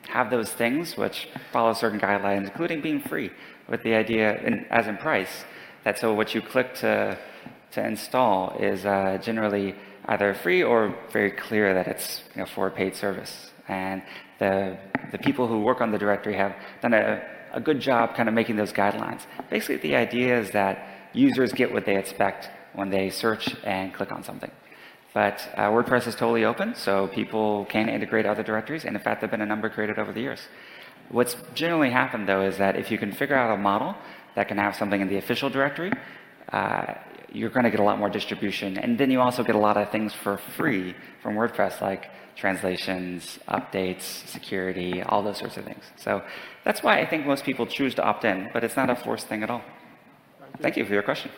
have 0.08 0.30
those 0.30 0.52
things 0.52 0.96
which 0.96 1.28
follow 1.52 1.74
certain 1.74 2.00
guidelines, 2.00 2.44
including 2.44 2.82
being 2.82 3.02
free, 3.02 3.32
with 3.68 3.84
the 3.84 3.94
idea, 3.94 4.40
in, 4.42 4.66
as 4.70 4.88
in 4.88 4.98
price, 4.98 5.44
that 5.84 5.98
so 5.98 6.14
what 6.14 6.34
you 6.36 6.42
click 6.42 6.74
to, 6.76 7.18
to 7.72 7.86
install 7.86 8.56
is 8.60 8.86
uh, 8.86 9.18
generally 9.22 9.76
either 10.06 10.34
free 10.34 10.64
or 10.64 10.96
very 11.12 11.32
clear 11.32 11.74
that 11.74 11.88
it's 11.88 12.22
you 12.36 12.42
know, 12.42 12.48
for 12.48 12.68
a 12.68 12.72
paid 12.72 12.96
service. 12.96 13.52
And 13.67 14.04
the, 14.39 14.78
the 15.12 15.17
people 15.17 15.47
who 15.47 15.59
work 15.61 15.82
on 15.82 15.91
the 15.91 15.97
directory 15.97 16.36
have 16.36 16.55
done 16.82 16.93
a, 16.93 17.22
a 17.53 17.59
good 17.59 17.80
job 17.80 18.16
kind 18.16 18.30
of 18.30 18.36
making 18.36 18.55
those 18.55 18.74
guidelines. 18.74 19.22
Basically, 19.49 19.78
the 19.78 19.95
idea 19.95 20.39
is 20.39 20.51
that 20.51 20.88
users 21.13 21.51
get 21.53 21.72
what 21.72 21.86
they 21.86 21.97
expect 21.97 22.49
when 22.74 22.89
they 22.89 23.09
search 23.09 23.55
and 23.63 23.93
click 23.93 24.11
on 24.11 24.24
something. 24.24 24.51
But 25.13 25.47
uh, 25.55 25.70
WordPress 25.70 26.07
is 26.07 26.16
totally 26.16 26.43
open, 26.43 26.76
so 26.76 27.07
people 27.07 27.66
can 27.66 27.88
integrate 27.88 28.26
other 28.26 28.43
directories, 28.43 28.84
and 28.84 28.97
in 28.97 29.01
fact, 29.01 29.22
there 29.22 29.28
have 29.28 29.32
been 29.32 29.41
a 29.41 29.45
number 29.45 29.70
created 29.70 29.97
over 29.97 30.11
the 30.11 30.20
years. 30.20 30.41
What's 31.09 31.38
generally 31.53 31.89
happened, 31.89 32.28
though, 32.28 32.41
is 32.41 32.57
that 32.57 32.76
if 32.76 32.91
you 32.91 32.97
can 32.97 33.13
figure 33.13 33.36
out 33.36 33.53
a 33.53 33.57
model 33.57 33.95
that 34.36 34.49
can 34.49 34.57
have 34.57 34.76
something 34.76 34.99
in 34.99 35.07
the 35.07 35.16
official 35.16 35.49
directory, 35.49 35.91
uh, 36.51 36.95
you're 37.32 37.49
going 37.49 37.63
to 37.63 37.70
get 37.70 37.80
a 37.80 37.84
lot 37.84 37.97
more 37.97 38.09
distribution. 38.09 38.78
And 38.78 38.97
then 38.97 39.09
you 39.09 39.22
also 39.22 39.43
get 39.43 39.55
a 39.55 39.59
lot 39.59 39.78
of 39.78 39.89
things 39.89 40.13
for 40.13 40.38
free 40.57 40.95
from 41.22 41.36
WordPress, 41.36 41.80
like 41.80 42.09
translations, 42.36 43.40
updates, 43.48 44.02
security, 44.28 45.02
all 45.02 45.24
those 45.24 45.38
sorts 45.38 45.58
of 45.58 45.64
things. 45.64 45.84
So 45.98 46.22
that's 46.64 46.84
why 46.84 47.00
I 47.00 47.06
think 47.06 47.26
most 47.26 47.44
people 47.44 47.66
choose 47.66 47.96
to 47.96 48.04
opt 48.04 48.26
in, 48.26 48.50
but 48.54 48.64
it's 48.64 48.76
not 48.76 48.90
a 48.90 48.96
forced 48.96 49.28
thing 49.28 49.44
at 49.44 49.50
all. 49.50 49.62
Thank 50.60 50.78
you 50.78 50.86
for 50.86 50.94
your 50.94 51.04
question. 51.04 51.32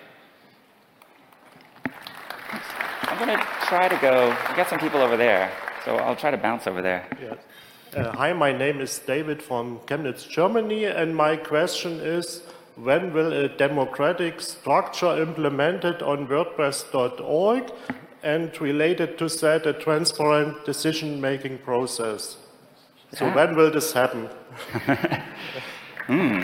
I'm 3.04 3.18
going 3.26 3.38
to 3.38 3.46
try 3.64 3.88
to 3.88 3.98
go. 3.98 4.36
We 4.50 4.56
got 4.56 4.70
some 4.70 4.80
people 4.80 5.02
over 5.02 5.18
there, 5.18 5.52
so 5.86 5.96
I'll 5.98 6.16
try 6.16 6.32
to 6.32 6.38
bounce 6.38 6.68
over 6.68 6.82
there. 6.82 7.08
Uh, 7.96 8.12
hi, 8.12 8.34
my 8.34 8.52
name 8.52 8.80
is 8.82 9.00
David 9.00 9.42
from 9.42 9.80
Chemnitz, 9.88 10.28
Germany, 10.28 10.86
and 10.86 11.16
my 11.16 11.36
question 11.36 12.00
is 12.00 12.44
when 12.76 13.12
will 13.12 13.34
a 13.34 13.50
democratic 13.50 14.40
structure 14.40 15.20
implemented 15.20 16.04
on 16.04 16.28
WordPress.org 16.28 17.72
and 18.28 18.60
related 18.62 19.18
to 19.20 19.28
that 19.42 19.66
a 19.66 19.74
transparent 19.74 20.66
decision 20.66 21.22
making 21.22 21.58
process? 21.70 22.38
So, 23.14 23.26
Yeah. 23.26 23.36
when 23.36 23.56
will 23.56 23.72
this 23.72 23.94
happen? 23.94 24.30
Hmm. 26.08 26.42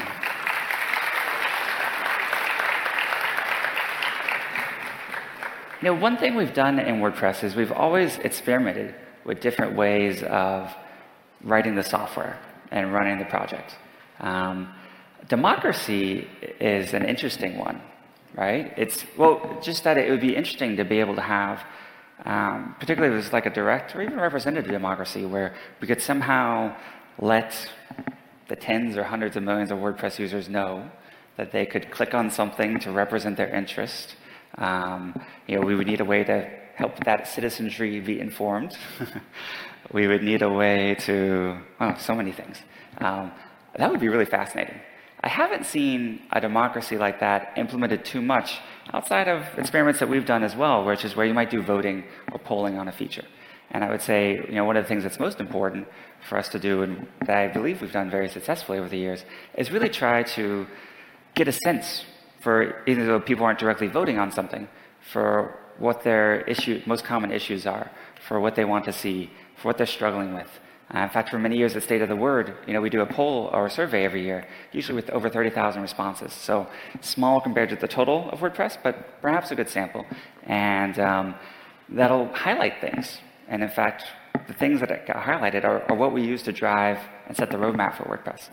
You 5.81 5.89
know, 5.89 5.93
one 5.95 6.17
thing 6.17 6.36
we've 6.36 6.53
done 6.53 6.79
in 6.79 6.95
WordPress 7.01 7.43
is 7.43 7.55
we've 7.55 7.71
always 7.71 8.17
experimented 8.19 8.95
with 9.25 9.41
different 9.41 9.75
ways 9.75 10.23
of 10.23 10.73
writing 11.43 11.75
the 11.75 11.84
software 11.84 12.38
and 12.71 12.93
running 12.93 13.19
the 13.19 13.25
project. 13.25 13.75
Um, 14.19 14.73
democracy 15.27 16.27
is 16.59 16.93
an 16.93 17.03
interesting 17.05 17.57
one, 17.57 17.81
right? 18.36 18.73
It's, 18.77 19.05
well, 19.17 19.59
just 19.61 19.84
that 19.84 19.97
it 19.97 20.09
would 20.09 20.21
be 20.21 20.36
interesting 20.36 20.77
to 20.77 20.84
be 20.84 20.99
able 20.99 21.15
to 21.15 21.21
have, 21.21 21.63
um, 22.25 22.75
particularly 22.79 23.13
if 23.13 23.19
it 23.19 23.25
was 23.25 23.34
like 23.34 23.45
a 23.45 23.49
direct 23.49 23.95
or 23.95 24.01
even 24.01 24.19
representative 24.19 24.71
democracy, 24.71 25.25
where 25.25 25.55
we 25.79 25.88
could 25.88 26.01
somehow 26.01 26.75
let 27.19 27.69
the 28.47 28.55
tens 28.55 28.97
or 28.97 29.03
hundreds 29.03 29.36
of 29.36 29.43
millions 29.43 29.71
of 29.71 29.77
WordPress 29.77 30.19
users 30.19 30.49
know 30.49 30.89
that 31.38 31.51
they 31.51 31.65
could 31.65 31.91
click 31.91 32.13
on 32.13 32.29
something 32.29 32.79
to 32.79 32.91
represent 32.91 33.38
their 33.38 33.49
interest. 33.49 34.15
Um, 34.57 35.19
you 35.47 35.55
know, 35.55 35.65
we 35.65 35.75
would 35.75 35.88
need 35.88 36.01
a 36.01 36.05
way 36.05 36.23
to 36.23 36.49
help 36.75 37.03
that 37.05 37.27
citizenry 37.27 37.99
be 37.99 38.19
informed. 38.19 38.77
we 39.91 40.07
would 40.07 40.23
need 40.23 40.41
a 40.41 40.49
way 40.49 40.95
to, 40.99 41.57
oh, 41.79 41.95
so 41.99 42.15
many 42.15 42.31
things. 42.31 42.57
Um, 42.99 43.31
that 43.75 43.89
would 43.89 43.99
be 43.99 44.09
really 44.09 44.25
fascinating. 44.25 44.79
I 45.24 45.30
haven't 45.30 45.65
seen 45.65 46.21
a 46.34 46.41
democracy 46.41 46.97
like 46.97 47.21
that 47.21 47.53
implemented 47.55 48.03
too 48.03 48.21
much 48.21 48.59
outside 48.93 49.30
of 49.30 49.57
experiments 49.57 50.01
that 50.01 50.09
we've 50.09 50.26
done 50.26 50.43
as 50.43 50.53
well, 50.53 50.84
which 50.84 51.05
is 51.05 51.15
where 51.15 51.26
you 51.26 51.34
might 51.34 51.49
do 51.49 51.61
voting 51.61 52.03
or 52.34 52.39
polling 52.39 52.78
on 52.78 52.89
a 52.89 52.91
feature. 52.91 53.24
And 53.71 53.86
I 53.86 53.89
would 53.89 54.01
say, 54.01 54.36
you 54.49 54.55
know, 54.55 54.65
one 54.65 54.76
of 54.76 54.84
the 54.84 54.88
things 54.89 55.03
that's 55.03 55.19
most 55.19 55.39
important 55.39 55.88
for 56.28 56.38
us 56.38 56.49
to 56.49 56.59
do, 56.59 56.84
and 56.84 57.07
that 57.26 57.38
I 57.38 57.47
believe 57.47 57.82
we've 57.82 57.91
done 57.91 58.09
very 58.09 58.28
successfully 58.28 58.80
over 58.80 58.89
the 58.89 58.97
years, 58.97 59.24
is 59.55 59.71
really 59.71 59.88
try 59.88 60.24
to 60.24 60.67
get 61.36 61.47
a 61.47 61.53
sense 61.53 62.03
for, 62.41 62.84
even 62.86 63.07
though 63.07 63.21
people 63.21 63.45
aren't 63.45 63.59
directly 63.59 63.88
voting 63.88 64.19
on 64.19 64.30
something, 64.30 64.67
for 64.99 65.57
what 65.80 66.03
their 66.03 66.41
issue, 66.41 66.82
most 66.86 67.05
common 67.05 67.32
issues 67.32 67.65
are, 67.65 67.89
for 68.28 68.41
what 68.41 68.55
they 68.55 68.65
want 68.65 68.84
to 68.86 68.91
see, 68.91 69.32
for 69.55 69.69
what 69.69 69.78
they're 69.78 69.88
struggling 69.88 70.36
with. 70.36 70.49
Uh, 70.93 70.99
in 70.99 71.09
fact, 71.09 71.29
for 71.29 71.39
many 71.39 71.57
years 71.57 71.75
at 71.75 71.81
State 71.81 72.01
of 72.01 72.09
the 72.09 72.15
Word, 72.15 72.53
you 72.67 72.73
know, 72.73 72.81
we 72.81 72.89
do 72.89 73.01
a 73.01 73.05
poll 73.05 73.49
or 73.51 73.65
a 73.65 73.69
survey 73.69 74.05
every 74.05 74.23
year, 74.23 74.45
usually 74.71 74.95
with 74.95 75.09
over 75.09 75.27
30,000 75.27 75.81
responses. 75.81 76.31
So 76.33 76.67
small 77.01 77.41
compared 77.41 77.69
to 77.69 77.75
the 77.75 77.87
total 77.87 78.29
of 78.29 78.39
WordPress, 78.39 78.77
but 78.83 79.21
perhaps 79.21 79.49
a 79.49 79.55
good 79.55 79.69
sample. 79.69 80.05
And 80.45 80.99
um, 80.99 81.35
that'll 81.89 82.27
highlight 82.33 82.79
things. 82.79 83.17
And 83.47 83.63
in 83.63 83.69
fact, 83.69 84.03
the 84.47 84.53
things 84.53 84.81
that 84.81 85.07
got 85.07 85.15
highlighted 85.15 85.63
are, 85.63 85.81
are 85.89 85.95
what 85.95 86.13
we 86.13 86.21
use 86.21 86.43
to 86.43 86.51
drive 86.51 86.99
and 87.27 87.35
set 87.35 87.49
the 87.49 87.57
roadmap 87.57 87.97
for 87.97 88.03
WordPress. 88.03 88.49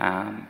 Um, 0.00 0.48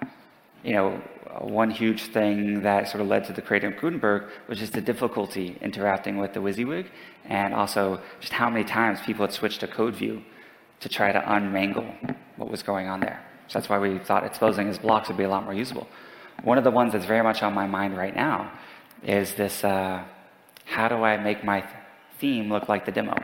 you 0.65 0.73
know, 0.73 1.03
one 1.41 1.71
huge 1.71 2.05
thing 2.13 2.63
that 2.63 2.89
sort 2.89 3.03
of 3.03 3.09
led 3.09 3.25
to 3.27 3.35
the 3.35 3.43
creation 3.43 3.75
of 3.75 3.79
Gutenberg 3.79 4.31
was 4.49 4.59
just 4.59 4.73
the 4.73 4.81
difficulty 4.81 5.59
interacting 5.61 6.17
with 6.17 6.33
the 6.33 6.41
WYSIWYG, 6.41 6.87
and 7.27 7.53
also 7.53 8.01
just 8.21 8.33
how 8.33 8.49
many 8.49 8.65
times 8.65 9.01
people 9.05 9.27
had 9.27 9.35
switched 9.35 9.61
to 9.61 9.67
code 9.67 9.95
view 9.95 10.23
to 10.81 10.89
try 10.89 11.13
to 11.13 11.35
unmangle 11.35 11.87
what 12.37 12.51
was 12.51 12.63
going 12.63 12.89
on 12.89 13.01
there. 13.01 13.25
So 13.49 13.59
that's 13.59 13.69
why 13.69 13.79
we 13.79 13.99
thought 13.99 14.25
exposing 14.25 14.69
as 14.69 14.79
blocks 14.79 15.09
would 15.09 15.17
be 15.17 15.25
a 15.25 15.29
lot 15.29 15.45
more 15.45 15.55
usable. 15.55 15.87
One 16.43 16.59
of 16.59 16.65
the 16.65 16.71
ones 16.71 16.93
that's 16.93 17.07
very 17.07 17.23
much 17.23 17.43
on 17.43 17.55
my 17.55 17.67
mind 17.67 17.97
right 17.97 18.15
now 18.15 18.53
is 19.03 19.35
this: 19.35 19.65
uh, 19.65 20.05
how 20.65 20.89
do 20.89 20.97
I 20.97 21.17
make 21.17 21.45
my 21.45 21.65
theme 22.19 22.53
look 22.53 22.69
like 22.69 22.85
the 22.85 22.93
demo? 22.93 23.15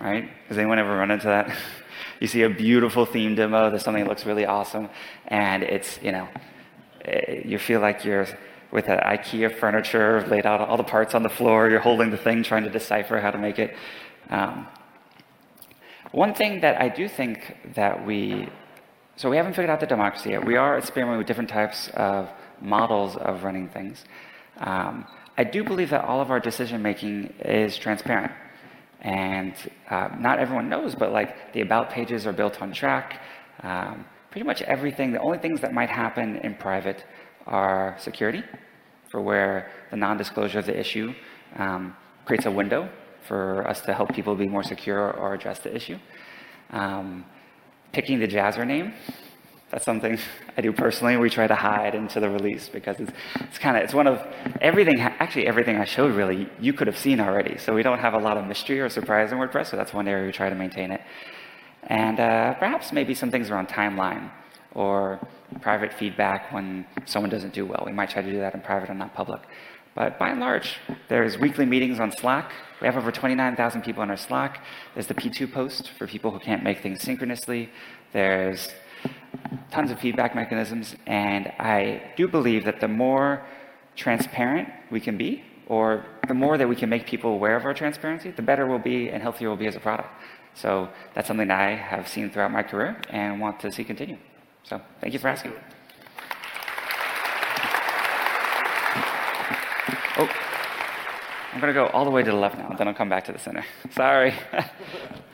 Right? 0.00 0.28
Has 0.48 0.58
anyone 0.58 0.78
ever 0.78 0.96
run 0.96 1.10
into 1.10 1.26
that? 1.26 1.56
you 2.20 2.26
see 2.26 2.42
a 2.42 2.50
beautiful 2.50 3.06
theme 3.06 3.34
demo, 3.34 3.70
there's 3.70 3.82
something 3.82 4.02
that 4.02 4.08
looks 4.08 4.26
really 4.26 4.46
awesome, 4.46 4.88
and 5.28 5.62
it's, 5.62 5.98
you 6.02 6.12
know, 6.12 6.28
eh, 7.04 7.42
you 7.44 7.58
feel 7.58 7.80
like 7.80 8.04
you're 8.04 8.26
with 8.70 8.88
an 8.88 8.98
IKEA 8.98 9.56
furniture, 9.56 10.26
laid 10.26 10.46
out 10.46 10.60
all 10.60 10.76
the 10.76 10.82
parts 10.82 11.14
on 11.14 11.22
the 11.22 11.28
floor, 11.28 11.70
you're 11.70 11.80
holding 11.80 12.10
the 12.10 12.16
thing, 12.16 12.42
trying 12.42 12.64
to 12.64 12.70
decipher 12.70 13.20
how 13.20 13.30
to 13.30 13.38
make 13.38 13.58
it. 13.58 13.76
Um, 14.30 14.66
one 16.14 16.32
thing 16.32 16.60
that 16.60 16.80
I 16.80 16.88
do 16.88 17.08
think 17.08 17.56
that 17.74 18.06
we, 18.06 18.48
so 19.16 19.28
we 19.28 19.36
haven't 19.36 19.54
figured 19.54 19.70
out 19.70 19.80
the 19.80 19.86
democracy 19.86 20.30
yet. 20.30 20.44
We 20.44 20.56
are 20.56 20.78
experimenting 20.78 21.18
with 21.18 21.26
different 21.26 21.50
types 21.50 21.88
of 21.94 22.30
models 22.60 23.16
of 23.16 23.42
running 23.42 23.68
things. 23.68 24.04
Um, 24.58 25.06
I 25.36 25.42
do 25.42 25.64
believe 25.64 25.90
that 25.90 26.04
all 26.04 26.20
of 26.20 26.30
our 26.30 26.38
decision 26.38 26.80
making 26.82 27.34
is 27.40 27.76
transparent. 27.76 28.32
And 29.00 29.54
uh, 29.90 30.10
not 30.18 30.38
everyone 30.38 30.68
knows, 30.68 30.94
but 30.94 31.10
like 31.10 31.52
the 31.52 31.62
about 31.62 31.90
pages 31.90 32.28
are 32.28 32.32
built 32.32 32.62
on 32.62 32.72
Trac. 32.72 33.18
Um, 33.64 34.04
pretty 34.30 34.46
much 34.46 34.62
everything, 34.62 35.10
the 35.10 35.20
only 35.20 35.38
things 35.38 35.60
that 35.62 35.74
might 35.74 35.90
happen 35.90 36.36
in 36.36 36.54
private 36.54 37.04
are 37.46 37.96
security, 37.98 38.44
for 39.10 39.20
where 39.20 39.68
the 39.90 39.96
non 39.96 40.16
disclosure 40.16 40.60
of 40.60 40.66
the 40.66 40.78
issue 40.78 41.12
um, 41.56 41.96
creates 42.24 42.46
a 42.46 42.50
window 42.50 42.88
for 43.26 43.66
us 43.68 43.80
to 43.82 43.94
help 43.94 44.14
people 44.14 44.34
be 44.34 44.46
more 44.46 44.62
secure 44.62 45.12
or 45.12 45.34
address 45.34 45.60
the 45.60 45.74
issue. 45.74 45.98
Um, 46.70 47.24
picking 47.92 48.18
the 48.18 48.26
Jazzer 48.28 48.66
name, 48.66 48.94
that's 49.70 49.84
something 49.84 50.18
I 50.56 50.60
do 50.60 50.72
personally. 50.72 51.16
We 51.16 51.30
try 51.30 51.46
to 51.46 51.54
hide 51.54 51.94
into 51.94 52.20
the 52.20 52.30
release 52.30 52.68
because 52.68 53.00
it's, 53.00 53.12
it's 53.40 53.58
kind 53.58 53.76
of, 53.76 53.82
it's 53.82 53.94
one 53.94 54.06
of 54.06 54.24
everything, 54.60 55.00
actually 55.00 55.46
everything 55.46 55.76
I 55.76 55.84
showed 55.84 56.14
really, 56.14 56.48
you 56.60 56.72
could 56.72 56.86
have 56.86 56.98
seen 56.98 57.20
already. 57.20 57.58
So 57.58 57.74
we 57.74 57.82
don't 57.82 57.98
have 57.98 58.14
a 58.14 58.18
lot 58.18 58.36
of 58.36 58.46
mystery 58.46 58.80
or 58.80 58.88
surprise 58.88 59.32
in 59.32 59.38
WordPress, 59.38 59.66
so 59.70 59.76
that's 59.76 59.92
one 59.92 60.06
area 60.06 60.26
we 60.26 60.32
try 60.32 60.48
to 60.48 60.54
maintain 60.54 60.90
it. 60.92 61.00
And 61.82 62.20
uh, 62.20 62.54
perhaps 62.54 62.92
maybe 62.92 63.14
some 63.14 63.30
things 63.30 63.50
around 63.50 63.68
timeline 63.68 64.30
or 64.74 65.20
private 65.60 65.92
feedback 65.92 66.52
when 66.52 66.86
someone 67.04 67.30
doesn't 67.30 67.52
do 67.52 67.66
well. 67.66 67.82
We 67.84 67.92
might 67.92 68.10
try 68.10 68.22
to 68.22 68.30
do 68.30 68.38
that 68.38 68.54
in 68.54 68.60
private 68.60 68.90
and 68.90 68.98
not 68.98 69.14
public. 69.14 69.42
But 69.94 70.18
by 70.18 70.30
and 70.30 70.40
large, 70.40 70.76
there's 71.08 71.38
weekly 71.38 71.66
meetings 71.66 72.00
on 72.00 72.10
Slack. 72.10 72.52
We 72.80 72.86
have 72.86 72.96
over 72.96 73.12
29,000 73.12 73.82
people 73.82 74.02
on 74.02 74.10
our 74.10 74.16
Slack. 74.16 74.64
There's 74.94 75.06
the 75.06 75.14
P2 75.14 75.52
post 75.52 75.90
for 75.96 76.06
people 76.06 76.30
who 76.30 76.40
can't 76.40 76.64
make 76.64 76.80
things 76.80 77.00
synchronously. 77.02 77.70
There's 78.12 78.70
tons 79.70 79.90
of 79.90 80.00
feedback 80.00 80.34
mechanisms. 80.34 80.96
And 81.06 81.46
I 81.58 82.12
do 82.16 82.26
believe 82.26 82.64
that 82.64 82.80
the 82.80 82.88
more 82.88 83.44
transparent 83.96 84.68
we 84.90 85.00
can 85.00 85.16
be, 85.16 85.44
or 85.66 86.04
the 86.28 86.34
more 86.34 86.58
that 86.58 86.68
we 86.68 86.76
can 86.76 86.88
make 86.88 87.06
people 87.06 87.32
aware 87.32 87.56
of 87.56 87.64
our 87.64 87.74
transparency, 87.74 88.30
the 88.30 88.42
better 88.42 88.66
we'll 88.66 88.78
be 88.78 89.08
and 89.08 89.22
healthier 89.22 89.48
we'll 89.48 89.56
be 89.56 89.66
as 89.66 89.76
a 89.76 89.80
product. 89.80 90.08
So 90.54 90.88
that's 91.14 91.26
something 91.28 91.48
that 91.48 91.60
I 91.60 91.74
have 91.74 92.08
seen 92.08 92.30
throughout 92.30 92.52
my 92.52 92.62
career 92.62 93.00
and 93.10 93.40
want 93.40 93.60
to 93.60 93.72
see 93.72 93.84
continue. 93.84 94.18
So 94.64 94.80
thank 95.00 95.12
you 95.12 95.20
for 95.20 95.28
asking. 95.28 95.52
I'm 101.54 101.60
going 101.60 101.72
to 101.72 101.80
go 101.80 101.86
all 101.86 102.04
the 102.04 102.10
way 102.10 102.24
to 102.24 102.30
the 102.32 102.36
left 102.36 102.58
now, 102.58 102.68
then 102.76 102.88
I'll 102.88 102.94
come 102.94 103.08
back 103.08 103.26
to 103.26 103.32
the 103.32 103.38
center. 103.38 103.64
Sorry. 103.92 104.34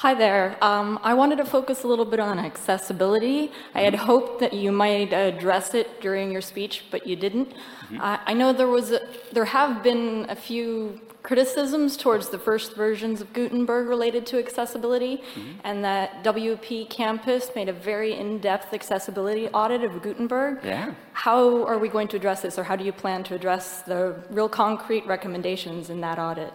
Hi 0.00 0.12
there. 0.12 0.58
Um, 0.62 0.98
I 1.02 1.14
wanted 1.14 1.36
to 1.38 1.46
focus 1.46 1.82
a 1.82 1.88
little 1.88 2.04
bit 2.04 2.20
on 2.20 2.38
accessibility. 2.38 3.50
I 3.74 3.80
had 3.80 3.94
hoped 3.94 4.40
that 4.40 4.52
you 4.52 4.70
might 4.70 5.14
address 5.14 5.72
it 5.74 6.02
during 6.02 6.30
your 6.30 6.42
speech, 6.42 6.84
but 6.90 7.06
you 7.06 7.16
didn't. 7.16 7.48
Mhm. 7.88 8.00
I 8.00 8.18
I 8.26 8.34
know 8.34 8.52
there 8.52 8.68
was 8.68 8.92
a, 8.92 9.00
there 9.32 9.46
have 9.46 9.82
been 9.82 10.26
a 10.28 10.36
few 10.36 11.00
criticisms 11.22 11.96
towards 11.96 12.28
the 12.28 12.38
first 12.38 12.76
versions 12.76 13.22
of 13.22 13.32
Gutenberg 13.32 13.88
related 13.88 14.26
to 14.26 14.38
accessibility, 14.38 15.22
and 15.64 15.82
that 15.82 16.22
WP 16.22 16.84
Campus 16.90 17.50
made 17.56 17.68
a 17.70 17.72
very 17.72 18.12
in-depth 18.12 18.72
accessibility 18.74 19.48
audit 19.48 19.82
of 19.82 20.02
Gutenberg. 20.02 20.58
Yeah. 20.62 20.92
How 21.14 21.64
are 21.64 21.78
we 21.78 21.88
going 21.88 22.08
to 22.08 22.16
address 22.16 22.42
this, 22.42 22.58
or 22.58 22.64
how 22.64 22.76
do 22.76 22.84
you 22.84 22.92
plan 22.92 23.24
to 23.24 23.34
address 23.34 23.82
the 23.82 24.14
real 24.30 24.48
concrete 24.48 25.04
recommendations 25.06 25.88
in 25.90 26.00
that 26.02 26.18
audit? 26.18 26.52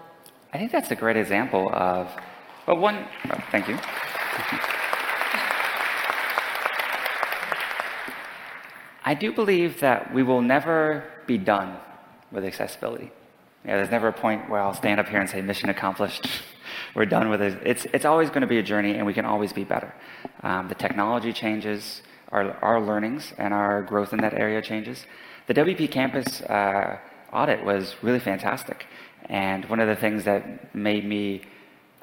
I 0.53 0.57
think 0.59 0.71
that's 0.71 0.91
a 0.91 0.95
great 0.95 1.17
example 1.17 1.69
of, 1.73 2.07
well, 2.67 2.77
one, 2.77 3.05
oh, 3.29 3.43
thank 3.51 3.67
you. 3.67 3.77
I 9.03 9.13
do 9.13 9.31
believe 9.31 9.79
that 9.79 10.13
we 10.13 10.23
will 10.23 10.41
never 10.41 11.03
be 11.25 11.37
done 11.37 11.77
with 12.31 12.45
accessibility. 12.45 13.11
Yeah, 13.65 13.77
there's 13.77 13.91
never 13.91 14.07
a 14.07 14.13
point 14.13 14.49
where 14.49 14.59
I'll 14.59 14.73
stand 14.73 14.99
up 14.99 15.07
here 15.07 15.19
and 15.19 15.29
say, 15.29 15.41
mission 15.41 15.69
accomplished. 15.69 16.27
We're 16.95 17.05
done 17.05 17.29
with 17.29 17.41
it. 17.41 17.59
It's, 17.65 17.85
it's 17.93 18.05
always 18.05 18.29
going 18.29 18.41
to 18.41 18.47
be 18.47 18.57
a 18.57 18.63
journey, 18.63 18.95
and 18.95 19.05
we 19.05 19.13
can 19.13 19.25
always 19.25 19.53
be 19.53 19.63
better. 19.63 19.93
Um, 20.43 20.67
the 20.67 20.75
technology 20.75 21.33
changes, 21.33 22.01
our, 22.31 22.51
our 22.63 22.81
learnings 22.81 23.33
and 23.37 23.53
our 23.53 23.81
growth 23.83 24.13
in 24.13 24.19
that 24.21 24.33
area 24.33 24.61
changes. 24.61 25.05
The 25.47 25.53
WP 25.53 25.91
Campus 25.91 26.41
uh, 26.41 26.97
audit 27.33 27.63
was 27.63 27.95
really 28.01 28.19
fantastic. 28.19 28.85
And 29.25 29.65
one 29.65 29.79
of 29.79 29.87
the 29.87 29.95
things 29.95 30.23
that 30.25 30.73
made 30.75 31.05
me 31.05 31.41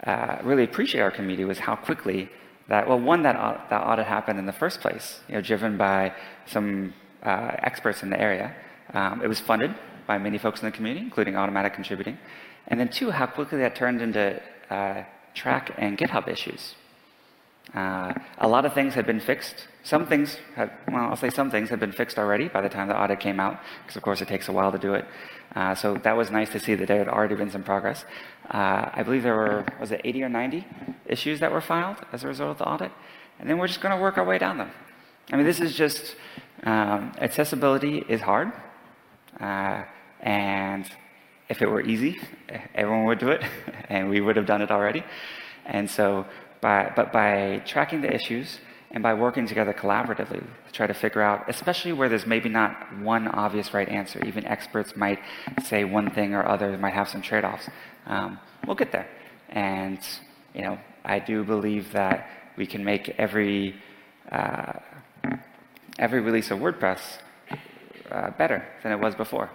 uh, 0.04 0.38
really 0.42 0.64
appreciate 0.64 1.00
our 1.00 1.10
community 1.10 1.44
was 1.44 1.58
how 1.58 1.76
quickly 1.76 2.28
that, 2.68 2.86
well, 2.88 3.00
one, 3.00 3.22
that, 3.22 3.34
that 3.70 3.82
audit 3.82 4.06
happened 4.06 4.38
in 4.38 4.46
the 4.46 4.52
first 4.52 4.80
place, 4.80 5.20
you 5.28 5.34
know, 5.34 5.40
driven 5.40 5.76
by 5.76 6.12
some 6.46 6.94
uh, 7.22 7.52
experts 7.58 8.02
in 8.02 8.10
the 8.10 8.20
area. 8.20 8.54
Um, 8.94 9.22
it 9.22 9.28
was 9.28 9.40
funded 9.40 9.74
by 10.06 10.18
many 10.18 10.38
folks 10.38 10.60
in 10.60 10.66
the 10.66 10.72
community, 10.72 11.04
including 11.04 11.34
Automattic 11.34 11.74
contributing. 11.74 12.18
And 12.68 12.78
then 12.78 12.88
two, 12.88 13.10
how 13.10 13.26
quickly 13.26 13.58
that 13.58 13.74
turned 13.74 14.02
into 14.02 14.40
uh, 14.70 15.04
Trac 15.34 15.74
and 15.78 15.96
GitHub 15.96 16.28
issues. 16.28 16.74
Uh, 17.74 18.14
a 18.38 18.48
lot 18.48 18.64
of 18.64 18.72
things 18.74 18.94
had 18.94 19.06
been 19.06 19.20
fixed. 19.20 19.68
Some 19.88 20.04
things, 20.04 20.36
had, 20.54 20.70
well, 20.92 21.04
I'll 21.04 21.16
say 21.16 21.30
some 21.30 21.50
things 21.50 21.70
had 21.70 21.80
been 21.80 21.92
fixed 21.92 22.18
already 22.18 22.48
by 22.48 22.60
the 22.60 22.68
time 22.68 22.88
the 22.88 23.02
audit 23.02 23.20
came 23.20 23.40
out, 23.40 23.58
because 23.82 23.96
of 23.96 24.02
course 24.02 24.20
it 24.20 24.28
takes 24.28 24.46
a 24.46 24.52
while 24.52 24.70
to 24.70 24.76
do 24.76 24.92
it. 24.92 25.06
Uh, 25.56 25.74
so 25.74 25.94
that 26.04 26.14
was 26.14 26.30
nice 26.30 26.50
to 26.50 26.60
see 26.60 26.74
that 26.74 26.88
there 26.88 26.98
had 26.98 27.08
already 27.08 27.34
been 27.34 27.50
some 27.50 27.62
progress. 27.62 28.04
Uh, 28.50 28.90
I 28.92 29.02
believe 29.02 29.22
there 29.22 29.34
were, 29.34 29.64
was 29.80 29.90
it 29.90 30.02
80 30.04 30.24
or 30.24 30.28
90 30.28 30.66
issues 31.06 31.40
that 31.40 31.50
were 31.50 31.62
filed 31.62 31.96
as 32.12 32.22
a 32.22 32.26
result 32.28 32.50
of 32.50 32.58
the 32.58 32.68
audit? 32.68 32.92
And 33.38 33.48
then 33.48 33.56
we're 33.56 33.66
just 33.66 33.80
going 33.80 33.96
to 33.96 34.02
work 34.02 34.18
our 34.18 34.26
way 34.26 34.36
down 34.36 34.58
them. 34.58 34.70
I 35.32 35.36
mean, 35.36 35.46
this 35.46 35.58
is 35.58 35.74
just, 35.74 36.16
um, 36.64 37.12
accessibility 37.16 38.04
is 38.10 38.20
hard. 38.20 38.52
Uh, 39.40 39.84
and 40.20 40.84
if 41.48 41.62
it 41.62 41.66
were 41.66 41.80
easy, 41.80 42.20
everyone 42.74 43.06
would 43.06 43.20
do 43.20 43.30
it, 43.30 43.42
and 43.88 44.10
we 44.10 44.20
would 44.20 44.36
have 44.36 44.44
done 44.44 44.60
it 44.60 44.70
already. 44.70 45.02
And 45.64 45.90
so, 45.90 46.26
by, 46.60 46.92
but 46.94 47.10
by 47.10 47.62
tracking 47.64 48.02
the 48.02 48.14
issues 48.14 48.58
and 48.90 49.02
by 49.02 49.14
working 49.14 49.46
together 49.46 49.72
collaboratively 49.72 50.42
to 50.66 50.72
try 50.72 50.86
to 50.86 50.94
figure 50.94 51.20
out, 51.20 51.48
especially 51.48 51.92
where 51.92 52.08
there's 52.08 52.26
maybe 52.26 52.48
not 52.48 52.72
one 52.98 53.28
obvious 53.28 53.74
right 53.74 53.88
answer, 53.88 54.24
even 54.24 54.46
experts 54.46 54.96
might 54.96 55.18
say 55.62 55.84
one 55.84 56.10
thing 56.10 56.34
or 56.34 56.46
others 56.46 56.80
might 56.80 56.94
have 56.94 57.08
some 57.08 57.20
trade-offs. 57.20 57.68
Um, 58.06 58.38
we'll 58.66 58.76
get 58.76 58.92
there. 58.92 59.08
And, 59.50 59.98
you 60.54 60.62
know, 60.62 60.78
I 61.04 61.18
do 61.18 61.44
believe 61.44 61.92
that 61.92 62.28
we 62.56 62.66
can 62.66 62.82
make 62.84 63.10
every, 63.18 63.76
uh, 64.32 64.72
every 65.98 66.20
release 66.20 66.50
of 66.50 66.58
WordPress 66.58 67.00
uh, 68.10 68.30
better 68.30 68.66
than 68.82 68.92
it 68.92 69.00
was 69.00 69.14
before. 69.14 69.50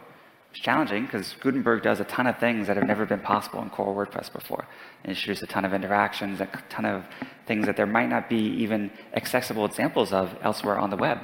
It's 0.53 0.61
challenging 0.61 1.05
because 1.05 1.33
Gutenberg 1.39 1.81
does 1.81 1.99
a 1.99 2.03
ton 2.03 2.27
of 2.27 2.37
things 2.37 2.67
that 2.67 2.77
have 2.77 2.85
never 2.85 3.07
been 3.07 3.21
possible 3.21 3.63
in 3.63 3.71
core 3.71 4.05
WordPress 4.05 4.31
before. 4.31 4.67
It 5.03 5.09
introduced 5.09 5.41
a 5.41 5.47
ton 5.47 5.65
of 5.65 5.73
interactions, 5.73 6.41
a 6.41 6.47
ton 6.69 6.85
of 6.85 7.05
things 7.47 7.65
that 7.65 7.75
there 7.75 7.87
might 7.87 8.07
not 8.07 8.29
be 8.29 8.37
even 8.37 8.91
accessible 9.15 9.65
examples 9.65 10.13
of 10.13 10.37
elsewhere 10.43 10.77
on 10.77 10.91
the 10.91 10.95
web. 10.95 11.17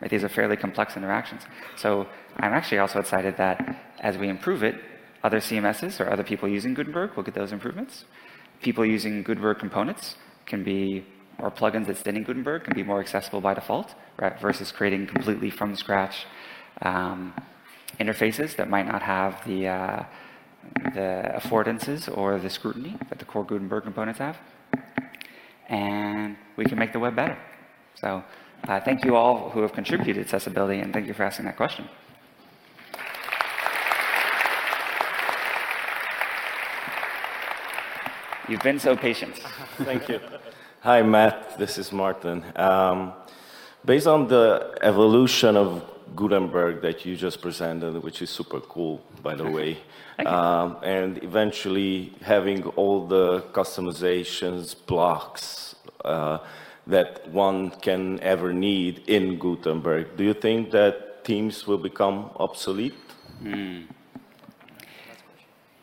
Right? 0.00 0.10
These 0.10 0.24
are 0.24 0.28
fairly 0.28 0.56
complex 0.56 0.96
interactions. 0.96 1.42
So 1.76 2.08
I'm 2.38 2.52
actually 2.52 2.78
also 2.78 2.98
excited 2.98 3.36
that 3.36 3.84
as 4.00 4.18
we 4.18 4.28
improve 4.28 4.64
it, 4.64 4.74
other 5.22 5.38
CMSs 5.38 6.00
or 6.00 6.10
other 6.10 6.24
people 6.24 6.48
using 6.48 6.74
Gutenberg 6.74 7.14
will 7.14 7.22
get 7.22 7.34
those 7.34 7.52
improvements. 7.52 8.04
People 8.62 8.84
using 8.84 9.22
Gutenberg 9.22 9.60
components 9.60 10.16
can 10.44 10.64
be, 10.64 11.06
or 11.38 11.52
plugins 11.52 11.86
that 11.86 11.98
sit 11.98 12.16
in 12.16 12.24
Gutenberg 12.24 12.64
can 12.64 12.74
be 12.74 12.82
more 12.82 12.98
accessible 12.98 13.40
by 13.40 13.54
default, 13.54 13.94
right, 14.18 14.40
versus 14.40 14.72
creating 14.72 15.06
completely 15.06 15.50
from 15.50 15.76
scratch 15.76 16.26
um, 16.82 17.32
interfaces 17.98 18.56
that 18.56 18.68
might 18.68 18.86
not 18.86 19.02
have 19.02 19.44
the, 19.46 19.68
uh, 19.68 20.04
the 20.94 21.32
affordances 21.34 22.14
or 22.16 22.38
the 22.38 22.50
scrutiny 22.50 22.96
that 23.08 23.18
the 23.18 23.24
core 23.24 23.44
Gutenberg 23.44 23.84
components 23.84 24.18
have. 24.18 24.36
And 25.68 26.36
we 26.56 26.64
can 26.64 26.78
make 26.78 26.92
the 26.92 26.98
web 27.00 27.16
better. 27.16 27.36
So 27.94 28.22
uh, 28.68 28.80
thank 28.80 29.04
you 29.04 29.16
all 29.16 29.50
who 29.50 29.62
have 29.62 29.72
contributed 29.72 30.14
to 30.16 30.20
accessibility, 30.20 30.80
and 30.80 30.92
thank 30.92 31.06
you 31.06 31.14
for 31.14 31.24
asking 31.24 31.46
that 31.46 31.56
question. 31.56 31.88
You've 38.48 38.62
been 38.62 38.78
so 38.78 38.96
patient. 38.96 39.34
Thank 39.78 40.08
you. 40.08 40.20
Hi, 40.82 41.02
Matt. 41.02 41.58
This 41.58 41.78
is 41.78 41.90
Martin. 41.90 42.44
Um, 42.54 43.12
based 43.84 44.06
on 44.06 44.28
the 44.28 44.78
evolution 44.82 45.56
of 45.56 45.82
Gutenberg 46.16 46.80
that 46.82 47.04
you 47.04 47.14
just 47.16 47.40
presented, 47.40 48.02
which 48.02 48.22
is 48.22 48.30
super 48.30 48.60
cool, 48.60 49.02
by 49.22 49.34
the 49.34 49.48
way. 49.48 49.78
Um, 50.24 50.78
and 50.82 51.22
eventually 51.22 52.14
having 52.22 52.64
all 52.80 53.06
the 53.06 53.42
customizations, 53.52 54.74
blocks 54.86 55.76
uh, 56.04 56.38
that 56.86 57.28
one 57.28 57.70
can 57.70 58.18
ever 58.20 58.52
need 58.52 59.02
in 59.06 59.38
Gutenberg. 59.38 60.16
Do 60.16 60.24
you 60.24 60.34
think 60.34 60.70
that 60.70 61.24
themes 61.24 61.66
will 61.66 61.78
become 61.78 62.30
obsolete? 62.36 62.94
Hmm. 63.40 63.82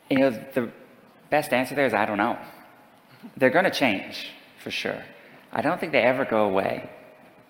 You 0.09 0.19
know, 0.19 0.29
the 0.31 0.71
best 1.29 1.53
answer 1.53 1.75
there 1.75 1.85
is 1.85 1.93
I 1.93 2.05
don't 2.05 2.17
know. 2.17 2.37
They're 3.37 3.49
going 3.49 3.65
to 3.65 3.71
change, 3.71 4.29
for 4.57 4.71
sure. 4.71 5.01
I 5.51 5.61
don't 5.61 5.79
think 5.79 5.91
they 5.91 6.01
ever 6.01 6.25
go 6.25 6.45
away, 6.45 6.89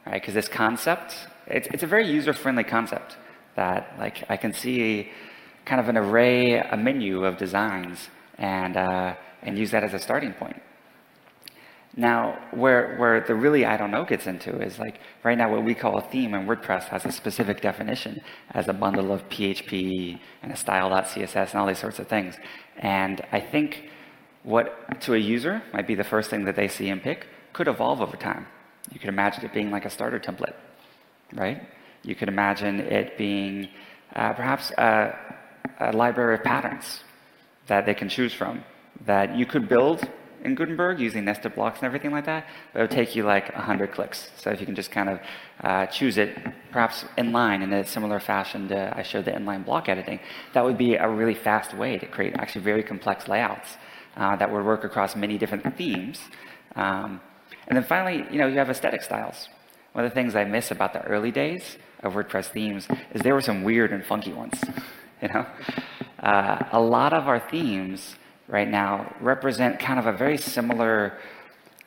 right? 0.06 0.22
Because 0.22 0.34
this 0.34 0.50
concept 0.50 1.16
it's, 1.48 1.68
it's 1.68 1.84
a 1.84 1.88
very 1.88 2.08
user-friendly 2.10 2.64
concept 2.64 3.18
that 3.56 3.96
like 4.00 4.24
I 4.30 4.38
can 4.38 4.54
see 4.54 5.10
kind 5.66 5.80
of 5.80 5.90
an 5.90 5.98
array, 5.98 6.58
a 6.58 6.78
menu 6.78 7.26
of 7.26 7.38
designs 7.38 8.10
and, 8.38 8.76
uh, 8.76 9.16
and 9.42 9.58
use 9.58 9.72
that 9.72 9.84
as 9.84 9.94
a 9.94 10.00
starting 10.00 10.34
point. 10.34 10.62
Now, 11.96 12.40
where, 12.52 12.96
where 12.98 13.22
the 13.22 13.36
really 13.36 13.66
I 13.66 13.78
don't 13.78 13.92
know 13.92 14.04
gets 14.04 14.26
into 14.26 14.60
is 14.62 14.80
like 14.80 15.00
right 15.24 15.38
now 15.38 15.52
what 15.52 15.64
we 15.64 15.76
call 15.76 15.98
a 15.98 16.02
theme 16.02 16.34
in 16.34 16.48
WordPress 16.48 16.86
has 16.86 17.06
a 17.06 17.12
specific 17.12 17.62
definition 17.62 18.22
as 18.52 18.68
a 18.68 18.74
bundle 18.74 19.12
of 19.12 19.30
PHP 19.30 20.20
and 20.42 20.52
a 20.52 20.56
style.css 20.56 21.52
and 21.52 21.56
all 21.60 21.68
these 21.68 21.78
sorts 21.78 22.00
of 22.00 22.08
things. 22.08 22.36
And 22.78 23.22
I 23.32 23.40
think 23.40 23.90
what 24.42 25.00
to 25.02 25.14
a 25.14 25.18
user 25.18 25.62
might 25.72 25.86
be 25.86 25.94
the 25.94 26.04
first 26.04 26.32
thing 26.32 26.46
that 26.46 26.56
they 26.56 26.68
see 26.68 26.90
and 26.90 27.02
pick 27.02 27.28
could 27.54 27.68
evolve 27.68 28.02
over 28.02 28.18
time. 28.18 28.48
You 28.92 29.00
could 29.00 29.10
imagine 29.10 29.46
it 29.46 29.54
being 29.54 29.70
like 29.70 29.86
a 29.86 29.90
starter 29.92 30.20
template 30.20 30.56
right? 31.36 31.62
You 32.04 32.16
could 32.16 32.28
imagine 32.28 32.80
it 32.80 33.18
being 33.18 33.70
uh, 34.16 34.34
perhaps 34.34 34.72
a, 34.72 35.18
a, 35.80 35.92
library 35.92 36.36
of 36.36 36.44
patterns 36.44 37.04
that 37.68 37.86
they 37.86 37.94
can 37.94 38.10
choose 38.10 38.34
from 38.34 38.64
that 39.06 39.36
you 39.36 39.46
could 39.46 39.68
build 39.68 40.08
in 40.44 40.56
Gutenberg 40.56 41.00
using 41.00 41.24
nested 41.24 41.56
blocks 41.56 41.80
and 41.80 41.86
everything 41.86 42.12
like 42.12 42.26
that, 42.26 42.46
but 42.74 42.80
it 42.80 42.82
would 42.84 42.92
take 42.92 43.16
you 43.16 43.24
like 43.24 43.54
100 43.56 43.94
clicks. 43.94 44.30
So 44.36 44.50
if 44.52 44.60
you 44.60 44.66
can 44.66 44.76
just 44.76 44.92
kind 44.92 45.10
of 45.10 45.20
uh, 45.62 45.86
choose 45.86 46.18
it, 46.18 46.38
perhaps 46.72 47.06
inline 47.18 47.64
in 47.64 47.72
a 47.72 47.86
similar 47.86 48.20
fashion 48.20 48.68
to 48.68 48.94
I 48.96 49.04
showed 49.04 49.26
the 49.26 49.32
inline 49.32 49.64
block 49.64 49.88
editing, 49.88 50.20
that 50.54 50.64
would 50.64 50.78
be 50.78 50.96
a 50.96 51.08
really 51.08 51.34
fast 51.34 51.74
way 51.74 51.98
to 51.98 52.06
create 52.06 52.34
actually 52.36 52.62
very 52.62 52.84
complex 52.84 53.30
layouts 53.30 53.78
uh, 54.18 54.36
that 54.36 54.52
would 54.52 54.66
work 54.66 54.84
across 54.84 55.16
many 55.16 55.38
different 55.38 55.78
themes. 55.78 56.20
Um, 56.76 57.22
and 57.68 57.78
then 57.78 57.84
finally, 57.84 58.26
you 58.30 58.38
know, 58.38 58.48
you 58.48 58.58
have 58.58 58.70
aesthetic 58.70 59.02
styles. 59.02 59.48
One 59.94 60.06
of 60.06 60.12
the 60.12 60.16
things 60.16 60.36
I 60.36 60.44
miss 60.44 60.72
about 60.72 60.94
the 60.94 61.02
early 61.04 61.32
days 61.32 61.78
of 62.02 62.14
WordPress 62.14 62.46
themes 62.46 62.88
is 63.14 63.22
there 63.22 63.36
were 63.36 63.42
some 63.42 63.64
weird 63.64 63.92
and 63.94 64.04
funky 64.04 64.34
ones. 64.34 64.60
You 65.22 65.30
know, 65.30 65.46
uh, 66.20 66.66
a 66.74 66.82
lot 66.82 67.14
of 67.14 67.30
our 67.30 67.40
themes 67.40 68.18
right 68.50 68.68
now 68.68 69.16
represent 69.22 69.80
kind 69.80 69.98
of 69.98 70.06
a 70.06 70.12
very 70.12 70.38
similar 70.38 71.18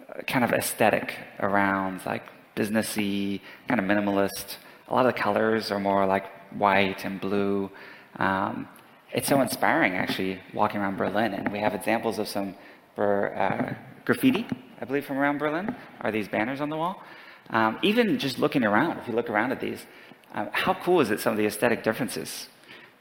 uh, 0.08 0.22
kind 0.22 0.42
of 0.42 0.54
aesthetic 0.54 1.12
around 1.40 2.00
like 2.06 2.22
businessy, 2.56 3.42
kind 3.68 3.78
of 3.78 3.84
minimalist. 3.84 4.56
A 4.88 4.94
lot 4.94 5.04
of 5.04 5.14
the 5.14 5.20
colors 5.20 5.70
are 5.70 5.78
more 5.78 6.06
like 6.06 6.24
white 6.52 7.04
and 7.04 7.20
blue. 7.20 7.70
Um, 8.18 8.66
it's 9.12 9.28
so 9.28 9.42
inspiring 9.42 9.92
actually 9.92 10.40
walking 10.54 10.80
around 10.80 10.96
Berlin, 10.96 11.34
and 11.34 11.52
we 11.52 11.58
have 11.58 11.74
examples 11.74 12.18
of 12.18 12.26
some 12.26 12.54
uh, 12.96 13.74
graffiti, 14.06 14.46
I 14.80 14.86
believe, 14.86 15.04
from 15.04 15.18
around 15.18 15.36
Berlin. 15.36 15.76
Are 16.00 16.10
these 16.10 16.28
banners 16.28 16.62
on 16.62 16.70
the 16.70 16.76
wall? 16.78 17.02
Um, 17.50 17.78
even 17.82 18.18
just 18.18 18.38
looking 18.38 18.64
around, 18.64 18.98
if 18.98 19.08
you 19.08 19.14
look 19.14 19.30
around 19.30 19.52
at 19.52 19.60
these, 19.60 19.86
um, 20.34 20.48
how 20.52 20.74
cool 20.74 21.00
is 21.00 21.10
it 21.10 21.20
some 21.20 21.32
of 21.32 21.38
the 21.38 21.46
aesthetic 21.46 21.82
differences? 21.82 22.48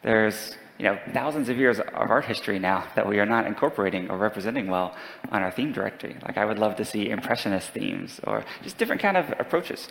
There's 0.04 0.56
you 0.78 0.86
know 0.86 1.00
thousands 1.14 1.50
of 1.50 1.58
years 1.58 1.80
of 1.80 1.88
art 1.94 2.26
history 2.26 2.60
now 2.60 2.86
that 2.96 3.08
we 3.08 3.20
are 3.20 3.26
not 3.26 3.48
incorporating 3.48 4.10
or 4.10 4.18
representing 4.18 4.68
well 4.68 4.96
on 5.32 5.42
our 5.42 5.52
theme 5.52 5.72
directory. 5.72 6.16
Like 6.24 6.38
I 6.38 6.46
would 6.46 6.60
love 6.60 6.76
to 6.78 6.86
see 6.86 7.10
impressionist 7.10 7.70
themes 7.70 8.20
or 8.26 8.46
just 8.62 8.78
different 8.78 9.02
kind 9.02 9.18
of 9.18 9.34
approaches, 9.40 9.90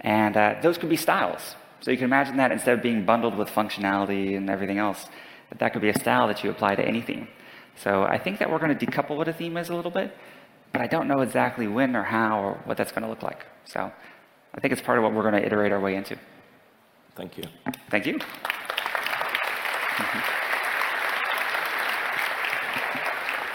and 0.00 0.36
uh, 0.36 0.56
those 0.62 0.78
could 0.78 0.90
be 0.90 0.96
styles. 0.96 1.56
So 1.80 1.90
you 1.90 1.96
can 1.96 2.06
imagine 2.06 2.36
that 2.36 2.52
instead 2.52 2.74
of 2.74 2.82
being 2.82 3.04
bundled 3.04 3.36
with 3.36 3.48
functionality 3.48 4.36
and 4.36 4.48
everything 4.48 4.78
else, 4.78 5.08
that 5.50 5.58
that 5.58 5.72
could 5.72 5.82
be 5.82 5.90
a 5.90 5.98
style 5.98 6.26
that 6.28 6.42
you 6.42 6.50
apply 6.50 6.74
to 6.76 6.84
any 6.84 7.02
theme. 7.02 7.28
So 7.76 8.04
I 8.04 8.18
think 8.18 8.38
that 8.38 8.50
we're 8.50 8.58
going 8.58 8.76
to 8.76 8.86
decouple 8.86 9.16
what 9.16 9.28
a 9.28 9.32
theme 9.32 9.56
is 9.56 9.68
a 9.68 9.74
little 9.74 9.90
bit, 9.90 10.16
but 10.72 10.80
I 10.80 10.86
don't 10.86 11.08
know 11.08 11.20
exactly 11.20 11.66
when 11.66 11.94
or 11.94 12.02
how 12.02 12.40
or 12.40 12.60
what 12.64 12.76
that's 12.76 12.92
going 12.92 13.02
to 13.02 13.08
look 13.08 13.22
like. 13.22 13.44
So 13.66 13.92
I 14.54 14.60
think 14.60 14.72
it's 14.72 14.82
part 14.82 14.98
of 14.98 15.04
what 15.04 15.12
we're 15.12 15.22
going 15.22 15.34
to 15.34 15.44
iterate 15.44 15.72
our 15.72 15.80
way 15.80 15.96
into. 15.96 16.16
Thank 17.14 17.36
you. 17.36 17.44
Thank 17.90 18.06
you. 18.06 18.18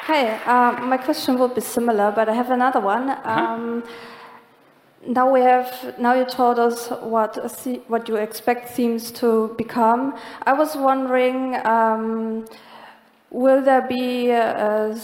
Hi, 0.06 0.36
uh, 0.46 0.82
my 0.82 0.98
question 0.98 1.40
would 1.40 1.56
be 1.56 1.62
similar, 1.62 2.12
but 2.12 2.28
I 2.28 2.34
have 2.34 2.52
another 2.52 2.82
one. 2.82 3.10
Uh-huh. 3.10 3.30
Um, 3.30 3.84
now 5.08 5.32
we 5.32 5.40
have 5.42 5.96
now 5.98 6.14
you 6.14 6.26
told 6.26 6.60
us 6.60 6.90
what 7.02 7.38
what 7.88 8.08
you 8.10 8.18
expect 8.18 8.70
themes 8.70 9.12
to 9.12 9.56
become. 9.58 10.16
I 10.46 10.54
was 10.54 10.76
wondering, 10.76 11.56
um, 11.66 12.46
will 13.30 13.62
there 13.64 13.82
be 13.82 14.32
uh, 14.32 14.96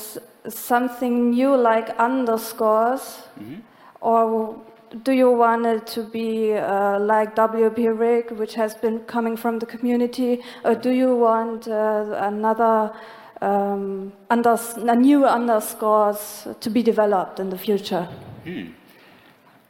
something 0.49 1.31
new 1.31 1.55
like 1.55 1.89
underscores, 1.97 3.23
mm 3.39 3.45
-hmm. 3.45 3.61
or 4.01 4.55
do 5.03 5.11
you 5.11 5.31
want 5.31 5.65
it 5.65 5.85
to 5.87 6.03
be 6.03 6.53
uh, 6.53 6.99
like 6.99 7.35
WP 7.35 7.97
rig, 7.97 8.31
which 8.31 8.55
has 8.55 8.75
been 8.75 8.99
coming 9.01 9.35
from 9.35 9.59
the 9.59 9.65
community, 9.65 10.41
or 10.63 10.75
do 10.75 10.91
you 10.91 11.15
want 11.15 11.67
uh, 11.67 12.05
another 12.17 12.93
um, 13.41 14.13
unders 14.31 14.77
new 14.97 15.25
underscores 15.25 16.47
to 16.59 16.69
be 16.69 16.81
developed 16.81 17.39
in 17.39 17.49
the 17.49 17.57
future? 17.57 18.07
Hmm. 18.43 18.71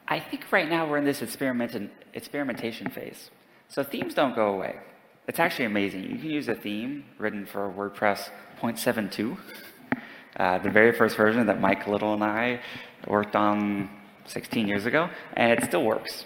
I 0.08 0.20
think 0.20 0.52
right 0.52 0.70
now 0.70 0.88
we're 0.90 1.00
in 1.00 1.06
this 1.06 1.22
experiment- 1.22 1.92
experimentation 2.14 2.90
phase. 2.90 3.30
So 3.68 3.84
themes 3.84 4.14
don't 4.14 4.36
go 4.36 4.54
away. 4.54 4.78
It's 5.28 5.40
actually 5.40 5.66
amazing. 5.66 6.04
You 6.04 6.18
can 6.18 6.30
use 6.30 6.48
a 6.48 6.56
theme 6.56 7.04
written 7.18 7.46
for 7.46 7.70
WordPress 7.70 8.30
0.72, 8.62 9.38
uh, 10.38 10.58
the 10.60 10.70
very 10.70 10.94
first 10.94 11.18
version 11.18 11.46
that 11.48 11.60
Mike 11.60 11.86
Little 11.88 12.14
and 12.14 12.24
I 12.24 12.62
worked 13.08 13.36
on 13.36 13.90
16 14.28 14.68
years 14.68 14.86
ago, 14.86 15.10
and 15.34 15.52
it 15.52 15.64
still 15.66 15.84
works. 15.84 16.26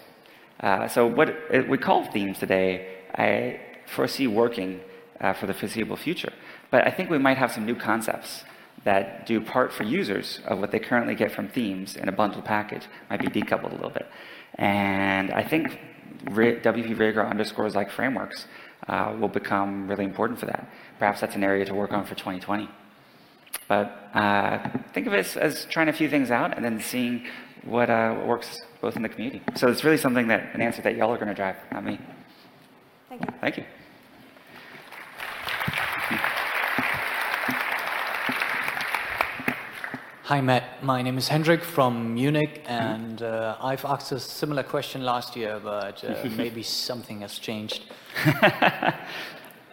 Uh, 0.60 0.86
so 0.88 1.06
what 1.06 1.34
we 1.68 1.78
call 1.78 2.04
themes 2.04 2.38
today, 2.38 2.98
I 3.14 3.60
foresee 3.86 4.26
working 4.26 4.80
uh, 5.20 5.32
for 5.32 5.46
the 5.46 5.54
foreseeable 5.54 5.96
future. 5.96 6.32
But 6.70 6.86
I 6.86 6.90
think 6.90 7.10
we 7.10 7.18
might 7.18 7.38
have 7.38 7.52
some 7.52 7.66
new 7.66 7.76
concepts 7.76 8.44
that 8.84 9.26
do 9.26 9.40
part 9.40 9.72
for 9.72 9.84
users 9.84 10.40
of 10.46 10.58
what 10.58 10.70
they 10.72 10.78
currently 10.78 11.14
get 11.14 11.30
from 11.30 11.48
themes 11.48 11.96
in 11.96 12.08
a 12.08 12.12
bundled 12.12 12.44
package, 12.44 12.84
might 13.08 13.20
be 13.20 13.28
decoupled 13.28 13.70
a 13.70 13.74
little 13.74 13.90
bit. 13.90 14.08
And 14.56 15.30
I 15.30 15.44
think 15.44 15.78
WP 16.24 16.98
Rig 16.98 17.16
or 17.16 17.26
underscores 17.26 17.74
like 17.74 17.90
frameworks 17.90 18.46
uh, 18.88 19.14
will 19.18 19.28
become 19.28 19.88
really 19.88 20.04
important 20.04 20.38
for 20.40 20.46
that. 20.46 20.68
Perhaps 20.98 21.20
that's 21.20 21.36
an 21.36 21.44
area 21.44 21.64
to 21.64 21.74
work 21.74 21.92
on 21.92 22.04
for 22.04 22.14
2020. 22.14 22.68
But 23.68 24.10
uh, 24.14 24.68
think 24.92 25.06
of 25.06 25.14
it 25.14 25.20
as, 25.20 25.36
as, 25.36 25.64
trying 25.66 25.88
a 25.88 25.92
few 25.92 26.08
things 26.08 26.30
out 26.30 26.56
and 26.56 26.64
then 26.64 26.80
seeing 26.80 27.26
what, 27.64 27.90
uh, 27.90 28.22
works 28.26 28.60
both 28.80 28.96
in 28.96 29.02
the 29.02 29.08
community. 29.08 29.42
So 29.54 29.68
it's 29.68 29.84
really 29.84 29.96
something 29.96 30.28
that, 30.28 30.54
an 30.54 30.60
answer 30.60 30.82
that 30.82 30.96
y'all 30.96 31.12
are 31.12 31.16
going 31.16 31.28
to 31.28 31.34
drive, 31.34 31.56
not 31.72 31.84
me. 31.84 31.98
Thank 33.08 33.20
you. 33.20 33.32
Thank 33.40 33.56
you. 33.58 33.64
Hi, 40.24 40.40
Matt. 40.40 40.82
My 40.82 41.02
name 41.02 41.18
is 41.18 41.28
Hendrik 41.28 41.62
from 41.62 42.14
Munich, 42.14 42.62
and 42.66 43.20
uh, 43.20 43.56
I've 43.60 43.84
asked 43.84 44.12
a 44.12 44.20
similar 44.20 44.62
question 44.62 45.04
last 45.04 45.36
year, 45.36 45.60
but 45.62 46.02
uh, 46.02 46.26
maybe 46.36 46.62
something 46.62 47.20
has 47.20 47.38
changed. 47.38 47.82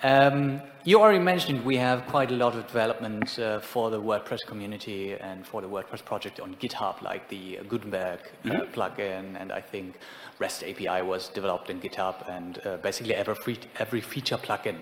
Um, 0.01 0.61
you 0.85 1.01
already 1.01 1.19
mentioned 1.19 1.65
we 1.65 1.75
have 1.75 2.05
quite 2.07 2.31
a 2.31 2.33
lot 2.33 2.55
of 2.55 2.65
development 2.67 3.37
uh, 3.37 3.59
for 3.59 3.89
the 3.89 4.01
WordPress 4.01 4.39
community 4.47 5.13
and 5.13 5.45
for 5.45 5.61
the 5.61 5.67
WordPress 5.67 6.05
project 6.05 6.39
on 6.39 6.55
GitHub, 6.55 7.01
like 7.01 7.27
the 7.27 7.59
Gutenberg 7.67 8.19
uh, 8.19 8.47
mm 8.47 8.51
-hmm. 8.51 8.71
plugin, 8.71 9.35
and 9.41 9.51
I 9.51 9.61
think 9.71 9.95
REST 10.39 10.63
API 10.63 11.01
was 11.01 11.29
developed 11.33 11.69
in 11.69 11.79
GitHub, 11.81 12.15
and 12.27 12.57
uh, 12.57 12.77
basically 12.81 13.15
every, 13.15 13.57
every 13.75 14.01
feature 14.01 14.39
plugin. 14.41 14.75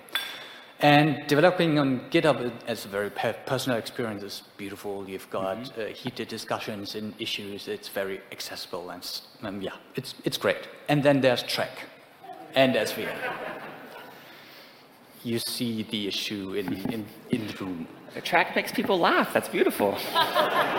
And 0.79 1.27
developing 1.27 1.79
on 1.79 2.01
GitHub 2.11 2.51
as 2.67 2.85
a 2.85 2.89
very 2.89 3.09
personal 3.45 3.79
experience 3.79 4.25
is 4.25 4.43
beautiful. 4.57 4.91
You've 5.07 5.29
got 5.31 5.57
mm 5.57 5.63
-hmm. 5.63 6.03
heated 6.03 6.29
discussions 6.29 6.95
and 6.95 7.13
issues. 7.17 7.67
It's 7.67 7.89
very 7.93 8.19
accessible, 8.31 8.93
and 8.93 9.21
um, 9.43 9.61
yeah, 9.61 9.75
it's, 9.95 10.15
it's 10.23 10.39
great. 10.39 10.69
And 10.87 11.03
then 11.03 11.21
there's 11.21 11.43
Trac 11.43 11.85
and 12.55 12.75
SVN 12.75 13.17
you 15.27 15.39
see 15.39 15.83
the 15.83 16.07
issue 16.07 16.53
in, 16.53 16.73
in, 16.93 17.05
in 17.29 17.47
the 17.47 17.53
room. 17.63 17.87
The 18.13 18.21
Trac 18.21 18.55
makes 18.55 18.71
people 18.71 18.97
laugh. 18.97 19.33
That's 19.33 19.49
beautiful. 19.49 19.97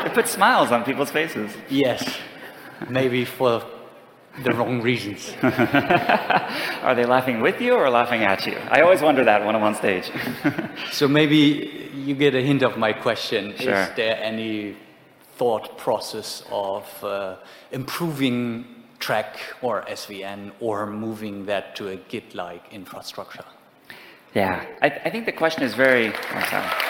it 0.07 0.15
puts 0.15 0.31
smiles 0.31 0.73
on 0.73 0.85
people's 0.85 1.11
faces. 1.11 1.53
Yes, 1.69 2.17
maybe 2.89 3.25
for 3.25 3.63
the 4.43 4.53
wrong 4.53 4.81
reasons. 4.81 5.35
Are 5.43 6.95
they 6.95 7.05
laughing 7.05 7.41
with 7.41 7.61
you 7.61 7.75
or 7.75 7.91
laughing 7.91 8.23
at 8.23 8.47
you? 8.47 8.57
I 8.71 8.81
always 8.81 9.03
wonder 9.03 9.25
that 9.25 9.45
when 9.45 9.55
I'm 9.55 9.63
on 9.63 9.75
stage. 9.75 10.11
so 10.93 11.07
maybe 11.09 11.91
you 11.95 12.15
get 12.15 12.35
a 12.35 12.41
hint 12.41 12.63
of 12.63 12.79
my 12.79 12.93
question. 12.93 13.55
Sure. 13.57 13.75
Is 13.75 13.91
there 13.97 14.17
any 14.23 14.77
thought 15.37 15.77
process 15.77 16.43
of 16.51 17.05
uh, 17.05 17.37
improving 17.71 18.65
Trac 18.99 19.37
or 19.63 19.83
SVN 19.83 20.53
or 20.61 20.87
moving 20.87 21.47
that 21.47 21.77
to 21.77 21.89
a 21.89 21.97
Git-like 21.97 22.73
infrastructure? 22.73 23.45
Yeah, 24.35 24.65
I, 24.83 24.87
I 24.89 25.11
think 25.11 25.27
the 25.27 25.33
question 25.33 25.63
is 25.63 25.75
very. 25.75 26.09
Oh. 26.09 26.89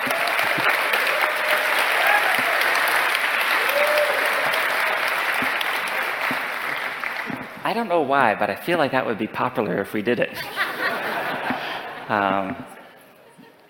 I 7.65 7.73
don't 7.75 7.89
know 7.89 8.01
why, 8.01 8.35
but 8.35 8.49
I 8.51 8.57
feel 8.57 8.79
like 8.79 8.93
that 8.93 9.05
would 9.07 9.19
be 9.19 9.27
popular 9.27 9.81
if 9.81 9.93
we 9.93 10.03
did 10.03 10.21
it. 10.21 10.31
um, 12.09 12.57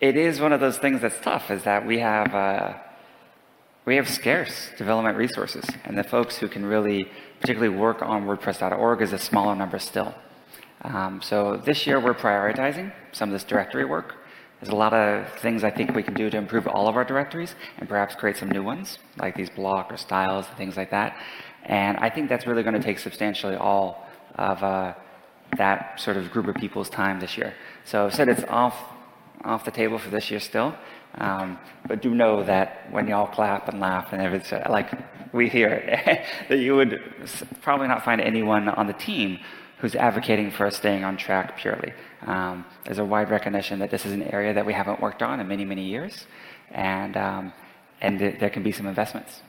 it 0.00 0.16
is 0.16 0.40
one 0.40 0.52
of 0.52 0.60
those 0.60 0.78
things 0.78 1.00
that's 1.00 1.20
tough, 1.20 1.50
is 1.50 1.64
that 1.64 1.84
we 1.84 1.98
have 1.98 2.34
uh, 2.34 2.74
we 3.84 3.96
have 3.96 4.08
scarce 4.08 4.70
development 4.78 5.16
resources, 5.16 5.64
and 5.84 5.98
the 5.98 6.04
folks 6.04 6.36
who 6.36 6.46
can 6.46 6.64
really, 6.64 7.10
particularly 7.40 7.76
work 7.76 8.00
on 8.00 8.26
WordPress.org, 8.26 9.02
is 9.02 9.12
a 9.12 9.18
smaller 9.18 9.56
number 9.56 9.78
still. 9.78 10.14
Um, 10.82 11.20
so 11.22 11.56
this 11.56 11.86
year 11.86 11.98
we're 12.00 12.14
prioritizing 12.14 12.92
some 13.12 13.28
of 13.30 13.32
this 13.32 13.44
directory 13.44 13.84
work. 13.84 14.14
There's 14.60 14.72
a 14.72 14.76
lot 14.76 14.92
of 14.92 15.28
things 15.38 15.62
I 15.62 15.70
think 15.70 15.94
we 15.94 16.02
can 16.02 16.14
do 16.14 16.30
to 16.30 16.36
improve 16.36 16.66
all 16.66 16.88
of 16.88 16.96
our 16.96 17.04
directories 17.04 17.54
and 17.78 17.88
perhaps 17.88 18.14
create 18.14 18.36
some 18.36 18.50
new 18.50 18.62
ones, 18.62 18.98
like 19.16 19.36
these 19.36 19.50
block 19.50 19.92
or 19.92 19.96
styles 19.96 20.46
and 20.48 20.56
things 20.56 20.76
like 20.76 20.90
that. 20.90 21.16
And 21.64 21.96
I 21.98 22.10
think 22.10 22.28
that's 22.28 22.46
really 22.46 22.62
going 22.62 22.74
to 22.74 22.82
take 22.82 22.98
substantially 22.98 23.54
all 23.54 24.06
of 24.34 24.62
uh, 24.62 24.94
that 25.56 26.00
sort 26.00 26.16
of 26.16 26.30
group 26.30 26.48
of 26.48 26.56
people's 26.56 26.90
time 26.90 27.20
this 27.20 27.36
year. 27.36 27.54
So 27.84 28.06
I've 28.06 28.14
said 28.14 28.28
it's 28.28 28.44
off, 28.48 28.76
off 29.44 29.64
the 29.64 29.70
table 29.70 29.98
for 29.98 30.10
this 30.10 30.30
year 30.30 30.40
still. 30.40 30.74
Um, 31.14 31.58
but 31.86 32.02
do 32.02 32.14
know 32.14 32.42
that 32.44 32.90
when 32.90 33.06
y'all 33.08 33.26
clap 33.26 33.68
and 33.68 33.80
laugh 33.80 34.12
and 34.12 34.20
everything, 34.20 34.62
like 34.68 34.90
we 35.32 35.48
hear 35.48 35.68
it, 35.68 36.24
that 36.48 36.58
you 36.58 36.74
would 36.74 37.00
probably 37.62 37.88
not 37.88 38.04
find 38.04 38.20
anyone 38.20 38.68
on 38.68 38.86
the 38.86 38.92
team 38.92 39.38
who's 39.78 39.94
advocating 39.94 40.50
for 40.50 40.66
us 40.66 40.76
staying 40.76 41.04
on 41.04 41.16
Trac 41.16 41.56
purely. 41.56 41.92
Um, 42.26 42.64
there's 42.84 42.98
a 42.98 43.04
wide 43.04 43.30
recognition 43.30 43.78
that 43.78 43.90
this 43.90 44.04
is 44.04 44.12
an 44.12 44.22
area 44.22 44.52
that 44.54 44.66
we 44.66 44.72
haven't 44.72 45.00
worked 45.00 45.22
on 45.22 45.40
in 45.40 45.48
many, 45.48 45.64
many 45.64 45.84
years, 45.84 46.26
and 46.70 47.16
um, 47.16 47.52
and 48.00 48.18
th 48.18 48.38
there 48.40 48.50
can 48.50 48.62
be 48.62 48.72
some 48.72 48.86
investments. 48.86 49.42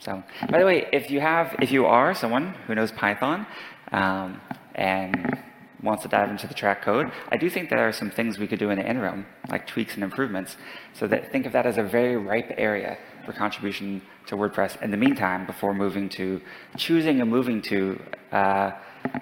So, 0.00 0.22
by 0.50 0.58
the 0.58 0.66
way, 0.66 0.86
if 0.92 1.10
you 1.10 1.20
have, 1.20 1.56
if 1.62 1.70
you 1.72 1.86
are 1.86 2.14
someone 2.14 2.54
who 2.66 2.74
knows 2.74 2.92
Python 2.92 3.46
um, 3.90 4.40
and 4.74 5.40
wants 5.82 6.02
to 6.02 6.08
dive 6.08 6.30
into 6.30 6.46
the 6.46 6.54
Trac 6.54 6.82
code, 6.82 7.10
I 7.30 7.36
do 7.36 7.48
think 7.48 7.70
there 7.70 7.86
are 7.86 7.92
some 7.92 8.10
things 8.10 8.38
we 8.38 8.46
could 8.46 8.58
do 8.58 8.70
in 8.70 8.78
the 8.78 8.86
interim, 8.86 9.26
like 9.48 9.66
tweaks 9.66 9.94
and 9.94 10.02
improvements. 10.02 10.56
So 10.92 11.06
that 11.06 11.30
think 11.32 11.46
of 11.46 11.52
that 11.52 11.64
as 11.64 11.78
a 11.78 11.82
very 11.82 12.16
ripe 12.16 12.52
area 12.56 12.98
for 13.24 13.32
contribution 13.32 14.02
to 14.26 14.36
WordPress 14.36 14.82
in 14.82 14.90
the 14.90 14.96
meantime 14.96 15.46
before 15.46 15.72
moving 15.74 16.08
to 16.10 16.40
choosing 16.76 17.20
and 17.20 17.30
moving 17.30 17.62
to 17.62 18.00
uh, 18.32 18.72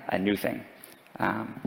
a 0.08 0.18
new 0.18 0.36
thing. 0.36 0.64
Um, 1.18 1.60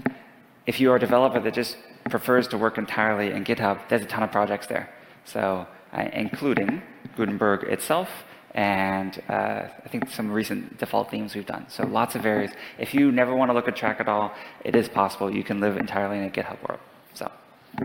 if 0.66 0.80
you 0.80 0.92
are 0.92 0.96
a 0.96 1.00
developer 1.00 1.40
that 1.40 1.54
just 1.54 1.78
prefers 2.10 2.48
to 2.50 2.58
work 2.58 2.78
entirely 2.78 3.32
in 3.32 3.44
GitHub, 3.44 3.80
there's 3.90 4.02
a 4.02 4.06
ton 4.06 4.24
of 4.24 4.32
projects 4.32 4.68
there. 4.68 4.90
So, 5.26 5.68
uh, 5.94 6.10
including 6.14 6.82
Gutenberg 7.16 7.64
itself, 7.64 8.10
and 8.56 9.22
uh, 9.28 9.68
I 9.84 9.90
think 9.90 10.10
some 10.10 10.32
recent 10.32 10.78
default 10.78 11.12
themes 11.12 11.36
we've 11.36 11.46
done. 11.46 11.66
So 11.68 11.86
lots 11.86 12.16
of 12.16 12.26
areas. 12.26 12.52
If 12.80 12.94
you 12.94 13.12
never 13.12 13.36
want 13.36 13.50
to 13.50 13.54
look 13.54 13.68
at 13.68 13.76
Trac 13.76 14.00
at 14.00 14.08
all, 14.08 14.34
it 14.64 14.76
is 14.76 14.88
possible. 14.88 15.30
You 15.30 15.44
can 15.44 15.60
live 15.60 15.76
entirely 15.76 16.18
in 16.18 16.24
a 16.24 16.30
GitHub 16.30 16.58
world. 16.68 16.80
So 17.14 17.30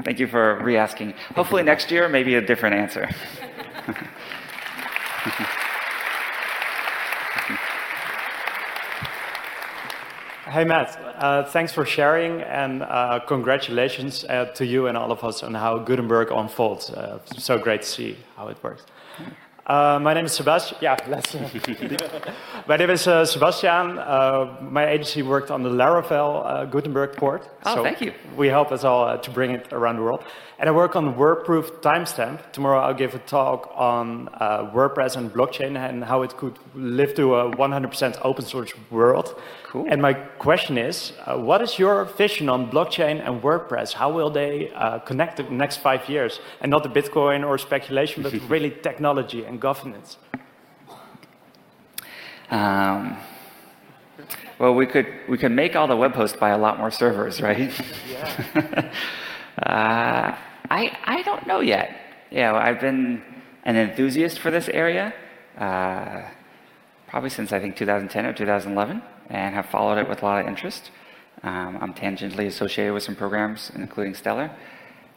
thank 0.05 0.21
you 0.21 0.29
for 0.29 0.63
re-asking. 0.63 1.15
Hopefully 1.35 1.65
next 1.65 1.91
year, 1.91 2.09
maybe 2.09 2.37
a 2.37 2.41
different 2.41 2.77
answer. 2.77 3.11
Hey, 10.51 10.65
Matt. 10.65 10.99
Uh, 11.17 11.45
thanks 11.45 11.73
for 11.73 11.87
sharing 11.87 12.43
and 12.43 12.83
uh, 12.83 13.21
congratulations 13.29 14.25
uh, 14.25 14.47
to 14.57 14.67
you 14.67 14.89
and 14.89 14.99
all 14.99 15.13
of 15.13 15.23
us 15.23 15.45
on 15.45 15.55
how 15.55 15.79
Gutenberg 15.79 16.33
unfolds. 16.33 16.91
Uh, 16.91 17.21
so 17.39 17.57
great 17.57 17.83
to 17.83 17.89
see 17.89 18.17
how 18.37 18.49
it 18.49 18.61
works. 18.61 18.85
Uh, 19.65 20.01
my 20.03 20.13
name 20.13 20.25
is 20.25 20.33
Sebastian. 20.33 20.77
Yeah, 20.81 20.97
let's. 21.07 21.33
my 22.67 22.77
name 22.77 22.91
is 22.91 23.07
uh, 23.07 23.25
Sebastian. 23.25 23.99
Uh, 23.99 24.57
my 24.61 24.89
agency 24.89 25.23
worked 25.23 25.53
on 25.53 25.63
the 25.63 25.69
Laravel 25.69 26.45
uh, 26.45 26.65
Gutenberg 26.65 27.15
port. 27.17 27.49
Oh, 27.65 27.77
so 27.77 27.83
thank 27.85 28.01
you. 28.01 28.13
We 28.37 28.49
help 28.49 28.73
us 28.73 28.83
all 28.83 29.05
uh, 29.05 29.19
to 29.19 29.31
bring 29.31 29.53
it 29.53 29.73
around 29.73 29.97
the 29.97 30.03
world. 30.03 30.25
And 30.61 30.69
I 30.69 30.73
work 30.73 30.95
on 30.95 31.15
WordProof 31.15 31.81
timestamp. 31.81 32.53
Tomorrow 32.53 32.81
I'll 32.81 32.93
give 32.93 33.15
a 33.15 33.19
talk 33.21 33.73
on 33.75 34.29
uh, 34.35 34.71
WordPress 34.71 35.17
and 35.17 35.33
blockchain 35.33 35.75
and 35.79 36.05
how 36.05 36.21
it 36.21 36.37
could 36.37 36.59
live 36.75 37.15
to 37.15 37.35
a 37.37 37.51
100% 37.51 38.19
open 38.23 38.45
source 38.45 38.75
world. 38.91 39.41
Cool. 39.65 39.87
And 39.89 40.03
my 40.03 40.13
question 40.13 40.77
is, 40.77 41.15
uh, 41.25 41.39
what 41.39 41.63
is 41.63 41.79
your 41.79 42.05
vision 42.05 42.51
on 42.51 42.71
blockchain 42.71 43.27
and 43.27 43.41
WordPress? 43.41 43.95
How 43.95 44.13
will 44.13 44.29
they 44.29 44.71
uh, 44.73 44.99
connect 44.99 45.41
in 45.41 45.47
the 45.47 45.53
next 45.53 45.79
five 45.79 46.07
years? 46.11 46.41
And 46.61 46.69
not 46.69 46.83
the 46.83 46.91
Bitcoin 46.91 47.43
or 47.43 47.57
speculation, 47.57 48.23
but 48.23 48.35
really 48.51 48.71
technology 48.71 49.45
and 49.45 49.59
governance. 49.59 50.19
Um, 52.51 53.17
well, 54.59 54.75
we 54.75 54.85
could 54.85 55.07
we 55.27 55.39
could 55.39 55.53
make 55.53 55.75
all 55.75 55.87
the 55.87 55.97
web 55.97 56.13
hosts 56.13 56.37
by 56.37 56.51
a 56.51 56.59
lot 56.59 56.77
more 56.77 56.91
servers, 56.91 57.41
right? 57.41 57.73
Yeah. 58.11 58.93
uh, 59.63 60.37
I, 60.71 60.97
I 61.05 61.23
don't 61.23 61.47
know 61.47 61.61
yet. 61.61 61.97
Yeah, 62.31 62.53
well, 62.53 62.63
I've 62.63 62.81
been 62.81 63.23
an 63.65 63.77
enthusiast 63.77 64.39
for 64.39 64.51
this 64.51 64.69
area 64.69 65.13
uh, 65.59 66.23
probably 67.09 67.31
since 67.31 67.53
I 67.53 67.59
think 67.59 67.77
2010 67.77 68.25
or 68.25 68.33
2011 68.33 69.03
and 69.29 69.55
have 69.55 69.67
followed 69.67 69.99
it 69.99 70.09
with 70.09 70.23
a 70.23 70.25
lot 70.25 70.41
of 70.41 70.47
interest. 70.47 70.91
Um, 71.43 71.79
I'm 71.81 71.93
tangentially 71.93 72.47
associated 72.47 72.95
with 72.95 73.03
some 73.03 73.17
programs, 73.17 73.73
including 73.75 74.15
Stellar. 74.15 74.51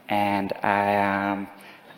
And 0.10 0.52
I, 0.64 0.96
um, 0.96 1.48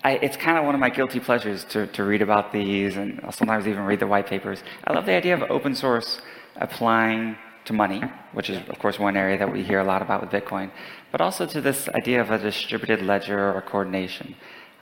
I, 0.03 0.11
it's 0.17 0.35
kind 0.35 0.57
of 0.57 0.65
one 0.65 0.75
of 0.75 0.81
my 0.81 0.89
guilty 0.89 1.19
pleasures 1.19 1.63
to, 1.65 1.87
to 1.87 2.03
read 2.03 2.21
about 2.21 2.51
these 2.51 2.97
and 2.97 3.21
I'll 3.23 3.31
sometimes 3.31 3.67
even 3.67 3.83
read 3.83 4.01
the 4.01 4.07
white 4.07 4.27
papers. 4.27 4.59
I 4.83 4.93
love 4.93 5.05
the 5.05 5.13
idea 5.13 5.33
of 5.33 5.49
open 5.49 5.75
source 5.75 6.21
applying 6.57 7.37
to 7.66 7.74
money, 7.74 8.01
which 8.34 8.49
is, 8.49 8.57
of 8.70 8.80
course, 8.80 8.99
one 8.99 9.18
area 9.18 9.38
that 9.38 9.51
we 9.51 9.63
hear 9.63 9.80
a 9.80 9.84
lot 9.84 10.01
about 10.01 10.22
with 10.22 10.30
Bitcoin, 10.30 10.72
but 11.11 11.22
also 11.22 11.45
to 11.45 11.61
this 11.61 11.89
idea 11.89 12.22
of 12.22 12.32
a 12.32 12.38
distributed 12.38 13.01
ledger 13.05 13.53
or 13.53 13.61
coordination. 13.61 14.36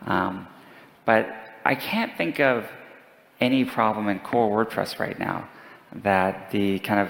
Um, 0.05 0.47
but 1.05 1.27
I 1.65 1.75
can't 1.75 2.15
think 2.17 2.39
of 2.39 2.67
any 3.39 3.65
problem 3.65 4.07
in 4.09 4.19
core 4.19 4.65
WordPress 4.65 4.99
right 4.99 5.17
now 5.17 5.49
that 6.03 6.51
the 6.51 6.79
kind 6.79 6.99
of 6.99 7.09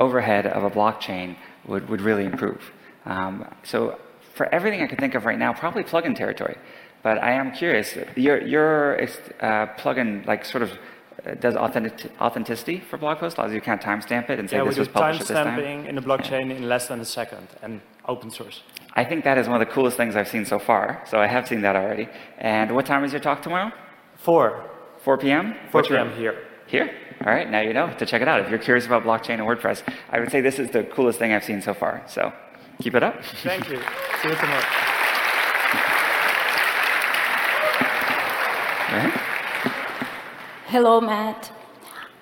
overhead 0.00 0.46
of 0.46 0.64
a 0.64 0.70
blockchain 0.70 1.36
would, 1.66 1.88
would 1.88 2.00
really 2.00 2.24
improve. 2.24 2.72
Um, 3.06 3.46
so 3.62 3.98
for 4.34 4.52
everything 4.52 4.82
I 4.82 4.86
can 4.86 4.98
think 4.98 5.14
of 5.14 5.24
right 5.24 5.38
now, 5.38 5.52
probably 5.52 5.84
plugin 5.84 6.16
territory. 6.16 6.56
But 7.02 7.22
I 7.22 7.32
am 7.32 7.52
curious, 7.52 7.96
your, 8.16 8.40
your 8.40 9.00
uh, 9.40 9.66
plugin 9.76 10.26
like 10.26 10.44
sort 10.44 10.62
of 10.62 10.70
Uh, 11.26 11.34
does 11.34 11.56
authentic, 11.56 12.10
authenticity 12.20 12.80
for 12.80 12.98
blog 12.98 13.18
posts? 13.18 13.38
Allows 13.38 13.52
you 13.52 13.60
to 13.60 13.64
kind 13.64 13.80
of 13.80 13.84
timestamp 13.84 14.28
it 14.30 14.38
and 14.38 14.48
say 14.48 14.58
yeah, 14.58 14.64
this 14.64 14.78
was 14.78 14.88
published 14.88 15.22
at 15.22 15.28
this 15.28 15.36
time? 15.36 15.58
timestamping 15.58 15.88
in 15.88 15.94
the 15.94 16.02
blockchain 16.02 16.54
in 16.54 16.68
less 16.68 16.88
than 16.88 17.00
a 17.00 17.04
second 17.04 17.48
and 17.62 17.80
open 18.06 18.30
source. 18.30 18.62
I 18.94 19.04
think 19.04 19.24
that 19.24 19.38
is 19.38 19.48
one 19.48 19.60
of 19.60 19.66
the 19.66 19.72
coolest 19.72 19.96
things 19.96 20.16
I've 20.16 20.28
seen 20.28 20.44
so 20.44 20.58
far. 20.58 21.02
So 21.06 21.18
I 21.18 21.26
have 21.26 21.48
seen 21.48 21.62
that 21.62 21.76
already. 21.76 22.08
And 22.38 22.74
what 22.74 22.86
time 22.86 23.04
is 23.04 23.12
your 23.12 23.20
talk 23.20 23.42
tomorrow? 23.42 23.72
4. 24.18 24.70
4 24.98 25.18
p.m.? 25.18 25.54
4 25.70 25.80
Which 25.80 25.88
p.m. 25.88 26.08
room? 26.08 26.16
here. 26.16 26.44
Here? 26.66 26.90
All 27.24 27.32
right, 27.32 27.48
now 27.50 27.60
you 27.60 27.72
know 27.72 27.92
to 27.98 28.06
check 28.06 28.22
it 28.22 28.28
out. 28.28 28.40
If 28.40 28.50
you're 28.50 28.58
curious 28.58 28.86
about 28.86 29.04
blockchain 29.04 29.34
and 29.34 29.42
WordPress, 29.42 29.82
I 30.10 30.20
would 30.20 30.30
say 30.30 30.40
this 30.40 30.58
is 30.58 30.70
the 30.70 30.84
coolest 30.84 31.18
thing 31.18 31.32
I've 31.32 31.44
seen 31.44 31.62
so 31.62 31.72
far. 31.74 32.02
So 32.06 32.32
keep 32.80 32.94
it 32.94 33.02
up. 33.02 33.22
Thank 33.42 33.70
you. 33.70 33.76
See 34.22 34.28
you 34.28 34.34
tomorrow. 34.34 34.62
Hello, 40.74 41.00
Matt. 41.00 41.52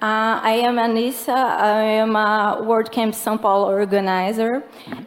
Uh, 0.02 0.38
I 0.42 0.60
am 0.68 0.76
Anissa. 0.76 1.34
I 1.34 1.84
am 2.04 2.14
a 2.16 2.58
WordCamp 2.60 3.14
São 3.14 3.40
Paulo 3.40 3.70
organizer. 3.70 4.62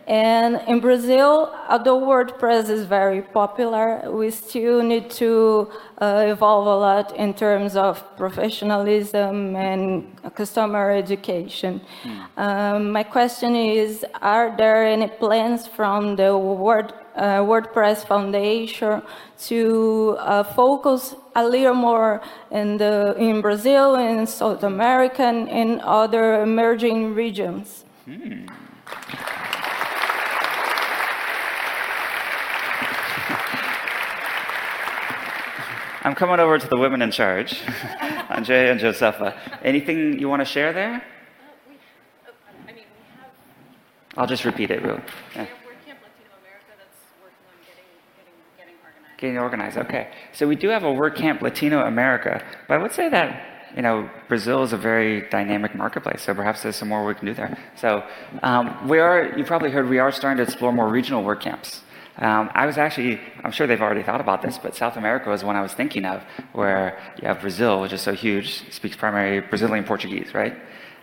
And 0.08 0.60
in 0.68 0.80
Brazil, 0.80 1.54
although 1.70 2.00
WordPress 2.00 2.72
is 2.72 2.86
very 2.86 3.22
popular, 3.22 4.10
we 4.10 4.32
still 4.32 4.82
need 4.82 5.12
to 5.22 5.70
uh, 6.00 6.24
evolve 6.26 6.66
a 6.66 6.76
lot 6.76 7.16
in 7.16 7.36
terms 7.36 7.76
of 7.76 8.04
professionalism 8.18 9.56
and 9.56 10.08
customer 10.34 10.90
education. 10.90 11.82
Um, 12.38 12.90
my 12.90 13.04
question 13.04 13.56
is, 13.56 14.04
are 14.24 14.58
there 14.58 14.88
any 14.88 15.08
plans 15.08 15.68
from 15.68 16.16
the 16.16 16.36
Word, 16.36 16.94
Uh, 17.16 17.40
WordPress 17.40 18.06
Foundation 18.06 19.02
to 19.40 20.18
uh, 20.20 20.44
focus 20.44 21.16
a 21.36 21.48
little 21.48 21.74
more 21.74 22.22
in, 22.52 22.78
the, 22.78 23.16
in 23.18 23.42
Brazil, 23.42 23.96
in 23.96 24.28
South 24.28 24.64
America, 24.64 25.24
and 25.24 25.48
in 25.48 25.80
other 25.82 26.42
emerging 26.42 27.16
regions? 27.16 27.86
Hmm. 28.06 28.48
I'm 36.04 36.14
coming 36.14 36.40
over 36.40 36.60
to 36.60 36.68
the 36.68 36.78
women 36.78 37.02
in 37.02 37.10
charge, 37.10 37.62
Andrea 38.30 38.72
and 38.72 38.80
Josepha. 38.80 39.34
Anything 39.64 40.20
you 40.20 40.30
want 40.30 40.42
to 40.42 40.46
share 40.46 40.72
there? 40.72 41.02
I'll 44.16 44.28
just 44.28 44.46
repeat 44.46 44.70
it 44.70 44.84
real. 44.84 45.02
Yeah. 45.36 45.48
Getting 49.26 49.40
organized, 49.40 49.80
okay. 49.80 50.10
So 50.34 50.48
we 50.48 50.56
do 50.56 50.70
have 50.70 50.84
a 50.84 50.94
WordCamp 51.02 51.42
Latino 51.42 51.84
America, 51.84 52.44
but 52.68 52.76
I 52.76 52.78
would 52.78 52.92
say 52.92 53.10
that 53.10 53.28
you 53.76 53.82
know 53.82 54.08
Brazil 54.28 54.62
is 54.62 54.72
a 54.72 54.78
very 54.78 55.28
dynamic 55.30 55.74
marketplace, 55.74 56.22
so 56.22 56.36
perhaps 56.36 56.62
there's 56.62 56.76
some 56.76 56.90
more 56.90 57.04
we 57.04 57.16
can 57.16 57.26
do 57.26 57.34
there. 57.34 57.58
So 57.76 58.04
um, 58.44 58.88
we 58.88 59.00
are, 59.00 59.36
you 59.36 59.44
probably 59.44 59.72
heard, 59.72 59.90
we 59.90 59.98
are 59.98 60.12
starting 60.12 60.38
to 60.38 60.44
explore 60.44 60.72
more 60.72 60.88
regional 60.88 61.24
WordCamps. 61.24 61.80
Um, 62.20 62.52
I 62.54 62.68
was 62.68 62.78
actually, 62.78 63.20
I'm 63.44 63.52
sure 63.52 63.66
they've 63.66 63.82
already 63.82 64.04
thought 64.04 64.22
about 64.22 64.44
this, 64.44 64.60
but 64.60 64.76
South 64.76 64.96
America 64.96 65.28
was 65.32 65.44
one 65.44 65.56
I 65.56 65.64
was 65.64 65.74
thinking 65.74 66.06
of, 66.06 66.22
where 66.54 67.00
you 67.20 67.28
have 67.28 67.42
Brazil, 67.42 67.82
which 67.82 67.94
is 67.94 68.02
so 68.02 68.14
huge, 68.14 68.72
speaks 68.72 68.96
primarily 68.96 69.40
Brazilian 69.40 69.86
Portuguese, 69.86 70.36
right? 70.36 70.56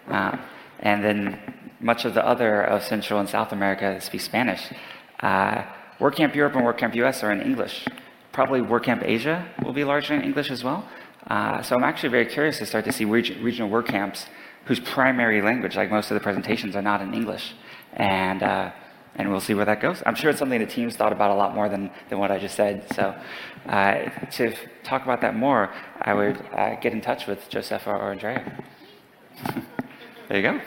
Uh, 0.06 0.36
and 0.78 1.02
then 1.02 1.40
much 1.80 2.04
of 2.04 2.14
the 2.14 2.24
other 2.24 2.62
of 2.62 2.84
Central 2.84 3.18
and 3.18 3.28
South 3.28 3.50
America 3.50 4.00
speak 4.00 4.20
Spanish. 4.20 4.62
Uh, 5.18 5.64
WordCamp 6.02 6.34
Europe 6.34 6.56
and 6.56 6.64
WordCamp 6.64 6.94
US 6.96 7.22
are 7.22 7.30
in 7.30 7.40
English. 7.40 7.84
Probably 8.32 8.60
WordCamp 8.60 9.04
Asia 9.04 9.46
will 9.64 9.74
be 9.74 9.84
largely 9.84 10.16
in 10.16 10.22
English 10.22 10.50
as 10.50 10.64
well. 10.64 10.88
Uh, 11.26 11.62
so 11.62 11.76
I'm 11.76 11.84
actually 11.84 12.08
very 12.08 12.26
curious 12.26 12.58
to 12.58 12.66
start 12.66 12.84
to 12.86 12.92
see 12.92 13.04
reg- 13.04 13.38
regional 13.42 13.70
WordCamps 13.70 14.26
whose 14.64 14.80
primary 14.80 15.42
language, 15.42 15.76
like 15.76 15.90
most 15.90 16.10
of 16.10 16.14
the 16.14 16.20
presentations, 16.20 16.74
are 16.74 16.82
not 16.82 17.00
in 17.00 17.12
English. 17.14 17.54
And, 17.94 18.42
uh, 18.42 18.70
and 19.16 19.30
we'll 19.30 19.40
see 19.40 19.54
where 19.54 19.66
that 19.66 19.80
goes. 19.80 20.02
I'm 20.06 20.14
sure 20.14 20.30
it's 20.30 20.38
something 20.38 20.58
the 20.58 20.66
team's 20.66 20.96
thought 20.96 21.12
about 21.12 21.30
a 21.30 21.34
lot 21.34 21.54
more 21.54 21.68
than, 21.68 21.90
than 22.08 22.18
what 22.18 22.30
I 22.30 22.38
just 22.38 22.56
said. 22.56 22.86
So 22.94 23.14
uh, 23.66 24.08
to 24.32 24.54
talk 24.82 25.02
about 25.02 25.20
that 25.20 25.36
more, 25.36 25.70
I 26.00 26.14
would 26.14 26.42
uh, 26.52 26.76
get 26.76 26.92
in 26.92 27.00
touch 27.00 27.26
with 27.26 27.48
Josepha 27.48 27.90
or 27.90 28.12
Andrea. 28.12 28.64
there 30.28 30.36
you 30.36 30.42
go. 30.42 30.60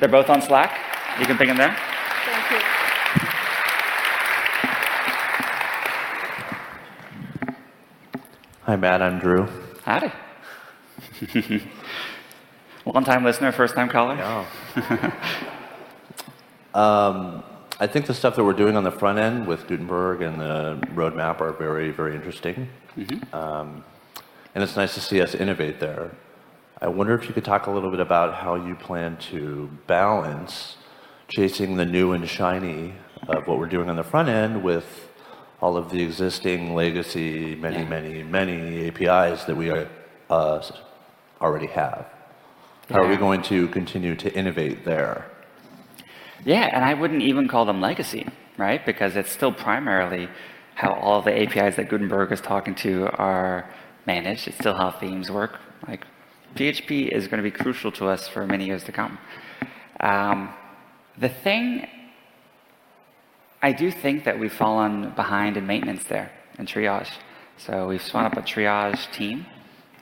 They're 0.00 0.08
both 0.08 0.30
on 0.30 0.40
Slack. 0.40 0.78
You 1.20 1.26
can 1.26 1.36
ping 1.36 1.48
them 1.48 1.58
there. 1.58 1.76
Thank 2.24 2.62
you. 2.62 2.78
Hi, 8.68 8.76
Matt. 8.76 9.00
I'm 9.00 9.18
Drew. 9.18 9.48
Howdy. 9.82 10.12
One 12.84 13.02
time 13.02 13.24
listener, 13.24 13.50
first 13.50 13.74
time 13.74 13.88
caller? 13.88 14.46
Um, 16.74 17.42
I 17.80 17.86
think 17.86 18.04
the 18.04 18.12
stuff 18.12 18.36
that 18.36 18.44
we're 18.44 18.52
doing 18.52 18.76
on 18.76 18.84
the 18.84 18.90
front 18.92 19.18
end 19.18 19.46
with 19.46 19.66
Gutenberg 19.66 20.20
and 20.20 20.38
the 20.38 20.78
roadmap 20.94 21.40
are 21.40 21.54
very, 21.54 21.90
very 21.90 22.14
interesting. 22.14 22.68
Um, 23.32 23.82
and 24.54 24.62
it's 24.62 24.76
nice 24.76 24.92
to 24.94 25.00
see 25.00 25.22
us 25.22 25.34
innovate 25.34 25.80
there. 25.80 26.10
I 26.82 26.88
wonder 26.88 27.14
if 27.14 27.26
you 27.26 27.32
could 27.32 27.46
talk 27.46 27.68
a 27.68 27.70
little 27.70 27.90
bit 27.90 28.00
about 28.00 28.34
how 28.34 28.54
you 28.54 28.74
plan 28.74 29.16
to 29.32 29.70
balance 29.86 30.76
chasing 31.26 31.76
the 31.76 31.86
new 31.86 32.12
and 32.12 32.28
shiny 32.28 32.92
of 33.28 33.46
what 33.46 33.58
we're 33.58 33.66
doing 33.66 33.88
on 33.88 33.96
the 33.96 34.04
front 34.04 34.28
end 34.28 34.62
with 34.62 35.07
all 35.60 35.76
of 35.76 35.90
the 35.90 36.02
existing 36.02 36.74
legacy, 36.74 37.54
many, 37.56 37.84
many, 37.84 38.22
many 38.22 38.88
APIs 38.88 39.44
that 39.44 39.56
we 39.56 39.70
are, 39.70 39.88
uh, 40.30 40.62
already 41.40 41.66
have. 41.66 42.06
How 42.90 43.02
are 43.02 43.08
we 43.08 43.16
going 43.16 43.42
to 43.42 43.68
continue 43.68 44.14
to 44.16 44.32
innovate 44.34 44.84
there? 44.84 45.30
Yeah, 46.44 46.70
and 46.72 46.84
I 46.84 46.94
wouldn't 46.94 47.22
even 47.22 47.48
call 47.48 47.64
them 47.64 47.80
legacy, 47.80 48.26
right? 48.56 48.84
Because 48.86 49.16
it's 49.16 49.30
still 49.30 49.52
primarily 49.52 50.28
how 50.74 50.92
all 50.92 51.20
the 51.20 51.36
APIs 51.42 51.76
that 51.76 51.88
Gutenberg 51.88 52.32
is 52.32 52.40
talking 52.40 52.74
to 52.76 53.08
are 53.08 53.68
managed. 54.06 54.48
It's 54.48 54.56
still 54.58 54.74
how 54.74 54.92
themes 54.92 55.30
work. 55.30 55.58
Like 55.86 56.06
PHP 56.54 57.08
is 57.08 57.26
going 57.26 57.42
to 57.42 57.42
be 57.42 57.50
crucial 57.50 57.90
to 57.92 58.06
us 58.06 58.28
for 58.28 58.46
many 58.46 58.64
years 58.64 58.84
to 58.84 58.92
come. 58.92 59.18
Um, 60.00 60.54
the 61.18 61.28
thing, 61.28 61.86
I 63.60 63.72
do 63.72 63.90
think 63.90 64.24
that 64.24 64.38
we've 64.38 64.52
fallen 64.52 65.10
behind 65.10 65.56
in 65.56 65.66
maintenance 65.66 66.04
there, 66.04 66.30
in 66.58 66.66
triage. 66.66 67.10
So 67.56 67.88
we've 67.88 68.02
spun 68.02 68.24
up 68.24 68.36
a 68.36 68.42
triage 68.42 69.10
team 69.12 69.46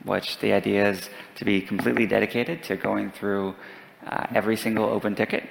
which 0.06 0.38
the 0.38 0.52
idea 0.52 0.88
is 0.90 1.10
to 1.34 1.44
be 1.44 1.60
completely 1.60 2.06
dedicated 2.06 2.62
to 2.62 2.76
going 2.76 3.10
through 3.10 3.54
uh, 4.06 4.26
every 4.34 4.56
single 4.56 4.84
open 4.84 5.14
ticket. 5.14 5.44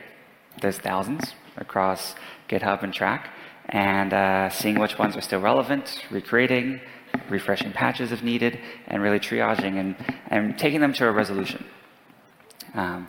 There's 0.61 0.77
thousands 0.77 1.33
across 1.57 2.15
GitHub 2.47 2.83
and 2.83 2.93
Trac, 2.93 3.27
and 3.67 4.13
uh, 4.13 4.49
seeing 4.49 4.79
which 4.79 4.97
ones 4.97 5.17
are 5.17 5.21
still 5.21 5.41
relevant, 5.41 6.03
recreating, 6.09 6.79
refreshing 7.29 7.73
patches 7.73 8.11
if 8.11 8.23
needed, 8.23 8.59
and 8.87 9.01
really 9.01 9.19
triaging 9.19 9.77
and, 9.77 9.95
and 10.27 10.57
taking 10.57 10.79
them 10.79 10.93
to 10.93 11.07
a 11.07 11.11
resolution. 11.11 11.65
Um, 12.73 13.07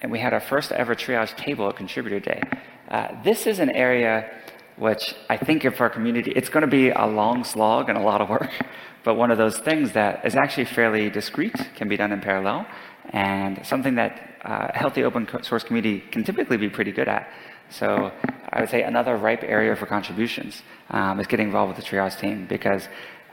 and 0.00 0.12
we 0.12 0.18
had 0.18 0.32
our 0.32 0.40
first 0.40 0.72
ever 0.72 0.94
triage 0.94 1.36
table 1.36 1.68
at 1.68 1.76
Contributor 1.76 2.20
Day. 2.20 2.42
Uh, 2.88 3.22
this 3.22 3.46
is 3.46 3.58
an 3.58 3.70
area 3.70 4.30
which 4.76 5.14
I 5.28 5.36
think 5.36 5.64
if 5.64 5.80
our 5.80 5.90
community, 5.90 6.32
it's 6.36 6.48
going 6.48 6.62
to 6.62 6.70
be 6.70 6.90
a 6.90 7.06
long 7.06 7.42
slog 7.42 7.88
and 7.88 7.98
a 7.98 8.00
lot 8.00 8.20
of 8.20 8.28
work, 8.28 8.50
but 9.04 9.14
one 9.16 9.30
of 9.30 9.38
those 9.38 9.58
things 9.58 9.92
that 9.92 10.24
is 10.24 10.36
actually 10.36 10.66
fairly 10.66 11.10
discrete, 11.10 11.56
can 11.74 11.88
be 11.88 11.96
done 11.96 12.12
in 12.12 12.20
parallel, 12.20 12.66
and 13.10 13.64
something 13.66 13.96
that 13.96 14.36
uh, 14.44 14.68
a 14.72 14.78
healthy 14.78 15.02
open 15.02 15.26
source 15.42 15.64
community 15.64 16.00
can 16.12 16.22
typically 16.22 16.56
be 16.56 16.68
pretty 16.68 16.92
good 16.92 17.08
at. 17.08 17.28
So 17.70 18.12
I 18.50 18.60
would 18.60 18.70
say 18.70 18.82
another 18.82 19.16
ripe 19.16 19.42
area 19.42 19.74
for 19.74 19.86
contributions 19.86 20.62
um, 20.90 21.18
is 21.18 21.26
getting 21.26 21.46
involved 21.46 21.76
with 21.76 21.84
the 21.84 21.90
triage 21.90 22.18
team 22.18 22.46
because 22.48 22.88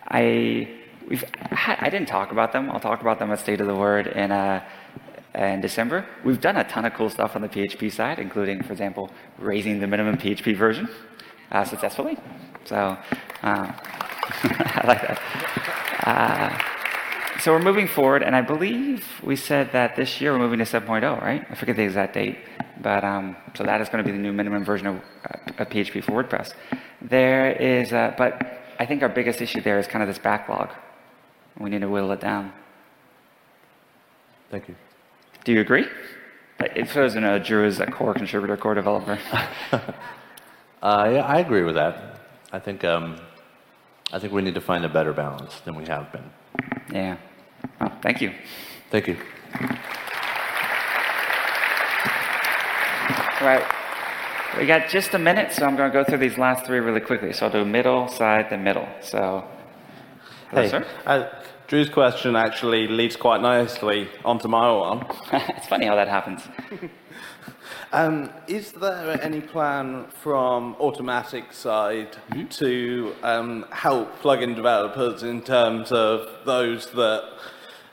I, 0.07 0.67
we've, 1.07 1.23
I 1.51 1.89
didn't 1.89 2.07
talk 2.07 2.31
about 2.31 2.51
them. 2.53 2.71
I'll 2.71 2.79
talk 2.79 3.01
about 3.01 3.19
them 3.19 3.31
at 3.31 3.39
State 3.39 3.61
of 3.61 3.67
the 3.67 3.75
Word 3.75 4.07
in, 4.07 4.31
uh, 4.31 4.63
in 5.35 5.61
December. 5.61 6.05
We've 6.23 6.39
done 6.39 6.57
a 6.57 6.63
ton 6.63 6.85
of 6.85 6.93
cool 6.93 7.09
stuff 7.09 7.35
on 7.35 7.41
the 7.41 7.49
PHP 7.49 7.91
side, 7.91 8.19
including, 8.19 8.63
for 8.63 8.71
example, 8.71 9.11
raising 9.37 9.79
the 9.79 9.87
minimum 9.87 10.17
PHP 10.17 10.55
version 10.55 10.89
uh, 11.51 11.63
successfully. 11.63 12.17
So 12.65 12.77
um, 12.77 12.97
I 14.43 14.83
like 14.87 15.01
that. 15.01 15.21
Uh, 16.05 17.39
so 17.39 17.51
we're 17.51 17.59
moving 17.59 17.87
forward, 17.87 18.23
and 18.23 18.35
I 18.35 18.41
believe 18.41 19.05
we 19.21 19.35
said 19.35 19.71
that 19.73 19.95
this 19.95 20.21
year 20.21 20.31
we're 20.31 20.39
moving 20.39 20.59
to 20.59 20.65
7.0, 20.65 21.21
right? 21.21 21.45
I 21.49 21.55
forget 21.55 21.75
the 21.75 21.83
exact 21.83 22.13
date, 22.13 22.37
but 22.81 23.03
um, 23.03 23.35
so 23.55 23.63
that 23.63 23.81
is 23.81 23.89
going 23.89 24.03
to 24.03 24.09
be 24.09 24.15
the 24.15 24.21
new 24.21 24.31
minimum 24.31 24.63
version 24.63 24.87
of, 24.87 24.95
uh, 24.95 25.61
of 25.61 25.69
PHP 25.69 26.03
for 26.03 26.23
WordPress. 26.23 26.53
There 27.01 27.51
is, 27.51 27.91
uh, 27.91 28.13
but 28.17 28.61
I 28.79 28.85
think 28.85 29.03
our 29.03 29.09
biggest 29.09 29.41
issue 29.41 29.61
there 29.61 29.79
is 29.79 29.87
kind 29.87 30.01
of 30.01 30.07
this 30.07 30.17
backlog. 30.17 30.69
We 31.59 31.69
need 31.69 31.81
to 31.81 31.89
whittle 31.89 32.11
it 32.13 32.21
down. 32.21 32.53
Thank 34.49 34.69
you. 34.69 34.75
Do 35.45 35.53
you 35.53 35.61
agree? 35.61 35.87
It 36.59 36.89
shows, 36.89 37.15
you 37.15 37.21
know, 37.21 37.39
Drew 37.39 37.65
is 37.65 37.79
a 37.79 37.85
core 37.85 38.13
contributor, 38.13 38.57
core 38.57 38.75
developer. 38.75 39.17
Uh, 40.83 41.09
yeah, 41.13 41.25
I 41.25 41.39
agree 41.39 41.63
with 41.63 41.73
that. 41.73 42.19
I 42.51 42.59
think 42.59 42.83
um, 42.83 43.19
I 44.13 44.19
think 44.19 44.31
we 44.31 44.43
need 44.43 44.53
to 44.53 44.61
find 44.61 44.85
a 44.85 44.89
better 44.89 45.13
balance 45.13 45.59
than 45.61 45.73
we 45.73 45.83
have 45.87 46.11
been. 46.11 46.29
Yeah. 46.93 47.17
Well, 47.81 47.91
thank 48.03 48.21
you. 48.21 48.31
Thank 48.91 49.07
you. 49.07 49.17
All 53.41 53.47
right. 53.47 53.65
We 54.59 54.67
got 54.67 54.87
just 54.89 55.15
a 55.15 55.17
minute, 55.17 55.53
so 55.53 55.65
I'm 55.65 55.75
going 55.75 55.91
to 55.91 55.93
go 55.93 56.03
through 56.03 56.19
these 56.19 56.37
last 56.37 56.67
three 56.67 56.79
really 56.79 57.01
quickly. 57.01 57.33
So 57.33 57.47
I'll 57.47 57.51
do 57.51 57.65
middle, 57.65 58.07
side, 58.07 58.51
then 58.51 58.63
middle. 58.63 58.87
So, 59.01 59.43
hello, 60.51 60.61
hey, 60.61 60.69
sir. 60.69 60.87
Uh, 61.03 61.29
Drew's 61.67 61.89
question 61.89 62.35
actually 62.35 62.87
leads 62.87 63.15
quite 63.15 63.41
nicely 63.41 64.07
onto 64.23 64.47
my 64.47 64.71
one. 64.71 65.05
it's 65.33 65.67
funny 65.67 65.85
how 65.87 65.95
that 65.95 66.07
happens. 66.07 66.41
Um, 67.93 68.29
is 68.47 68.73
there 68.73 69.21
any 69.23 69.39
plan 69.39 70.07
from 70.21 70.75
Automattic 70.75 71.53
side 71.53 72.17
Mm-hmm. 72.29 72.47
to 72.47 73.15
um, 73.23 73.65
help 73.71 74.19
plugin 74.21 74.53
developers 74.55 75.23
in 75.23 75.41
terms 75.41 75.93
of 75.93 76.27
those 76.45 76.87
that 76.91 77.23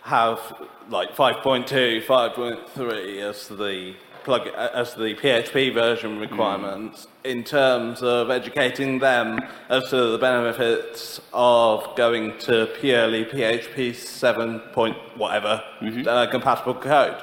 have 0.03 0.41
like 0.89 1.14
5.2, 1.14 2.03
5.3 2.05 3.20
as 3.20 3.47
the 3.49 3.95
plug 4.25 4.49
as 4.49 4.95
the 4.95 5.14
PHP 5.14 5.73
version 5.75 6.18
requirements 6.18 7.07
in 7.25 7.45
terms 7.45 8.03
of 8.03 8.31
educating 8.31 8.99
them 8.99 9.41
as 9.68 9.89
to 9.91 10.12
the 10.12 10.18
benefits 10.18 11.20
of 11.33 11.97
going 11.97 12.39
to 12.39 12.66
purely 12.81 13.25
PHP 13.25 13.95
7 13.95 14.61
point 14.73 14.97
whatever 15.16 15.62
uh, 16.07 16.27
compatible 16.31 16.75
code? 16.75 17.23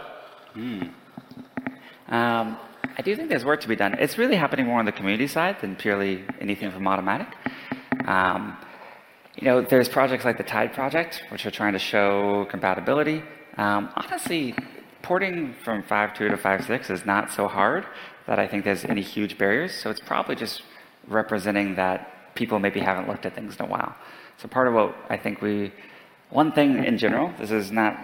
Um, 2.08 2.58
I 2.98 3.02
do 3.04 3.16
think 3.16 3.30
there's 3.30 3.46
work 3.46 3.62
to 3.62 3.68
be 3.68 3.76
done. 3.76 3.94
It's 3.94 4.18
really 4.18 4.36
happening 4.36 4.66
more 4.66 4.80
on 4.80 4.86
the 4.86 4.92
community 4.92 5.28
side 5.28 5.62
than 5.62 5.76
purely 5.76 6.24
anything 6.42 6.72
from 6.72 6.84
Automattic. 6.84 7.28
Um, 8.06 8.58
you 9.36 9.46
know, 9.46 9.62
there's 9.62 9.88
projects 9.88 10.26
like 10.26 10.38
the 10.38 10.44
Tide 10.44 10.74
project, 10.74 11.24
which 11.30 11.46
are 11.46 11.52
trying 11.52 11.74
to 11.74 11.80
show 11.80 12.46
compatibility. 12.50 13.24
Um, 13.58 13.90
honestly, 13.96 14.56
porting 15.02 15.56
from 15.64 15.84
5.2 15.84 16.16
to 16.16 16.38
5.6 16.38 16.90
is 16.90 17.06
not 17.06 17.32
so 17.32 17.48
hard 17.48 17.86
that 18.28 18.40
I 18.40 18.48
think 18.48 18.64
there's 18.64 18.86
any 18.86 19.02
huge 19.02 19.38
barriers. 19.38 19.74
So 19.74 19.90
it's 19.90 20.00
probably 20.00 20.36
just 20.36 20.62
representing 21.08 21.76
that 21.76 22.36
people 22.36 22.60
maybe 22.60 22.80
haven't 22.80 23.08
looked 23.08 23.26
at 23.26 23.36
things 23.36 23.56
in 23.58 23.66
a 23.66 23.68
while. 23.68 23.96
So 24.38 24.48
part 24.48 24.68
of 24.68 24.74
what 24.74 24.96
I 25.10 25.18
think 25.18 25.42
we, 25.42 25.74
one 26.30 26.52
thing 26.52 26.84
in 26.84 26.98
general, 26.98 27.34
this 27.40 27.52
is 27.52 27.72
not 27.72 27.98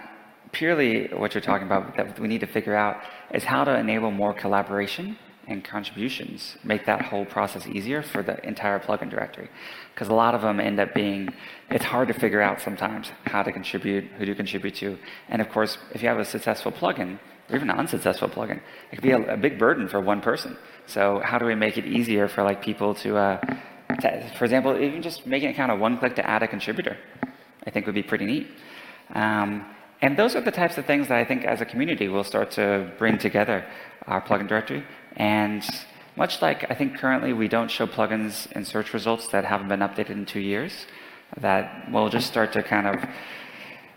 purely 0.52 1.08
what 1.08 1.34
you're 1.34 1.40
talking 1.40 1.66
about 1.66 1.96
that 1.96 2.18
we 2.18 2.28
need 2.28 2.40
to 2.40 2.46
figure 2.46 2.74
out 2.74 2.96
is 3.32 3.44
how 3.44 3.64
to 3.64 3.76
enable 3.76 4.10
more 4.10 4.32
collaboration 4.32 5.16
and 5.48 5.64
contributions, 5.64 6.56
make 6.64 6.86
that 6.86 7.02
whole 7.02 7.24
process 7.24 7.66
easier 7.66 8.02
for 8.02 8.22
the 8.22 8.44
entire 8.46 8.78
plugin 8.80 9.08
directory. 9.08 9.48
Because 9.94 10.08
a 10.08 10.14
lot 10.14 10.34
of 10.34 10.42
them 10.42 10.58
end 10.60 10.80
up 10.80 10.92
being, 10.94 11.32
it's 11.70 11.84
hard 11.84 12.08
to 12.08 12.14
figure 12.14 12.40
out 12.40 12.60
sometimes 12.60 13.12
how 13.24 13.42
to 13.42 13.52
contribute, 13.52 14.04
who 14.18 14.24
to 14.24 14.34
contribute 14.34 14.74
to. 14.76 14.98
And 15.28 15.40
of 15.40 15.48
course, 15.48 15.78
if 15.94 16.02
you 16.02 16.08
have 16.08 16.18
a 16.18 16.24
successful 16.24 16.72
plugin, 16.72 17.18
or 17.48 17.56
even 17.56 17.70
an 17.70 17.78
unsuccessful 17.78 18.28
plugin, 18.28 18.60
it 18.90 18.96
could 18.96 19.02
be 19.02 19.12
a, 19.12 19.34
a 19.34 19.36
big 19.36 19.58
burden 19.58 19.88
for 19.88 20.00
one 20.00 20.20
person. 20.20 20.56
So 20.86 21.20
how 21.24 21.38
do 21.38 21.46
we 21.46 21.54
make 21.54 21.78
it 21.78 21.86
easier 21.86 22.26
for 22.28 22.42
like 22.42 22.60
people 22.60 22.94
to, 22.96 23.16
uh, 23.16 23.40
to 24.00 24.32
for 24.36 24.44
example, 24.44 24.76
even 24.80 25.00
just 25.00 25.26
making 25.26 25.50
it 25.50 25.54
kind 25.54 25.70
of 25.70 25.78
one 25.78 25.98
click 25.98 26.16
to 26.16 26.28
add 26.28 26.42
a 26.42 26.48
contributor, 26.48 26.96
I 27.64 27.70
think 27.70 27.86
would 27.86 27.94
be 27.94 28.02
pretty 28.02 28.26
neat. 28.26 28.48
Um, 29.14 29.64
and 30.02 30.16
those 30.16 30.36
are 30.36 30.40
the 30.40 30.50
types 30.50 30.76
of 30.76 30.86
things 30.86 31.08
that 31.08 31.18
I 31.18 31.24
think 31.24 31.44
as 31.44 31.60
a 31.60 31.64
community 31.64 32.08
we'll 32.08 32.24
start 32.24 32.50
to 32.52 32.92
bring 32.98 33.16
together 33.18 33.64
our 34.06 34.20
plugin 34.20 34.48
directory. 34.48 34.84
And 35.16 35.64
much 36.16 36.40
like 36.42 36.70
I 36.70 36.74
think 36.74 36.96
currently 36.98 37.32
we 37.32 37.48
don't 37.48 37.70
show 37.70 37.86
plugins 37.86 38.50
in 38.52 38.64
search 38.64 38.92
results 38.92 39.28
that 39.28 39.44
haven't 39.44 39.68
been 39.68 39.80
updated 39.80 40.10
in 40.10 40.26
two 40.26 40.40
years, 40.40 40.86
that 41.40 41.90
we'll 41.90 42.08
just 42.08 42.26
start 42.26 42.52
to 42.52 42.62
kind 42.62 42.86
of 42.86 43.04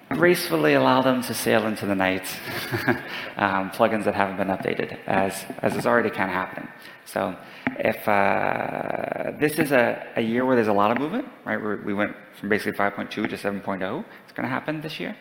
gracefully 0.10 0.74
allow 0.74 1.02
them 1.02 1.22
to 1.22 1.34
sail 1.34 1.68
into 1.68 1.86
the 1.86 1.96
night, 1.96 2.24
um, 3.38 3.70
plugins 3.70 4.06
that 4.06 4.16
haven't 4.16 4.38
been 4.38 4.48
updated, 4.48 4.98
as, 5.06 5.46
as 5.60 5.76
is 5.76 5.86
already 5.86 6.10
kind 6.10 6.30
of 6.30 6.36
happening. 6.36 6.68
So 7.06 7.36
if 7.78 8.08
uh, 8.08 9.32
this 9.40 9.60
is 9.60 9.72
a, 9.72 10.06
a 10.16 10.22
year 10.22 10.46
where 10.46 10.56
there's 10.56 10.68
a 10.68 10.74
lot 10.74 10.92
of 10.92 10.98
movement, 10.98 11.28
right? 11.46 11.62
We're, 11.62 11.82
we 11.84 11.94
went 11.94 12.16
from 12.40 12.50
basically 12.50 12.74
5.2 12.74 13.10
to 13.10 13.28
7.0. 13.28 14.06
It's 14.24 14.34
going 14.34 14.44
to 14.44 14.50
happen 14.50 14.82
this 14.82 15.00
year 15.00 15.16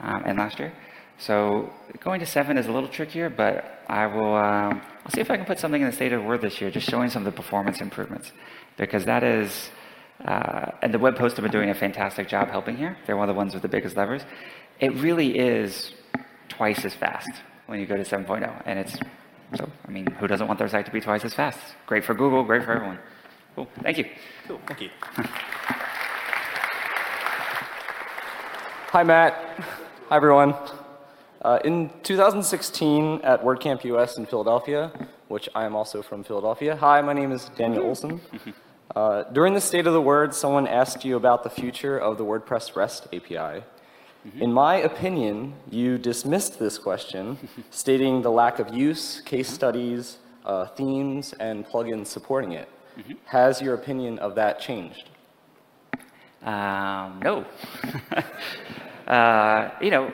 um, 0.00 0.22
and 0.24 0.38
last 0.38 0.58
year. 0.58 0.72
So 1.20 1.70
going 2.00 2.20
to 2.20 2.26
seven 2.26 2.56
is 2.56 2.66
a 2.66 2.72
little 2.72 2.88
trickier, 2.88 3.28
but 3.28 3.84
I 3.88 4.06
will. 4.06 4.34
Um, 4.34 4.80
I'll 5.04 5.12
see 5.12 5.20
if 5.20 5.30
I 5.30 5.36
can 5.36 5.44
put 5.44 5.58
something 5.58 5.80
in 5.80 5.86
the 5.86 5.94
state 5.94 6.12
of 6.14 6.22
the 6.22 6.26
word 6.26 6.40
this 6.40 6.60
year, 6.60 6.70
just 6.70 6.88
showing 6.88 7.10
some 7.10 7.26
of 7.26 7.32
the 7.32 7.36
performance 7.42 7.80
improvements, 7.80 8.32
because 8.76 9.04
that 9.04 9.22
is. 9.22 9.70
Uh, 10.24 10.70
and 10.82 10.92
the 10.92 10.98
web 10.98 11.16
hosts 11.16 11.36
have 11.36 11.42
been 11.42 11.52
doing 11.52 11.70
a 11.70 11.74
fantastic 11.74 12.28
job 12.28 12.50
helping 12.50 12.76
here. 12.76 12.96
They're 13.06 13.16
one 13.16 13.28
of 13.28 13.34
the 13.34 13.38
ones 13.38 13.54
with 13.54 13.62
the 13.62 13.68
biggest 13.68 13.96
levers. 13.96 14.22
It 14.78 14.94
really 14.96 15.38
is 15.38 15.92
twice 16.48 16.84
as 16.84 16.94
fast 16.94 17.30
when 17.66 17.80
you 17.80 17.86
go 17.86 17.96
to 17.96 18.02
7.0, 18.02 18.62
and 18.66 18.78
it's 18.78 18.98
so. 19.56 19.70
I 19.86 19.90
mean, 19.90 20.06
who 20.12 20.26
doesn't 20.26 20.46
want 20.46 20.58
their 20.58 20.68
site 20.68 20.86
to 20.86 20.92
be 20.92 21.00
twice 21.00 21.24
as 21.24 21.34
fast? 21.34 21.58
Great 21.86 22.04
for 22.04 22.14
Google, 22.14 22.44
great 22.44 22.64
for 22.64 22.72
everyone. 22.72 22.98
Cool. 23.56 23.68
Thank 23.82 23.98
you. 23.98 24.06
Cool. 24.46 24.60
Thank 24.66 24.80
you. 24.82 24.90
Hi, 28.92 29.02
Matt. 29.02 29.34
Hi, 30.08 30.16
everyone. 30.16 30.54
Uh, 31.42 31.58
in 31.64 31.90
2016 32.02 33.20
at 33.22 33.42
WordCamp 33.42 33.82
US 33.84 34.18
in 34.18 34.26
Philadelphia, 34.26 34.92
which 35.28 35.48
I 35.54 35.64
am 35.64 35.74
also 35.74 36.02
from 36.02 36.22
Philadelphia. 36.22 36.76
Hi, 36.76 37.00
my 37.00 37.14
name 37.14 37.32
is 37.32 37.50
Daniel 37.56 37.84
Olson. 37.84 38.20
Uh, 38.94 39.22
during 39.32 39.54
the 39.54 39.60
State 39.60 39.86
of 39.86 39.94
the 39.94 40.02
Word, 40.02 40.34
someone 40.34 40.66
asked 40.66 41.02
you 41.02 41.16
about 41.16 41.42
the 41.42 41.48
future 41.48 41.96
of 41.96 42.18
the 42.18 42.24
WordPress 42.24 42.76
REST 42.76 43.06
API. 43.14 43.64
In 44.38 44.52
my 44.52 44.76
opinion, 44.76 45.54
you 45.70 45.96
dismissed 45.96 46.58
this 46.58 46.76
question, 46.76 47.38
stating 47.70 48.20
the 48.20 48.30
lack 48.30 48.58
of 48.58 48.74
use, 48.74 49.22
case 49.22 49.48
studies, 49.48 50.18
uh, 50.44 50.66
themes, 50.66 51.32
and 51.40 51.64
plugins 51.64 52.08
supporting 52.08 52.52
it. 52.52 52.68
Has 53.24 53.62
your 53.62 53.74
opinion 53.74 54.18
of 54.18 54.34
that 54.34 54.60
changed? 54.60 55.08
Um, 56.42 57.20
no. 57.22 57.46
uh, 59.06 59.70
you 59.80 59.90
know, 59.90 60.12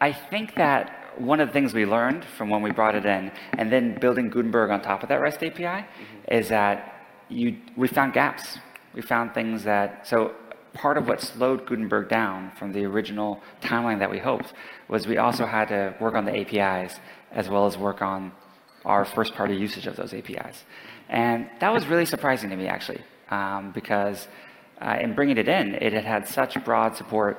I 0.00 0.12
think 0.12 0.54
that 0.56 1.20
one 1.20 1.40
of 1.40 1.48
the 1.48 1.52
things 1.52 1.74
we 1.74 1.84
learned 1.84 2.24
from 2.24 2.48
when 2.50 2.62
we 2.62 2.70
brought 2.70 2.94
it 2.94 3.04
in, 3.04 3.32
and 3.54 3.72
then 3.72 3.98
building 3.98 4.30
Gutenberg 4.30 4.70
on 4.70 4.80
top 4.80 5.02
of 5.02 5.08
that 5.08 5.20
REST 5.20 5.42
API, 5.42 5.86
is 6.30 6.48
that 6.48 6.94
you 7.28 7.58
we 7.76 7.88
found 7.88 8.12
gaps. 8.12 8.58
We 8.94 9.02
found 9.02 9.34
things 9.34 9.64
that 9.64 10.06
so 10.06 10.34
part 10.74 10.96
of 10.96 11.08
what 11.08 11.20
slowed 11.20 11.66
Gutenberg 11.66 12.08
down 12.08 12.52
from 12.58 12.72
the 12.72 12.84
original 12.84 13.40
timeline 13.60 13.98
that 13.98 14.10
we 14.10 14.18
hoped 14.18 14.52
was 14.88 15.06
we 15.06 15.18
also 15.18 15.44
had 15.44 15.68
to 15.68 15.94
work 16.00 16.14
on 16.14 16.24
the 16.24 16.36
APIs 16.36 16.98
as 17.32 17.48
well 17.48 17.66
as 17.66 17.76
work 17.76 18.00
on 18.00 18.32
our 18.84 19.04
first 19.04 19.34
party 19.34 19.54
usage 19.54 19.86
of 19.86 19.96
those 19.96 20.14
APIs. 20.14 20.64
And 21.08 21.48
that 21.60 21.72
was 21.72 21.86
really 21.86 22.06
surprising 22.06 22.50
to 22.50 22.56
me, 22.56 22.66
actually, 22.66 23.02
um, 23.30 23.72
because 23.72 24.28
uh, 24.80 24.96
in 25.00 25.14
bringing 25.14 25.36
it 25.36 25.48
in, 25.48 25.74
it 25.74 25.92
had 25.92 26.04
had 26.04 26.28
such 26.28 26.62
broad 26.64 26.96
support 26.96 27.38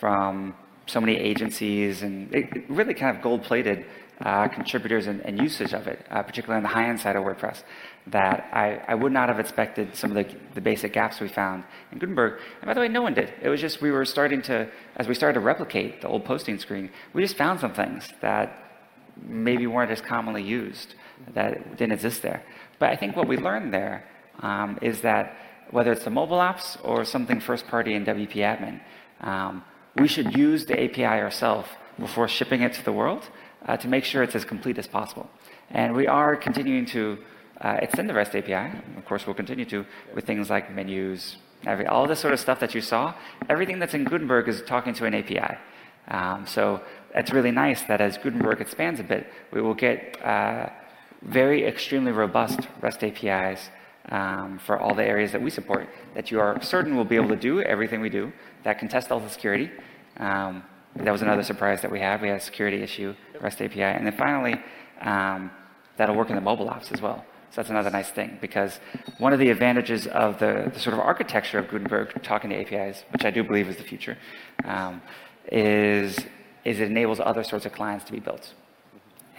from 0.00 0.54
so 0.88 1.00
many 1.00 1.16
agencies 1.16 2.02
and 2.02 2.34
it, 2.34 2.68
really 2.68 2.94
kind 2.94 3.16
of 3.16 3.22
gold 3.22 3.42
plated 3.42 3.84
uh, 4.20 4.48
contributors 4.48 5.06
and, 5.06 5.20
and, 5.20 5.38
usage 5.38 5.72
of 5.72 5.86
it, 5.86 6.04
uh, 6.10 6.22
particularly 6.22 6.56
on 6.56 6.64
the 6.64 6.68
high 6.68 6.88
end 6.88 6.98
side 6.98 7.14
of 7.14 7.22
WordPress, 7.22 7.62
that 8.08 8.48
I, 8.52 8.82
I 8.88 8.94
would 8.96 9.12
not 9.12 9.28
have 9.28 9.38
expected 9.38 9.94
some 9.94 10.16
of 10.16 10.16
the, 10.16 10.34
the 10.54 10.60
basic 10.60 10.92
gaps 10.92 11.20
we 11.20 11.28
found 11.28 11.62
in 11.92 11.98
Gutenberg. 11.98 12.40
And 12.60 12.66
by 12.66 12.74
the 12.74 12.80
way, 12.80 12.88
no 12.88 13.02
one 13.02 13.14
did. 13.14 13.32
It 13.40 13.48
was 13.48 13.60
just 13.60 13.80
we 13.80 13.92
were 13.92 14.04
starting 14.04 14.42
to, 14.42 14.68
as 14.96 15.06
we 15.06 15.14
started 15.14 15.34
to 15.34 15.40
replicate 15.40 16.00
the 16.00 16.08
old 16.08 16.24
posting 16.24 16.58
screen, 16.58 16.90
we 17.12 17.22
just 17.22 17.36
found 17.36 17.60
some 17.60 17.74
things 17.74 18.08
that 18.20 18.68
maybe 19.24 19.68
weren't 19.68 19.92
as 19.92 20.00
commonly 20.00 20.42
used, 20.42 20.94
that 21.34 21.76
didn't 21.76 21.92
exist 21.92 22.22
there. 22.22 22.42
But 22.80 22.90
I 22.90 22.96
think 22.96 23.14
what 23.14 23.28
we 23.28 23.36
learned 23.36 23.72
there 23.72 24.04
um, 24.40 24.78
is 24.82 25.00
that 25.02 25.36
whether 25.70 25.92
it's 25.92 26.04
the 26.04 26.10
mobile 26.10 26.38
apps 26.38 26.76
or 26.82 27.04
something 27.04 27.40
first 27.40 27.66
party 27.68 27.94
in 27.94 28.04
WP 28.04 28.34
admin, 28.36 28.80
um, 29.20 29.62
we 30.00 30.08
should 30.08 30.36
use 30.36 30.64
the 30.66 30.82
API 30.84 31.04
ourselves 31.04 31.68
before 31.98 32.28
shipping 32.28 32.62
it 32.62 32.72
to 32.74 32.84
the 32.84 32.92
world 32.92 33.28
uh, 33.66 33.76
to 33.76 33.88
make 33.88 34.04
sure 34.04 34.22
it's 34.22 34.34
as 34.34 34.44
complete 34.44 34.78
as 34.78 34.86
possible. 34.86 35.28
And 35.70 35.94
we 35.94 36.06
are 36.06 36.36
continuing 36.36 36.86
to 36.86 37.18
uh, 37.60 37.78
extend 37.82 38.08
the 38.08 38.14
REST 38.14 38.36
API. 38.36 38.78
Of 38.96 39.04
course, 39.04 39.26
we'll 39.26 39.34
continue 39.34 39.64
to 39.66 39.84
with 40.14 40.24
things 40.24 40.48
like 40.48 40.72
menus, 40.72 41.36
every, 41.66 41.86
all 41.86 42.06
this 42.06 42.20
sort 42.20 42.32
of 42.32 42.40
stuff 42.40 42.60
that 42.60 42.74
you 42.74 42.80
saw. 42.80 43.14
Everything 43.48 43.78
that's 43.78 43.94
in 43.94 44.04
Gutenberg 44.04 44.48
is 44.48 44.62
talking 44.62 44.94
to 44.94 45.04
an 45.06 45.14
API. 45.14 45.58
Um, 46.08 46.46
so 46.46 46.80
it's 47.14 47.32
really 47.32 47.50
nice 47.50 47.82
that 47.82 48.00
as 48.00 48.16
Gutenberg 48.16 48.60
expands 48.60 49.00
a 49.00 49.04
bit, 49.04 49.26
we 49.52 49.60
will 49.60 49.74
get 49.74 50.16
uh, 50.24 50.68
very 51.22 51.64
extremely 51.66 52.12
robust 52.12 52.60
REST 52.80 53.04
APIs 53.04 53.70
um, 54.10 54.58
for 54.58 54.78
all 54.78 54.94
the 54.94 55.04
areas 55.04 55.32
that 55.32 55.42
we 55.42 55.50
support 55.50 55.88
that 56.14 56.30
you 56.30 56.40
are 56.40 56.62
certain 56.62 56.96
will 56.96 57.04
be 57.04 57.16
able 57.16 57.28
to 57.28 57.36
do 57.36 57.60
everything 57.60 58.00
we 58.00 58.08
do 58.08 58.32
that 58.64 58.78
can 58.78 58.88
test 58.88 59.10
all 59.12 59.20
the 59.20 59.28
security. 59.28 59.70
Um, 60.18 60.62
that 60.96 61.12
was 61.12 61.22
another 61.22 61.42
surprise 61.42 61.82
that 61.82 61.90
we 61.90 62.00
had. 62.00 62.20
We 62.20 62.28
had 62.28 62.38
a 62.38 62.40
security 62.40 62.82
issue, 62.82 63.14
REST 63.40 63.62
API. 63.62 63.82
And 63.82 64.06
then 64.06 64.16
finally, 64.16 64.60
um, 65.00 65.50
that'll 65.96 66.16
work 66.16 66.30
in 66.30 66.34
the 66.34 66.40
mobile 66.40 66.66
apps 66.66 66.92
as 66.92 67.00
well. 67.00 67.24
So 67.50 67.56
that's 67.56 67.70
another 67.70 67.90
nice 67.90 68.10
thing 68.10 68.38
because 68.40 68.78
one 69.18 69.32
of 69.32 69.38
the 69.38 69.50
advantages 69.50 70.06
of 70.08 70.38
the, 70.38 70.70
the 70.72 70.78
sort 70.78 70.94
of 70.94 71.00
architecture 71.00 71.58
of 71.58 71.68
Gutenberg 71.68 72.22
talking 72.22 72.50
to 72.50 72.56
APIs, 72.56 73.04
which 73.10 73.24
I 73.24 73.30
do 73.30 73.42
believe 73.42 73.68
is 73.68 73.76
the 73.76 73.84
future, 73.84 74.18
um, 74.64 75.00
is, 75.50 76.18
is 76.64 76.80
it 76.80 76.90
enables 76.90 77.20
other 77.20 77.42
sorts 77.42 77.64
of 77.64 77.72
clients 77.72 78.04
to 78.06 78.12
be 78.12 78.20
built. 78.20 78.52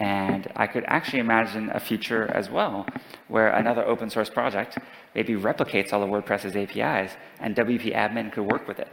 And 0.00 0.50
I 0.56 0.66
could 0.66 0.84
actually 0.86 1.20
imagine 1.20 1.70
a 1.72 1.78
future 1.78 2.28
as 2.34 2.50
well 2.50 2.86
where 3.28 3.50
another 3.50 3.84
open 3.84 4.08
source 4.08 4.30
project 4.30 4.78
maybe 5.14 5.34
replicates 5.34 5.92
all 5.92 6.02
of 6.02 6.08
WordPress's 6.08 6.56
APIs 6.56 7.12
and 7.38 7.54
WP 7.54 7.94
admin 7.94 8.32
could 8.32 8.46
work 8.46 8.66
with 8.66 8.80
it. 8.80 8.88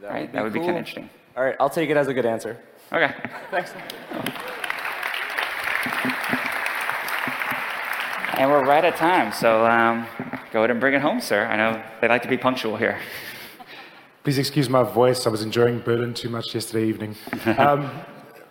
That 0.00 0.10
right? 0.10 0.20
Would 0.22 0.32
that 0.32 0.44
would 0.44 0.52
cool. 0.52 0.62
be 0.62 0.66
kind 0.66 0.70
of 0.70 0.78
interesting. 0.78 1.10
All 1.36 1.44
right, 1.44 1.56
I'll 1.58 1.70
take 1.70 1.90
it 1.90 1.96
as 1.96 2.08
a 2.08 2.14
good 2.14 2.26
answer. 2.26 2.56
Okay. 2.92 3.14
Thanks. 3.50 3.72
And 8.38 8.48
we're 8.48 8.64
right 8.64 8.84
at 8.84 8.94
time, 8.96 9.32
so 9.32 9.66
um, 9.66 10.06
go 10.52 10.60
ahead 10.60 10.70
and 10.70 10.78
bring 10.78 10.94
it 10.94 11.00
home, 11.00 11.20
sir. 11.20 11.44
I 11.46 11.56
know 11.56 11.82
they 12.00 12.06
like 12.06 12.22
to 12.22 12.28
be 12.28 12.38
punctual 12.38 12.76
here. 12.76 13.00
Please 14.22 14.38
excuse 14.38 14.68
my 14.68 14.84
voice. 14.84 15.26
I 15.26 15.30
was 15.30 15.42
enjoying 15.42 15.80
Berlin 15.80 16.14
too 16.14 16.28
much 16.28 16.54
yesterday 16.54 16.86
evening. 16.86 17.16
Um, 17.58 17.90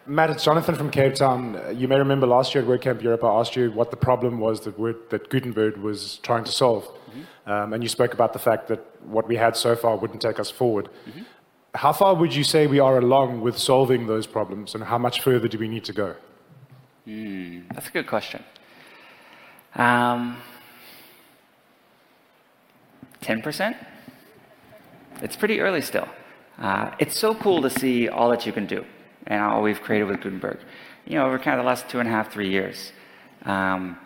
Matt, 0.10 0.30
it's 0.30 0.44
Jonathan 0.46 0.76
from 0.76 0.90
Cape 0.90 1.16
Town. 1.16 1.62
You 1.78 1.90
may 1.90 1.98
remember 1.98 2.28
last 2.28 2.56
year 2.56 2.64
at 2.64 2.70
WordCamp 2.70 3.02
Europe, 3.02 3.26
I 3.26 3.40
asked 3.42 3.58
you 3.58 3.72
what 3.72 3.92
the 3.92 3.98
problem 3.98 4.40
was 4.40 4.62
that, 4.62 4.80
Word, 4.80 4.96
that 5.10 5.30
Gutenberg 5.30 5.76
was 5.76 6.20
trying 6.20 6.46
to 6.46 6.52
solve. 6.52 6.86
Mm-hmm. 6.86 7.52
Um, 7.52 7.74
and 7.74 7.84
you 7.84 7.90
spoke 7.90 8.14
about 8.14 8.32
the 8.32 8.40
fact 8.40 8.70
that 8.70 8.80
what 9.04 9.28
we 9.28 9.36
had 9.36 9.58
so 9.58 9.76
far 9.76 9.98
wouldn't 9.98 10.22
take 10.22 10.40
us 10.40 10.50
forward. 10.50 10.88
Mm-hmm. 11.10 11.24
How 11.78 11.94
far 11.94 12.16
would 12.16 12.34
you 12.34 12.44
say 12.44 12.66
we 12.66 12.80
are 12.80 12.98
along 12.98 13.42
with 13.42 13.56
solving 13.56 14.08
those 14.08 14.26
problems, 14.26 14.74
and 14.74 14.84
how 14.84 14.98
much 14.98 15.22
further 15.22 15.48
do 15.48 15.60
we 15.60 15.68
need 15.68 15.86
to 15.86 15.94
go? 15.94 16.16
Mm, 17.08 17.72
that's 17.72 17.88
a 17.88 17.92
good 17.92 18.08
question. 18.08 18.44
Um, 19.76 20.38
10%? 23.22 23.76
It's 25.22 25.36
pretty 25.36 25.60
early 25.60 25.82
still. 25.82 26.08
Uh, 26.58 26.96
it's 26.98 27.16
so 27.16 27.36
cool 27.36 27.62
to 27.62 27.70
see 27.70 28.10
all 28.10 28.32
that 28.32 28.48
you 28.48 28.52
can 28.52 28.66
do 28.66 28.84
and 29.28 29.40
all 29.44 29.62
we've 29.62 29.82
created 29.82 30.08
with 30.08 30.20
Gutenberg, 30.22 30.58
you 31.06 31.16
know, 31.16 31.28
over 31.28 31.38
kind 31.38 31.60
of 31.60 31.64
the 31.64 31.68
last 31.68 31.88
two 31.90 32.00
and 32.00 32.10
a 32.10 32.12
half, 32.12 32.34
three 32.34 32.50
years. 32.50 32.92
Um, 33.46 34.00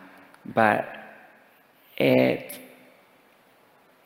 but 0.46 0.90
it, 1.96 2.60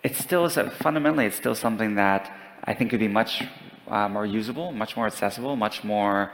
it 0.04 0.16
still 0.18 0.46
is, 0.46 0.56
a, 0.56 0.70
fundamentally, 0.70 1.26
it's 1.26 1.36
still 1.36 1.56
something 1.56 1.96
that 1.96 2.32
I 2.68 2.74
think 2.74 2.90
it 2.90 2.92
could 2.92 3.00
be 3.00 3.08
much 3.08 3.44
uh, 3.88 4.10
more 4.10 4.26
usable, 4.26 4.72
much 4.72 4.98
more 4.98 5.08
accessible, 5.08 5.56
much 5.56 5.84
more 5.84 6.32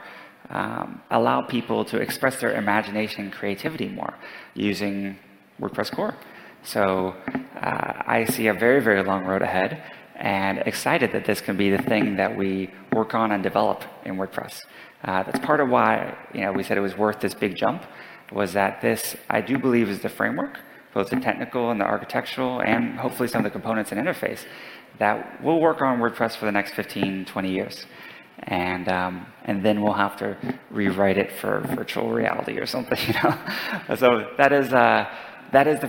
um, 0.50 1.00
allow 1.10 1.42
people 1.42 1.84
to 1.86 1.98
express 1.98 2.40
their 2.40 2.54
imagination 2.56 3.24
and 3.24 3.32
creativity 3.32 3.88
more 3.88 4.14
using 4.54 5.18
WordPress 5.60 5.92
core. 5.92 6.14
So 6.62 7.14
uh, 7.56 8.02
I 8.06 8.24
see 8.24 8.46
a 8.46 8.54
very, 8.54 8.80
very 8.80 9.02
long 9.02 9.24
road 9.24 9.42
ahead 9.42 9.82
and 10.16 10.58
excited 10.58 11.12
that 11.12 11.24
this 11.24 11.40
can 11.40 11.56
be 11.56 11.70
the 11.70 11.82
thing 11.82 12.16
that 12.16 12.36
we 12.36 12.70
work 12.92 13.14
on 13.14 13.32
and 13.32 13.42
develop 13.42 13.84
in 14.04 14.16
WordPress. 14.16 14.60
Uh, 15.02 15.22
that's 15.24 15.40
part 15.40 15.60
of 15.60 15.68
why 15.68 16.16
you 16.32 16.42
know 16.42 16.52
we 16.52 16.62
said 16.62 16.78
it 16.78 16.80
was 16.80 16.96
worth 16.96 17.20
this 17.20 17.34
big 17.34 17.56
jump. 17.56 17.84
Was 18.30 18.52
that 18.52 18.80
this 18.80 19.16
I 19.28 19.40
do 19.40 19.58
believe 19.58 19.88
is 19.88 20.00
the 20.00 20.08
framework, 20.08 20.60
both 20.94 21.10
the 21.10 21.20
technical 21.20 21.70
and 21.70 21.80
the 21.80 21.84
architectural, 21.84 22.60
and 22.60 22.98
hopefully 22.98 23.28
some 23.28 23.40
of 23.40 23.44
the 23.44 23.50
components 23.50 23.90
and 23.90 24.00
interface 24.00 24.44
that 25.02 25.42
we'll 25.42 25.58
work 25.58 25.82
on 25.82 25.98
WordPress 25.98 26.36
for 26.36 26.44
the 26.44 26.52
next 26.52 26.74
15, 26.74 27.24
20 27.24 27.50
years. 27.50 27.86
And, 28.44 28.88
um, 28.88 29.26
and 29.44 29.64
then 29.66 29.82
we'll 29.82 30.00
have 30.06 30.16
to 30.18 30.36
rewrite 30.70 31.18
it 31.18 31.32
for 31.40 31.60
virtual 31.74 32.12
reality 32.12 32.56
or 32.58 32.66
something, 32.66 32.98
you 33.08 33.14
know. 33.14 33.36
so 33.96 34.30
that 34.38 34.52
is, 34.52 34.72
uh, 34.72 35.08
that 35.50 35.66
is 35.66 35.80
the, 35.80 35.88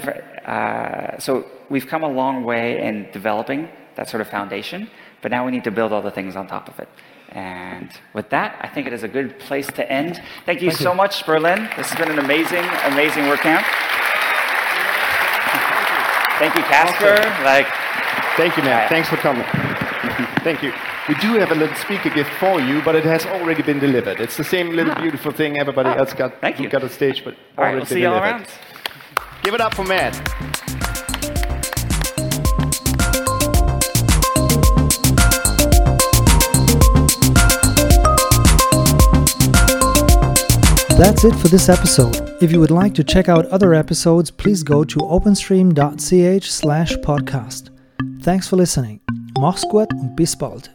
uh, 0.50 1.20
so 1.20 1.46
we've 1.70 1.86
come 1.86 2.02
a 2.02 2.08
long 2.08 2.44
way 2.44 2.82
in 2.88 3.08
developing 3.12 3.70
that 3.98 4.10
sort 4.10 4.22
of 4.22 4.30
foundation, 4.30 4.90
but 5.22 5.30
now 5.30 5.46
we 5.46 5.52
need 5.52 5.64
to 5.64 5.72
build 5.72 5.94
all 5.94 6.02
the 6.02 6.16
things 6.20 6.36
on 6.36 6.48
top 6.48 6.68
of 6.68 6.80
it. 6.80 6.90
And 7.30 7.92
with 8.14 8.32
that, 8.32 8.58
I 8.62 8.68
think 8.68 8.88
it 8.88 8.94
is 8.94 9.04
a 9.04 9.08
good 9.08 9.38
place 9.38 9.68
to 9.68 9.84
end. 9.92 10.20
Thank 10.48 10.64
you 10.64 10.72
Thank 10.72 10.82
so 10.82 10.92
you. 10.92 10.98
much, 10.98 11.24
Berlin. 11.24 11.70
This 11.78 11.92
has 11.92 12.00
been 12.00 12.12
an 12.12 12.20
amazing, 12.20 12.66
amazing 12.94 13.26
WordCamp. 13.26 13.64
Thank 16.40 16.56
you, 16.56 16.64
Casper. 16.64 17.16
Like, 17.46 17.68
thank 18.38 18.58
you, 18.58 18.64
Matt. 18.64 18.90
Thanks 18.90 19.10
for 19.10 19.18
coming. 19.18 19.46
Thank 20.44 20.62
you. 20.62 20.74
We 21.08 21.16
do 21.16 21.40
have 21.40 21.52
a 21.52 21.56
little 21.56 21.76
speaker 21.78 22.10
gift 22.10 22.30
for 22.32 22.60
you, 22.60 22.82
but 22.82 22.96
it 22.96 23.06
has 23.06 23.26
already 23.26 23.62
been 23.64 23.80
delivered. 23.80 24.20
It's 24.20 24.36
the 24.36 24.44
same 24.44 24.72
little 24.72 24.92
ah. 24.92 25.02
beautiful 25.02 25.32
thing 25.32 25.58
everybody 25.58 25.90
oh, 25.90 25.94
else 25.94 26.14
got. 26.14 26.40
Thank 26.42 26.60
you. 26.60 26.70
Got 26.70 26.84
a 26.84 26.90
stage, 26.90 27.24
but 27.24 27.36
all 27.58 27.64
right, 27.64 27.76
we'll 27.76 27.86
see 27.86 28.02
you 28.02 28.10
all 28.10 28.18
around. 28.18 28.46
Give 29.44 29.54
it 29.54 29.62
up 29.62 29.74
for 29.74 29.86
Matt. 29.86 30.14
That's 40.98 41.24
it 41.24 41.36
for 41.36 41.48
this 41.48 41.70
episode. 41.70 42.38
If 42.42 42.52
you 42.52 42.60
would 42.60 42.72
like 42.72 42.94
to 42.96 43.04
check 43.04 43.28
out 43.28 43.46
other 43.48 43.74
episodes, 43.74 44.30
please 44.30 44.64
go 44.64 44.84
to 44.84 45.00
openstream.ch 45.00 46.52
slash 46.52 46.94
podcast. 46.98 47.73
Thanks 48.24 48.48
for 48.48 48.56
listening. 48.56 49.02
Mach's 49.38 49.68
gut 49.68 49.94
und 49.94 50.16
bis 50.16 50.34
bald. 50.34 50.73